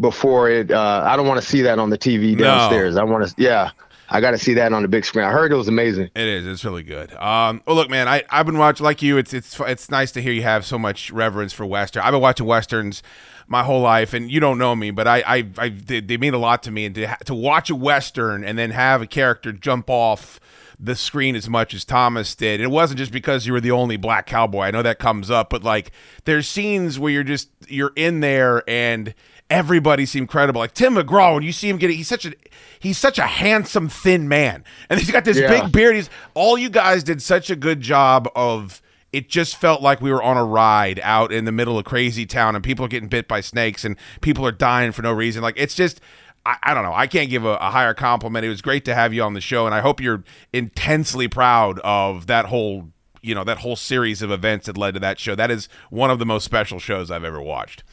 [0.00, 2.44] before it uh i don't want to see that on the tv No.
[2.44, 2.96] downstairs.
[2.96, 3.70] I want to yeah
[4.12, 6.26] i got to see that on the big screen i heard it was amazing It
[6.28, 6.46] is.
[6.46, 7.12] It's really good.
[7.14, 9.16] Um, well, look, man, I I've been watching like you.
[9.16, 12.02] It's it's it's nice to hear you have so much reverence for western.
[12.02, 13.02] I've been watching westerns
[13.48, 16.34] my whole life, and you don't know me, but I I, I they, they mean
[16.34, 16.86] a lot to me.
[16.86, 20.40] And to to watch a western and then have a character jump off
[20.78, 22.60] the screen as much as Thomas did.
[22.60, 24.62] It wasn't just because you were the only black cowboy.
[24.62, 25.92] I know that comes up, but like
[26.24, 29.14] there's scenes where you're just you're in there and
[29.52, 30.60] everybody seemed credible.
[30.60, 32.32] Like Tim McGraw, when you see him getting, he's such a
[32.80, 35.48] he's such a handsome thin man, and he's got this Yeah.
[35.62, 35.94] big beard.
[35.94, 38.80] He's all you guys did such a good job of.
[39.12, 42.24] It just felt like we were on a ride out in the middle of crazy
[42.24, 45.42] town, and people are getting bit by snakes, and people are dying for no reason.
[45.42, 46.00] Like it's just.
[46.44, 46.92] I, I don't know.
[46.94, 48.44] I can't give a, a higher compliment.
[48.44, 51.78] It was great to have you on the show, and I hope you're intensely proud
[51.84, 52.88] of that whole,
[53.20, 55.36] you know, that whole series of events that led to that show.
[55.36, 57.84] That is one of the most special shows I've ever watched.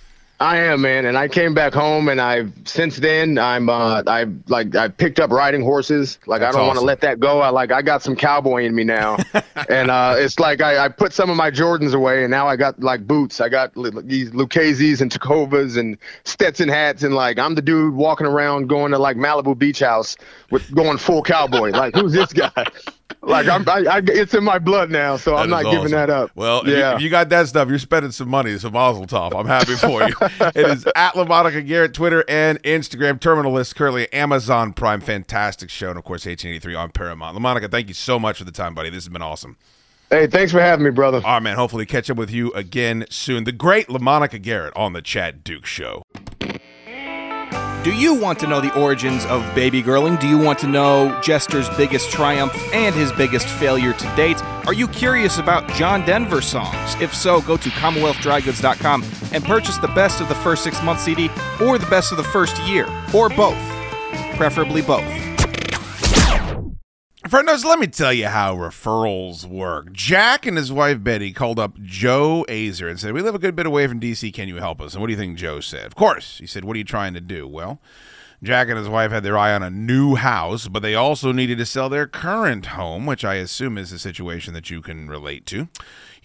[0.42, 4.26] I am, man, and I came back home, and I've since then I'm uh I
[4.48, 6.18] like I picked up riding horses.
[6.28, 7.42] Like That's I don't want to let that go.
[7.42, 9.18] I like I got some cowboy in me now,
[9.70, 12.56] and uh it's like I, I put some of my Jordans away, and now I
[12.56, 13.42] got like boots.
[13.42, 17.94] I got li- these Lucchese's and Tecovas and Stetson hats, and like I'm the dude
[17.94, 20.16] walking around going to like Malibu Beach House
[20.52, 21.72] with going full cowboy.
[21.72, 22.66] like who's this guy?
[23.22, 26.10] Like I'm, I, I, it's in my blood now, so I'm not is giving that
[26.10, 26.32] up.
[26.36, 26.96] Well, if, you, yeah.
[26.96, 28.58] if you got that stuff, you're spending some money.
[28.58, 29.38] So Mazel Tov.
[29.38, 30.16] I'm happy for you.
[30.56, 33.20] it is at LaMonica Garrett, Twitter and Instagram.
[33.20, 35.02] Terminal List currently Amazon Prime.
[35.02, 35.90] Fantastic show.
[35.90, 37.38] And of course, 1883 on Paramount.
[37.38, 38.90] LaMonica, thank you so much for the time, buddy.
[38.90, 39.58] This has been awesome.
[40.10, 41.18] Hey, thanks for having me, brother.
[41.18, 41.56] All right, man.
[41.56, 43.44] Hopefully, catch up with you again soon.
[43.44, 46.04] The great LaMonica Garrett on the Chad Duke Show.
[47.82, 50.20] Do you want to know the origins of baby girling?
[50.20, 54.44] Do you want to know Jester's biggest triumph and his biggest failure to date?
[54.68, 56.96] Are you curious about John Denver songs?
[57.02, 61.30] If so, go to CommonwealthDryGoods.com and purchase the best of the first six month CD
[61.64, 62.86] or the best of the first year,
[63.16, 63.58] or both.
[64.36, 65.39] Preferably both.
[67.28, 69.92] Friendos, let me tell you how referrals work.
[69.92, 73.58] Jack and his wife Betty called up Joe Azer and said, We live a good
[73.58, 74.34] bit away from DC.
[74.34, 74.94] Can you help us?
[74.94, 75.86] And what do you think Joe said?
[75.86, 76.38] Of course.
[76.38, 77.46] He said, What are you trying to do?
[77.46, 77.82] Well,
[78.42, 81.58] Jack and his wife had their eye on a new house, but they also needed
[81.58, 85.46] to sell their current home, which I assume is a situation that you can relate
[85.48, 85.68] to.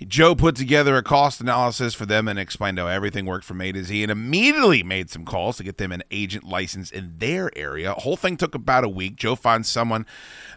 [0.06, 3.72] Joe put together a cost analysis for them and explained how everything worked from A
[3.72, 7.50] to Z and immediately made some calls to get them an agent license in their
[7.56, 7.94] area.
[7.94, 9.16] Whole thing took about a week.
[9.16, 10.06] Joe finds someone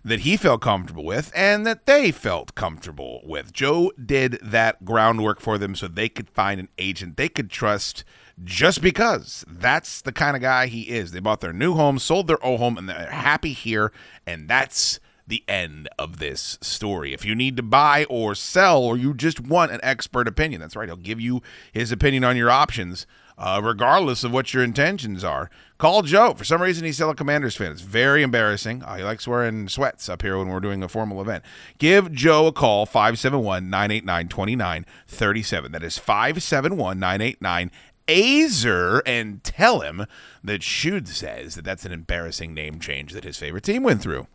[0.03, 3.53] that he felt comfortable with and that they felt comfortable with.
[3.53, 8.03] Joe did that groundwork for them so they could find an agent they could trust
[8.44, 11.11] just because that's the kind of guy he is.
[11.11, 13.91] They bought their new home, sold their old home, and they're happy here,
[14.26, 17.14] and that's the end of this story.
[17.14, 20.76] If you need to buy or sell, or you just want an expert opinion, that's
[20.76, 20.88] right.
[20.88, 21.41] He'll give you
[21.72, 23.06] his opinion on your options,
[23.38, 25.50] uh, regardless of what your intentions are.
[25.78, 26.34] Call Joe.
[26.34, 27.72] For some reason, he's still a Commanders fan.
[27.72, 28.84] It's very embarrassing.
[28.84, 31.44] Uh, he likes wearing sweats up here when we're doing a formal event.
[31.78, 35.72] Give Joe a call, 571 989 2937.
[35.72, 37.72] That is 571 989
[38.08, 40.06] Azer and tell him
[40.44, 44.28] that Schoode says that that's an embarrassing name change that his favorite team went through.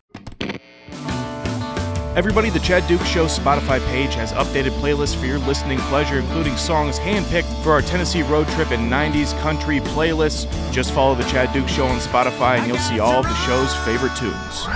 [2.14, 6.58] Everybody, the Chad Duke Show Spotify page has updated playlists for your listening pleasure, including
[6.58, 10.46] songs handpicked for our Tennessee road trip and 90s country playlists.
[10.70, 13.74] Just follow the Chad Duke Show on Spotify and you'll see all of the show's
[13.76, 14.66] favorite tunes.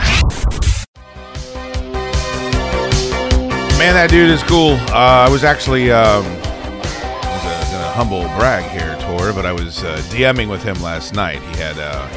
[3.79, 4.73] Man, that dude is cool.
[4.89, 9.85] Uh, I was actually, um, was uh, gonna humble brag here, Tor, but I was
[9.85, 11.43] uh, DMing with him last night.
[11.43, 12.09] He had a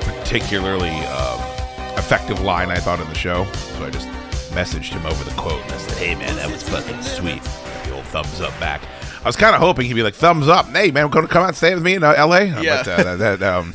[0.00, 1.38] particularly um,
[1.96, 3.44] effective line, I thought, in the show.
[3.52, 4.08] So I just
[4.56, 7.42] messaged him over the quote and I said, "Hey, man, that was fucking sweet."
[7.84, 8.80] The old thumbs up back.
[9.22, 11.42] I was kind of hoping he'd be like, "Thumbs up, hey, man, going to come
[11.42, 12.82] out and stay with me in uh, L.A." Yeah.
[12.82, 13.74] But uh, that, that, um,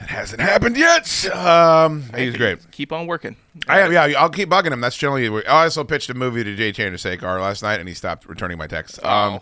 [0.00, 1.26] it hasn't happened yet.
[1.32, 2.72] Um, he's great.
[2.72, 3.36] Keep on working.
[3.68, 4.02] I am, yeah.
[4.18, 4.80] I'll keep bugging him.
[4.80, 5.46] That's generally.
[5.46, 8.66] I also pitched a movie to Jay Chandrasekhar last night, and he stopped returning my
[8.66, 8.98] texts.
[9.04, 9.38] Um,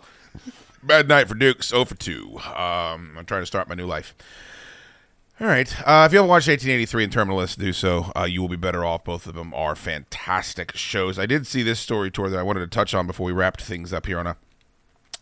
[0.83, 1.69] bad night for Dukes.
[1.71, 2.39] 0 for two.
[2.45, 4.15] Um, I'm trying to start my new life.
[5.39, 5.71] All right.
[5.87, 8.11] Uh, if you haven't watched 1883 and Terminal List, do so.
[8.17, 9.05] Uh, you will be better off.
[9.05, 11.19] Both of them are fantastic shows.
[11.19, 13.61] I did see this story Tor that I wanted to touch on before we wrapped
[13.61, 14.39] things up here on a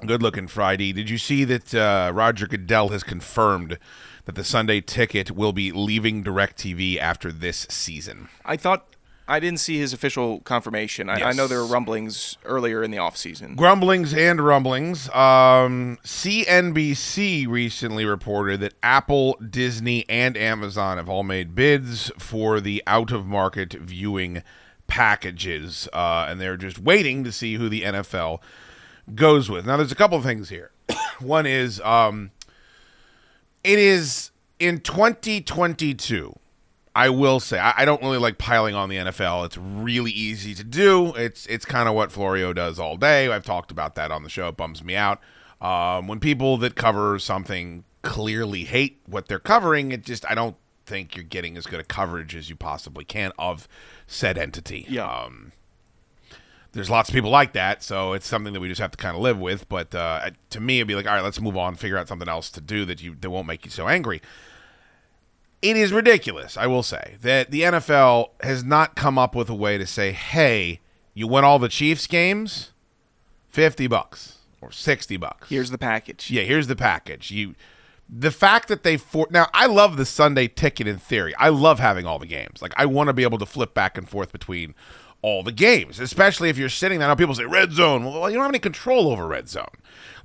[0.07, 0.93] good looking Friday.
[0.93, 3.77] Did you see that uh, Roger Goodell has confirmed
[4.27, 8.29] that the Sunday ticket will be leaving DirecTV after this season?
[8.45, 8.94] I thought
[9.27, 11.09] I didn't see his official confirmation.
[11.09, 13.57] I, I know there were rumblings earlier in the offseason.
[13.57, 15.09] Grumblings and rumblings.
[15.11, 22.83] Um, CNBC recently reported that Apple, Disney, and Amazon have all made bids for the
[22.87, 24.43] out of market viewing
[24.87, 28.41] packages, uh, and they're just waiting to see who the NFL
[29.15, 29.67] goes with.
[29.67, 30.71] Now, there's a couple of things here.
[31.19, 32.31] One is um,
[33.63, 36.39] it is in 2022.
[36.95, 39.47] I will say I, I don't really like piling on the NFL.
[39.47, 41.15] It's really easy to do.
[41.15, 43.31] It's it's kind of what Florio does all day.
[43.31, 44.49] I've talked about that on the show.
[44.49, 45.21] It bums me out
[45.61, 49.91] um, when people that cover something clearly hate what they're covering.
[49.93, 50.57] It just I don't
[50.87, 53.67] think you're getting as good a coverage as you possibly can of
[54.07, 54.87] said entity.
[54.89, 55.07] Yeah.
[55.07, 55.53] Um,
[56.73, 59.15] there's lots of people like that, so it's something that we just have to kind
[59.15, 59.69] of live with.
[59.69, 62.29] But uh, to me, it'd be like, all right, let's move on, figure out something
[62.29, 64.21] else to do that you that won't make you so angry.
[65.65, 69.55] It is ridiculous, I will say, that the NFL has not come up with a
[69.55, 70.81] way to say, hey,
[71.15, 72.73] you win all the Chiefs games,
[73.49, 75.49] fifty bucks or sixty bucks.
[75.49, 76.31] Here's the package.
[76.31, 77.31] Yeah, here's the package.
[77.31, 77.55] You
[78.11, 81.35] the fact that they for now I love the Sunday ticket in theory.
[81.37, 82.61] I love having all the games.
[82.61, 84.75] Like I want to be able to flip back and forth between
[85.23, 87.09] all the games, especially if you're sitting there.
[87.09, 88.05] Now people say red zone.
[88.05, 89.65] Well, you don't have any control over red zone.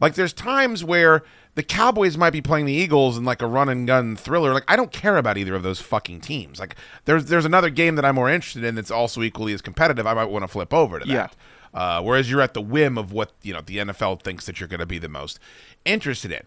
[0.01, 1.23] Like there's times where
[1.59, 4.53] the Cowboys might be playing the Eagles in like a run and gun thriller.
[4.53, 6.57] Like I don't care about either of those fucking teams.
[6.57, 6.73] Like
[7.03, 10.07] there's there's another game that I'm more interested in that's also equally as competitive.
[10.07, 11.11] I might want to flip over to that.
[11.11, 11.27] Yeah.
[11.73, 14.69] Uh, whereas you're at the whim of what you know the NFL thinks that you're
[14.69, 15.37] going to be the most
[15.83, 16.43] interested in.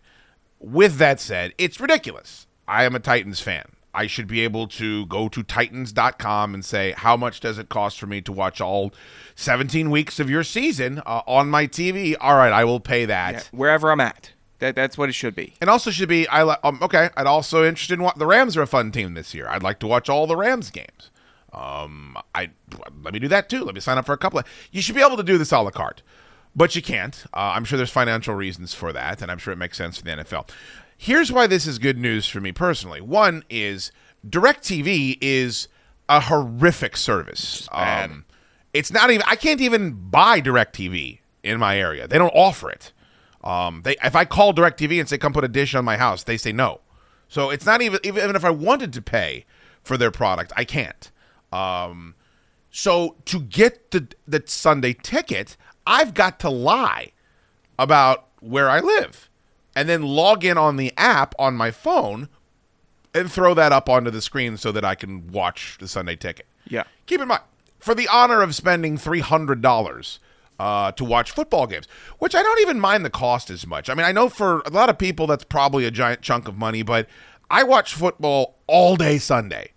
[0.58, 2.46] With that said, it's ridiculous.
[2.66, 3.66] I am a Titans fan.
[3.92, 8.00] I should be able to go to titans.com and say, how much does it cost
[8.00, 8.94] for me to watch all
[9.34, 12.16] 17 weeks of your season uh, on my TV?
[12.18, 13.34] All right, I will pay that.
[13.34, 14.32] Yeah, wherever I'm at.
[14.62, 15.54] That, that's what it should be.
[15.60, 18.62] And also should be, I um, okay, I'd also interested in what the Rams are
[18.62, 19.48] a fun team this year.
[19.48, 21.10] I'd like to watch all the Rams games.
[21.52, 22.50] Um, I
[23.02, 23.64] let me do that too.
[23.64, 24.44] Let me sign up for a couple of.
[24.70, 26.02] You should be able to do this a la carte,
[26.54, 27.24] but you can't.
[27.34, 30.04] Uh, I'm sure there's financial reasons for that, and I'm sure it makes sense for
[30.04, 30.48] the NFL.
[30.96, 33.00] Here's why this is good news for me personally.
[33.00, 33.90] One is
[34.24, 35.66] DirecTV is
[36.08, 37.68] a horrific service.
[37.72, 38.26] Um,
[38.72, 39.24] it's not even.
[39.26, 42.06] I can't even buy DirecTV in my area.
[42.06, 42.92] They don't offer it.
[43.44, 46.22] Um, they if I call DirecTV and say come put a dish on my house,
[46.24, 46.80] they say no.
[47.28, 49.46] So it's not even even, if I wanted to pay
[49.82, 51.10] for their product, I can't.
[51.50, 52.14] Um,
[52.70, 55.56] so to get the the Sunday ticket,
[55.86, 57.12] I've got to lie
[57.78, 59.30] about where I live,
[59.74, 62.28] and then log in on the app on my phone,
[63.14, 66.46] and throw that up onto the screen so that I can watch the Sunday ticket.
[66.68, 66.84] Yeah.
[67.06, 67.42] Keep in mind,
[67.78, 70.20] for the honor of spending three hundred dollars
[70.62, 71.88] uh, to watch football games,
[72.20, 73.90] which I don't even mind the cost as much.
[73.90, 76.56] I mean, I know for a lot of people that's probably a giant chunk of
[76.56, 77.08] money, but
[77.50, 79.72] I watch football all day Sunday.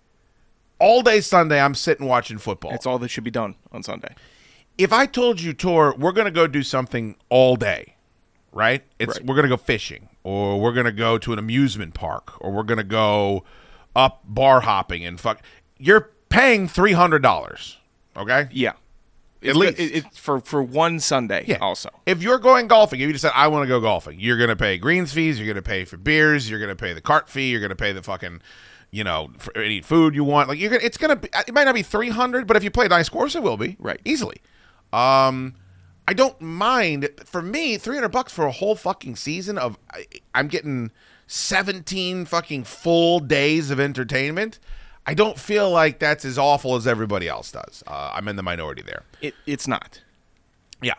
[0.78, 2.70] All day Sunday, I'm sitting watching football.
[2.70, 4.14] That's all that should be done on Sunday.
[4.78, 7.96] If I told you, Tor, we're going to go do something all day,
[8.52, 8.84] right?
[9.00, 9.26] It's Right.
[9.26, 12.64] we're going to go fishing, or we're gonna go to an amusement park, or we're
[12.64, 13.44] gonna go
[13.94, 15.40] up bar hopping and fuck.
[15.78, 17.78] You're paying three hundred dollars.
[18.16, 18.48] Okay.
[18.50, 18.72] Yeah.
[19.42, 19.78] At It's, least.
[19.78, 21.44] it, it's for for one Sunday.
[21.46, 21.58] Yeah.
[21.60, 21.90] Also.
[22.06, 24.56] If you're going golfing, if you just said I want to go golfing, you're gonna
[24.56, 27.60] pay greens fees, you're gonna pay for beers, you're gonna pay the cart fee, you're
[27.60, 28.40] gonna pay the fucking,
[28.90, 30.48] you know, for any food you want.
[30.48, 32.70] Like you're gonna, it's gonna, be, it might not be three hundred, but if you
[32.70, 34.00] play a nice course, it will be Right.
[34.04, 34.40] easily.
[34.92, 35.54] Um,
[36.08, 37.08] I don't mind.
[37.24, 40.92] For me, three hundred bucks for a whole fucking season of, I, I'm getting
[41.26, 44.58] seventeen fucking full days of entertainment.
[45.06, 47.84] I don't feel like that's as awful as everybody else does.
[47.86, 49.04] Uh, I'm in the minority there.
[49.22, 50.02] It, it's not.
[50.82, 50.94] Yeah.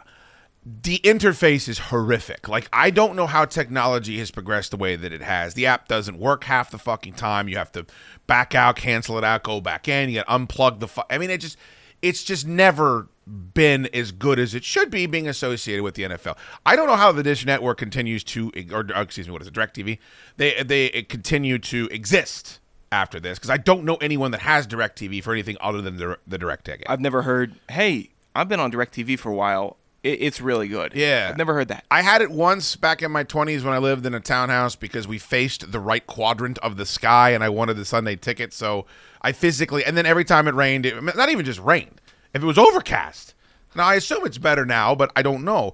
[0.66, 2.48] The interface is horrific.
[2.48, 5.54] Like I don't know how technology has progressed the way that it has.
[5.54, 7.48] The app doesn't work half the fucking time.
[7.48, 7.86] You have to
[8.28, 10.10] back out, cancel it out, go back in.
[10.10, 10.88] You got to unplug the.
[10.88, 11.58] Fu- I mean, it just
[12.02, 16.38] it's just never been as good as it should be being associated with the NFL.
[16.66, 19.48] I don't know how the Dish Network continues to, or, or excuse me, what is
[19.48, 20.00] it, Directv?
[20.38, 22.60] They they continue to exist
[22.92, 26.18] after this because I don't know anyone that has Directv for anything other than the
[26.28, 26.88] the Direct ticket.
[26.90, 27.56] I've never heard.
[27.70, 29.78] Hey, I've been on Directv for a while.
[30.04, 30.94] It, it's really good.
[30.94, 31.28] Yeah.
[31.30, 31.86] I've never heard that.
[31.90, 35.08] I had it once back in my 20s when I lived in a townhouse because
[35.08, 38.54] we faced the right quadrant of the sky and I wanted the Sunday ticket.
[38.54, 38.86] So
[39.22, 42.00] I physically, and then every time it rained, it, not even just rained,
[42.34, 43.34] if it was overcast.
[43.76, 45.74] Now I assume it's better now, but I don't know.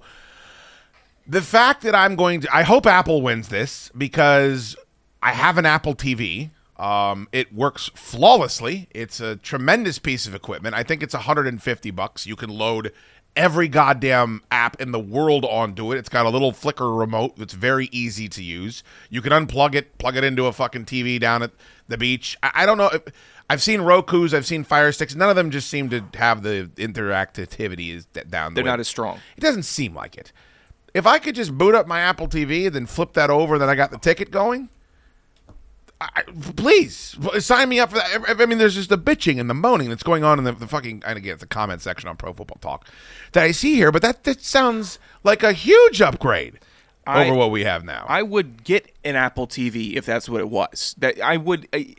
[1.26, 4.76] The fact that I'm going to, I hope Apple wins this because
[5.22, 6.50] I have an Apple TV.
[6.76, 8.88] Um, it works flawlessly.
[8.90, 10.74] It's a tremendous piece of equipment.
[10.74, 12.26] I think it's 150 bucks.
[12.26, 12.92] You can load
[13.36, 15.98] every goddamn app in the world onto it.
[15.98, 18.82] It's got a little flicker remote that's very easy to use.
[19.10, 21.50] You can unplug it, plug it into a fucking TV down at
[21.88, 22.36] the beach.
[22.42, 22.90] I, I don't know.
[22.92, 23.02] If,
[23.50, 25.14] I've seen Roku's, I've seen Fire Sticks.
[25.14, 28.54] None of them just seem to have the interactivity is down.
[28.54, 29.20] The They're way- not as strong.
[29.36, 30.32] It doesn't seem like it.
[30.94, 33.74] If I could just boot up my Apple TV then flip that over, then I
[33.74, 34.68] got the ticket going.
[36.00, 36.22] I,
[36.56, 38.24] please sign me up for that.
[38.28, 40.52] I I mean, there's just the bitching and the moaning that's going on in the,
[40.52, 41.02] the fucking.
[41.06, 42.88] And again, it's the comment section on Pro Football Talk
[43.32, 46.58] that I see here, but that that sounds like a huge upgrade
[47.06, 48.06] I- over what we have now.
[48.08, 50.94] I would get an Apple TV if that's what it was.
[50.98, 51.94] That I would, I,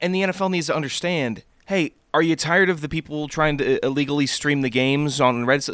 [0.00, 1.42] and the NFL needs to understand.
[1.66, 5.64] Hey, are you tired of the people trying to illegally stream the games on Red?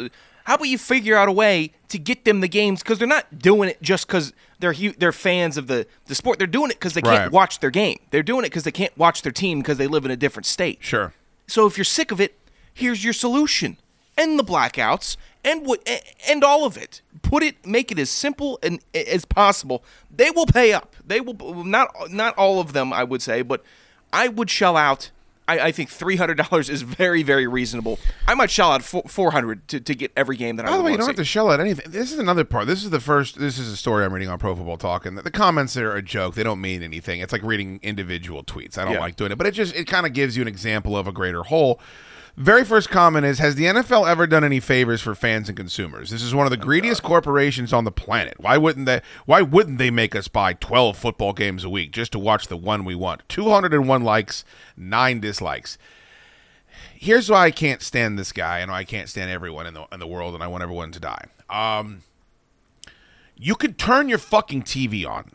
[0.49, 3.39] How about you figure out a way to get them the games because they're not
[3.39, 6.39] doing it just because they're hu- they're fans of the the sport.
[6.39, 7.99] They're doing it because they can't watch their game.
[8.13, 10.47] They're doing it because they can't watch their team because they live in a different
[10.47, 10.79] state.
[10.81, 11.13] sure.
[11.47, 12.35] So if you're sick of it,
[12.73, 13.77] here's your solution:
[14.17, 15.87] end the blackouts and what
[16.27, 17.03] and all of it.
[17.21, 19.85] Put it, make it as simple and as possible.
[20.11, 20.97] They will pay up.
[21.07, 23.63] They will not not all of them, I would say, but
[24.15, 25.11] I would shell out.
[25.49, 27.99] I, I think three hundred dollars is very very reasonable.
[28.27, 30.83] I might shell out four hundred to, to get every game that I want to
[30.83, 30.83] play.
[30.83, 31.91] By the would way, you don't have to to shell out anything.
[31.91, 32.67] This is another part.
[32.67, 33.39] This is the first.
[33.39, 35.95] This is a story I'm reading on Pro Football Talk, and the, the comments are
[35.97, 36.35] a joke.
[36.35, 37.21] They don't mean anything.
[37.21, 38.77] It's like reading individual tweets.
[38.79, 39.01] I don't Yeah.
[39.01, 41.13] like doing it, but it just it kind of gives you an example of a
[41.13, 41.81] greater whole.
[42.39, 46.11] Very first comment is: Has the NFL ever done any favors for fans and consumers?
[46.11, 48.35] This is one of the greediest corporations on the planet.
[48.39, 49.01] Why wouldn't they?
[49.27, 52.57] Why wouldn't they make us buy 12 football games a week just to watch the
[52.57, 53.29] one we want?
[53.29, 54.45] 201 likes,
[54.77, 55.77] nine dislikes
[57.01, 60.01] here's why I can't stand this guy, and I can't stand everyone in the in
[60.01, 61.27] the world, and I want everyone to die.
[61.49, 62.03] Um,
[63.37, 65.31] you could turn your fucking TV on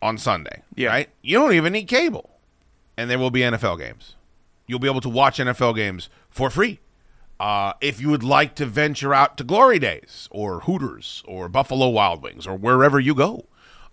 [0.00, 0.88] on Sunday, Yeah.
[0.88, 1.10] right?
[1.22, 2.30] You don't even need cable,
[2.96, 4.14] and there will be NFL games.
[4.66, 6.80] You'll be able to watch NFL games for free.
[7.38, 11.88] Uh, if you would like to venture out to Glory Days or Hooters or Buffalo
[11.88, 13.44] Wild Wings or wherever you go,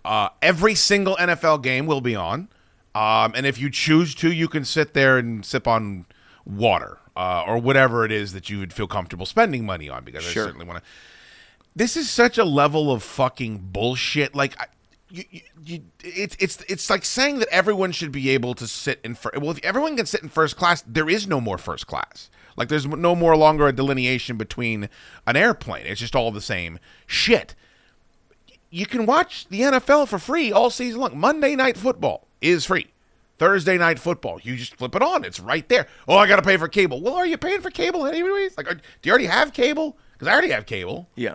[0.04, 2.48] uh, every single NFL game will be on.
[2.94, 6.06] Um, and if you choose to, you can sit there and sip on
[6.44, 10.22] water uh, or whatever it is that you would feel comfortable spending money on because
[10.24, 10.44] Sure.
[10.44, 10.90] I certainly want to.
[11.74, 14.34] This is such a level of fucking bullshit.
[14.34, 14.66] Like, I,
[15.12, 19.14] you, you, it's it's it's like saying that everyone should be able to sit in
[19.14, 19.38] first.
[19.38, 22.30] Well, if everyone can sit in first class, there is no more first class.
[22.56, 24.90] Like, there's no more longer a delineation between
[25.26, 25.86] an airplane.
[25.86, 27.54] It's just all the same shit
[28.72, 31.18] you can watch the NFL for free all season long.
[31.18, 32.88] Monday night football is free.
[33.38, 35.24] Thursday night football, you just flip it on.
[35.24, 35.86] It's right there.
[36.08, 37.02] Oh, I got to pay for cable.
[37.02, 38.56] Well, are you paying for cable anyways?
[38.56, 39.98] Like, do you already have cable?
[40.12, 41.08] Because I already have cable.
[41.16, 41.34] Yeah.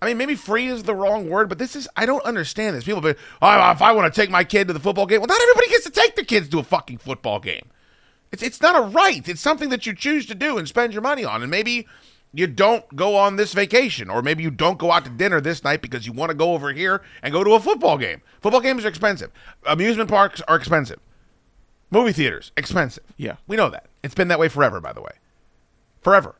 [0.00, 2.84] I mean, maybe free is the wrong word, but this is, I don't understand this.
[2.84, 5.26] People be, oh, if I want to take my kid to the football game, well,
[5.26, 7.70] not everybody gets to take their kids to a fucking football game.
[8.30, 9.28] It's, it's not a right.
[9.28, 11.42] It's something that you choose to do and spend your money on.
[11.42, 11.88] And maybe
[12.32, 15.64] you don't go on this vacation, or maybe you don't go out to dinner this
[15.64, 18.22] night because you want to go over here and go to a football game.
[18.40, 19.32] Football games are expensive.
[19.66, 21.00] Amusement parks are expensive.
[21.90, 23.04] Movie theaters, expensive.
[23.16, 23.36] Yeah.
[23.46, 23.86] We know that.
[24.04, 25.12] It's been that way forever, by the way.
[26.02, 26.36] Forever.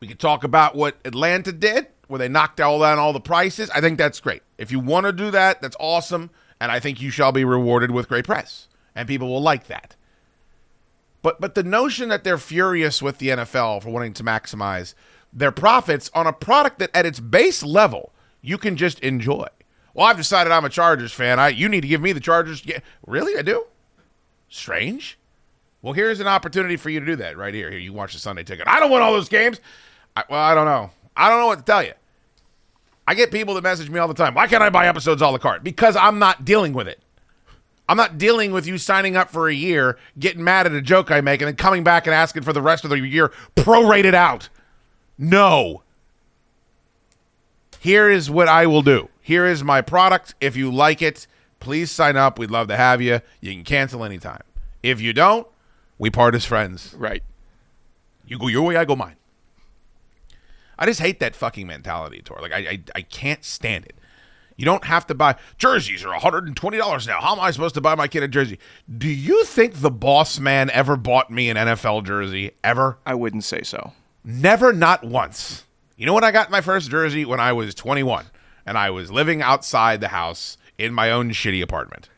[0.00, 3.70] We could talk about what Atlanta did where they knocked all down all the prices,
[3.70, 4.42] I think that's great.
[4.56, 6.30] If you want to do that, that's awesome,
[6.60, 9.94] and I think you shall be rewarded with great press, and people will like that.
[11.22, 14.94] But but the notion that they're furious with the NFL for wanting to maximize
[15.32, 19.46] their profits on a product that at its base level you can just enjoy.
[19.92, 21.38] Well, I've decided I'm a Chargers fan.
[21.38, 22.64] I you need to give me the Chargers.
[22.64, 23.36] Yeah, really?
[23.36, 23.66] I do.
[24.48, 25.18] Strange.
[25.82, 27.70] Well, here's an opportunity for you to do that right here.
[27.70, 28.66] Here, you watch the Sunday ticket.
[28.66, 29.60] I don't want all those games.
[30.16, 30.90] I, well, I don't know.
[31.16, 31.92] I don't know what to tell you.
[33.06, 34.34] I get people that message me all the time.
[34.34, 35.64] Why can't I buy episodes a la carte?
[35.64, 37.00] Because I'm not dealing with it.
[37.88, 41.10] I'm not dealing with you signing up for a year, getting mad at a joke
[41.10, 44.12] I make, and then coming back and asking for the rest of the year prorated
[44.12, 44.50] out.
[45.16, 45.82] No.
[47.80, 49.08] Here is what I will do.
[49.22, 50.34] Here is my product.
[50.40, 51.26] If you like it,
[51.60, 52.38] please sign up.
[52.38, 53.20] We'd love to have you.
[53.40, 54.42] You can cancel anytime.
[54.82, 55.46] If you don't,
[55.98, 56.94] we part as friends.
[56.96, 57.22] Right.
[58.26, 59.16] You go your way, I go mine.
[60.78, 62.38] I just hate that fucking mentality, Tor.
[62.40, 63.96] Like I, I, I can't stand it.
[64.56, 67.20] You don't have to buy jerseys are $120 now.
[67.20, 68.58] How am I supposed to buy my kid a jersey?
[68.96, 72.50] Do you think the boss man ever bought me an NFL jersey?
[72.64, 72.98] Ever?
[73.06, 73.92] I wouldn't say so.
[74.24, 75.64] Never, not once.
[75.96, 77.24] You know when I got my first jersey?
[77.24, 78.26] When I was 21
[78.66, 82.08] and I was living outside the house in my own shitty apartment.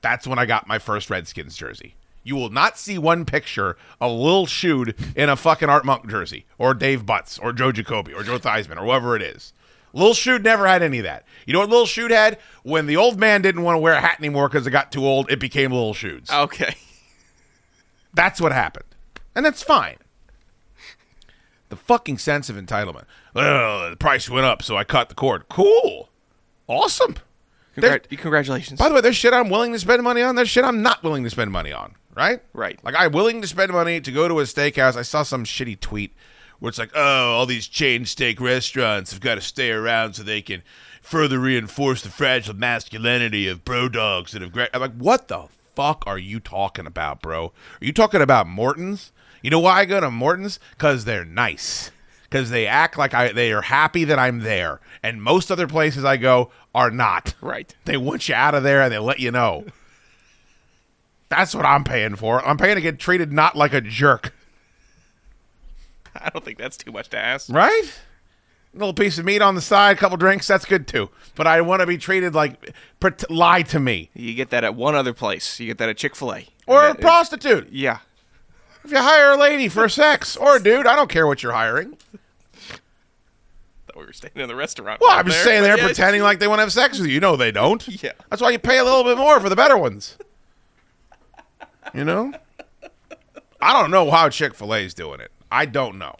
[0.00, 1.96] That's when I got my first Redskins jersey.
[2.24, 6.46] You will not see one picture of Lil Schoode in a fucking Art Monk jersey,
[6.58, 9.52] or Dave Butz, or Joe Jacoby, or Joe Theismann, or whoever it is.
[9.92, 11.24] Lil Schoode never had any of that.
[11.46, 12.38] You know what Lil Schoode had?
[12.64, 15.06] When the old man didn't want to wear a hat anymore because it got too
[15.06, 16.30] old, it became Lil Schoode's.
[16.30, 16.74] Okay.
[18.14, 18.86] That's what happened.
[19.34, 19.96] And that's fine.
[21.68, 23.04] The fucking sense of entitlement.
[23.34, 25.48] Well, the price went up, so I cut the cord.
[25.48, 26.08] Cool.
[26.68, 27.16] Awesome.
[27.76, 28.78] Congrat- congratulations.
[28.78, 30.36] By the way, there's shit I'm willing to spend money on.
[30.36, 31.94] There's shit I'm not willing to spend money on.
[32.14, 32.40] Right?
[32.52, 32.78] Right.
[32.84, 34.96] Like I'm willing to spend money to go to a steakhouse.
[34.96, 36.12] I saw some shitty tweet
[36.58, 40.22] where it's like, oh, all these chain steak restaurants have got to stay around so
[40.22, 40.62] they can
[41.02, 44.70] further reinforce the fragile masculinity of bro dogs that have great.
[44.72, 47.46] I'm like, what the fuck are you talking about, bro?
[47.80, 49.12] Are you talking about Morton's?
[49.42, 50.58] You know why I go to Morton's?
[50.70, 51.90] Because they're nice.
[52.22, 54.80] Because they act like I they are happy that I'm there.
[55.02, 57.34] And most other places I go are not.
[57.40, 57.74] Right.
[57.84, 59.66] They want you out of there and they let you know.
[61.36, 62.44] That's what I'm paying for.
[62.46, 64.34] I'm paying to get treated not like a jerk.
[66.14, 67.50] I don't think that's too much to ask.
[67.50, 67.98] Right?
[68.74, 71.10] A little piece of meat on the side, a couple drinks, that's good too.
[71.34, 74.10] But I want to be treated like pret- lie to me.
[74.14, 75.58] You get that at one other place.
[75.60, 76.48] You get that at Chick Fil A.
[76.66, 77.68] Or a prostitute.
[77.70, 77.98] Yeah.
[78.84, 81.52] If you hire a lady for sex or a dude, I don't care what you're
[81.52, 81.96] hiring.
[83.86, 85.00] Thought we were staying in the restaurant.
[85.00, 87.08] Well, I'm just there, saying they're yeah, pretending like they want to have sex with
[87.08, 87.14] you.
[87.14, 87.86] You know they don't.
[88.02, 88.12] Yeah.
[88.30, 90.16] That's why you pay a little bit more for the better ones.
[91.94, 92.32] You know?
[93.60, 95.30] I don't know how Chick fil A is doing it.
[95.50, 96.16] I don't know.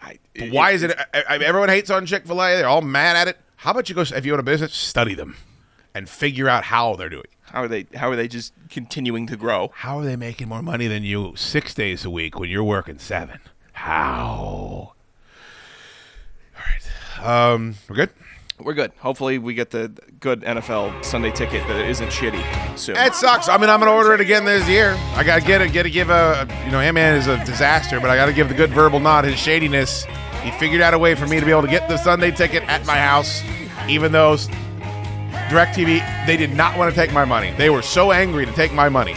[0.00, 2.56] I, But why is it, I, I- everyone hates on Chick fil A?
[2.56, 3.38] They're all mad at it.
[3.56, 5.36] How about you go, if you own a business, study them
[5.94, 7.26] and figure out how they're doing.
[7.42, 7.86] How are they?
[7.94, 9.70] How are they just continuing to grow?
[9.74, 12.98] How are they making more money than you six days a week when you're working
[12.98, 13.38] seven?
[13.72, 14.94] How?
[16.56, 16.62] All
[17.20, 17.52] right.
[17.52, 18.10] Um, we're good?
[18.64, 18.92] We're good.
[18.98, 22.96] Hopefully, we get the good NFL Sunday ticket that isn't shitty soon.
[22.96, 23.48] It sucks.
[23.48, 24.96] I mean, I'm gonna order it again this year.
[25.14, 25.72] I gotta get it.
[25.72, 28.54] Get to give a, you know, Ant-Man is a disaster, but I gotta give the
[28.54, 29.24] good verbal nod.
[29.24, 30.04] His shadiness.
[30.42, 32.64] He figured out a way for me to be able to get the Sunday ticket
[32.64, 33.42] at my house,
[33.88, 34.36] even though
[35.48, 37.52] DirecTV they did not want to take my money.
[37.56, 39.14] They were so angry to take my money.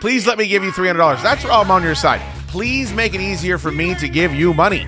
[0.00, 1.22] Please let me give you three hundred dollars.
[1.22, 2.20] That's where I'm on your side.
[2.48, 4.86] Please make it easier for me to give you money.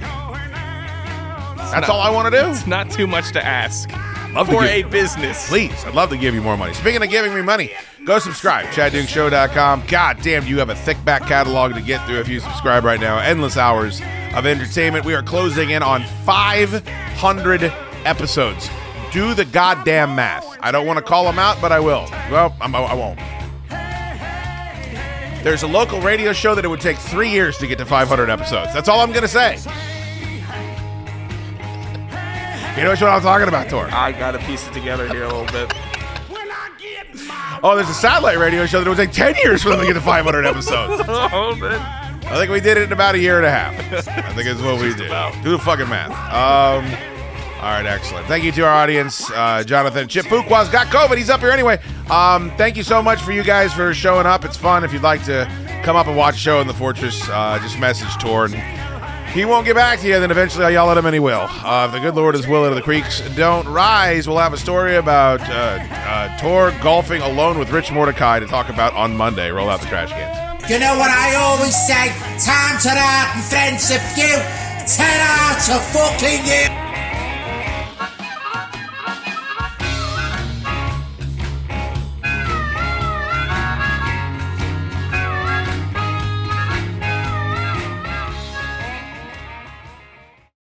[1.72, 2.48] That's all I want to do.
[2.50, 3.90] It's not too much to ask
[4.32, 5.48] Love to for give- a business.
[5.48, 6.74] Please, I'd love to give you more money.
[6.74, 7.70] Speaking of giving me money,
[8.04, 8.66] go subscribe.
[8.66, 9.84] ChadDukeShow.com.
[9.88, 13.00] God damn, you have a thick back catalog to get through if you subscribe right
[13.00, 13.18] now.
[13.18, 14.00] Endless hours
[14.34, 15.04] of entertainment.
[15.04, 17.64] We are closing in on 500
[18.04, 18.68] episodes.
[19.12, 20.46] Do the goddamn math.
[20.60, 22.06] I don't want to call them out, but I will.
[22.30, 23.18] Well, I'm, I won't.
[25.44, 28.30] There's a local radio show that it would take three years to get to 500
[28.30, 28.72] episodes.
[28.72, 29.58] That's all I'm going to say.
[32.76, 33.88] You know what I'm talking about, Tor?
[33.92, 35.70] I got to piece it together here a little bit.
[37.62, 39.86] Oh, there's a satellite radio show that it would take 10 years for them to
[39.86, 41.02] get to 500 episodes.
[41.08, 41.80] oh, man.
[42.26, 44.08] I think we did it in about a year and a half.
[44.08, 45.10] I think it's what we did.
[45.44, 46.10] Do the fucking math.
[46.10, 46.84] Um,
[47.62, 48.26] all right, excellent.
[48.26, 49.30] Thank you to our audience.
[49.30, 51.18] Uh, Jonathan Chip Fuqua's got COVID.
[51.18, 51.78] He's up here anyway.
[52.10, 54.44] Um, thank you so much for you guys for showing up.
[54.44, 54.82] It's fun.
[54.82, 55.46] If you'd like to
[55.84, 58.46] come up and watch a show in the Fortress, uh, just message Tor.
[58.46, 58.54] And
[59.32, 61.46] he won't get back to you, then eventually I'll yell at him and he will.
[61.48, 64.28] Uh, if the good Lord is willing, the creeks don't rise.
[64.28, 68.68] We'll have a story about uh, uh, Tor golfing alone with Rich Mordecai to talk
[68.68, 69.50] about on Monday.
[69.50, 70.70] Roll out the trash cans.
[70.70, 72.08] You know what I always say?
[72.38, 74.32] Time to out and friends you.
[74.86, 76.91] Ten out of fucking you.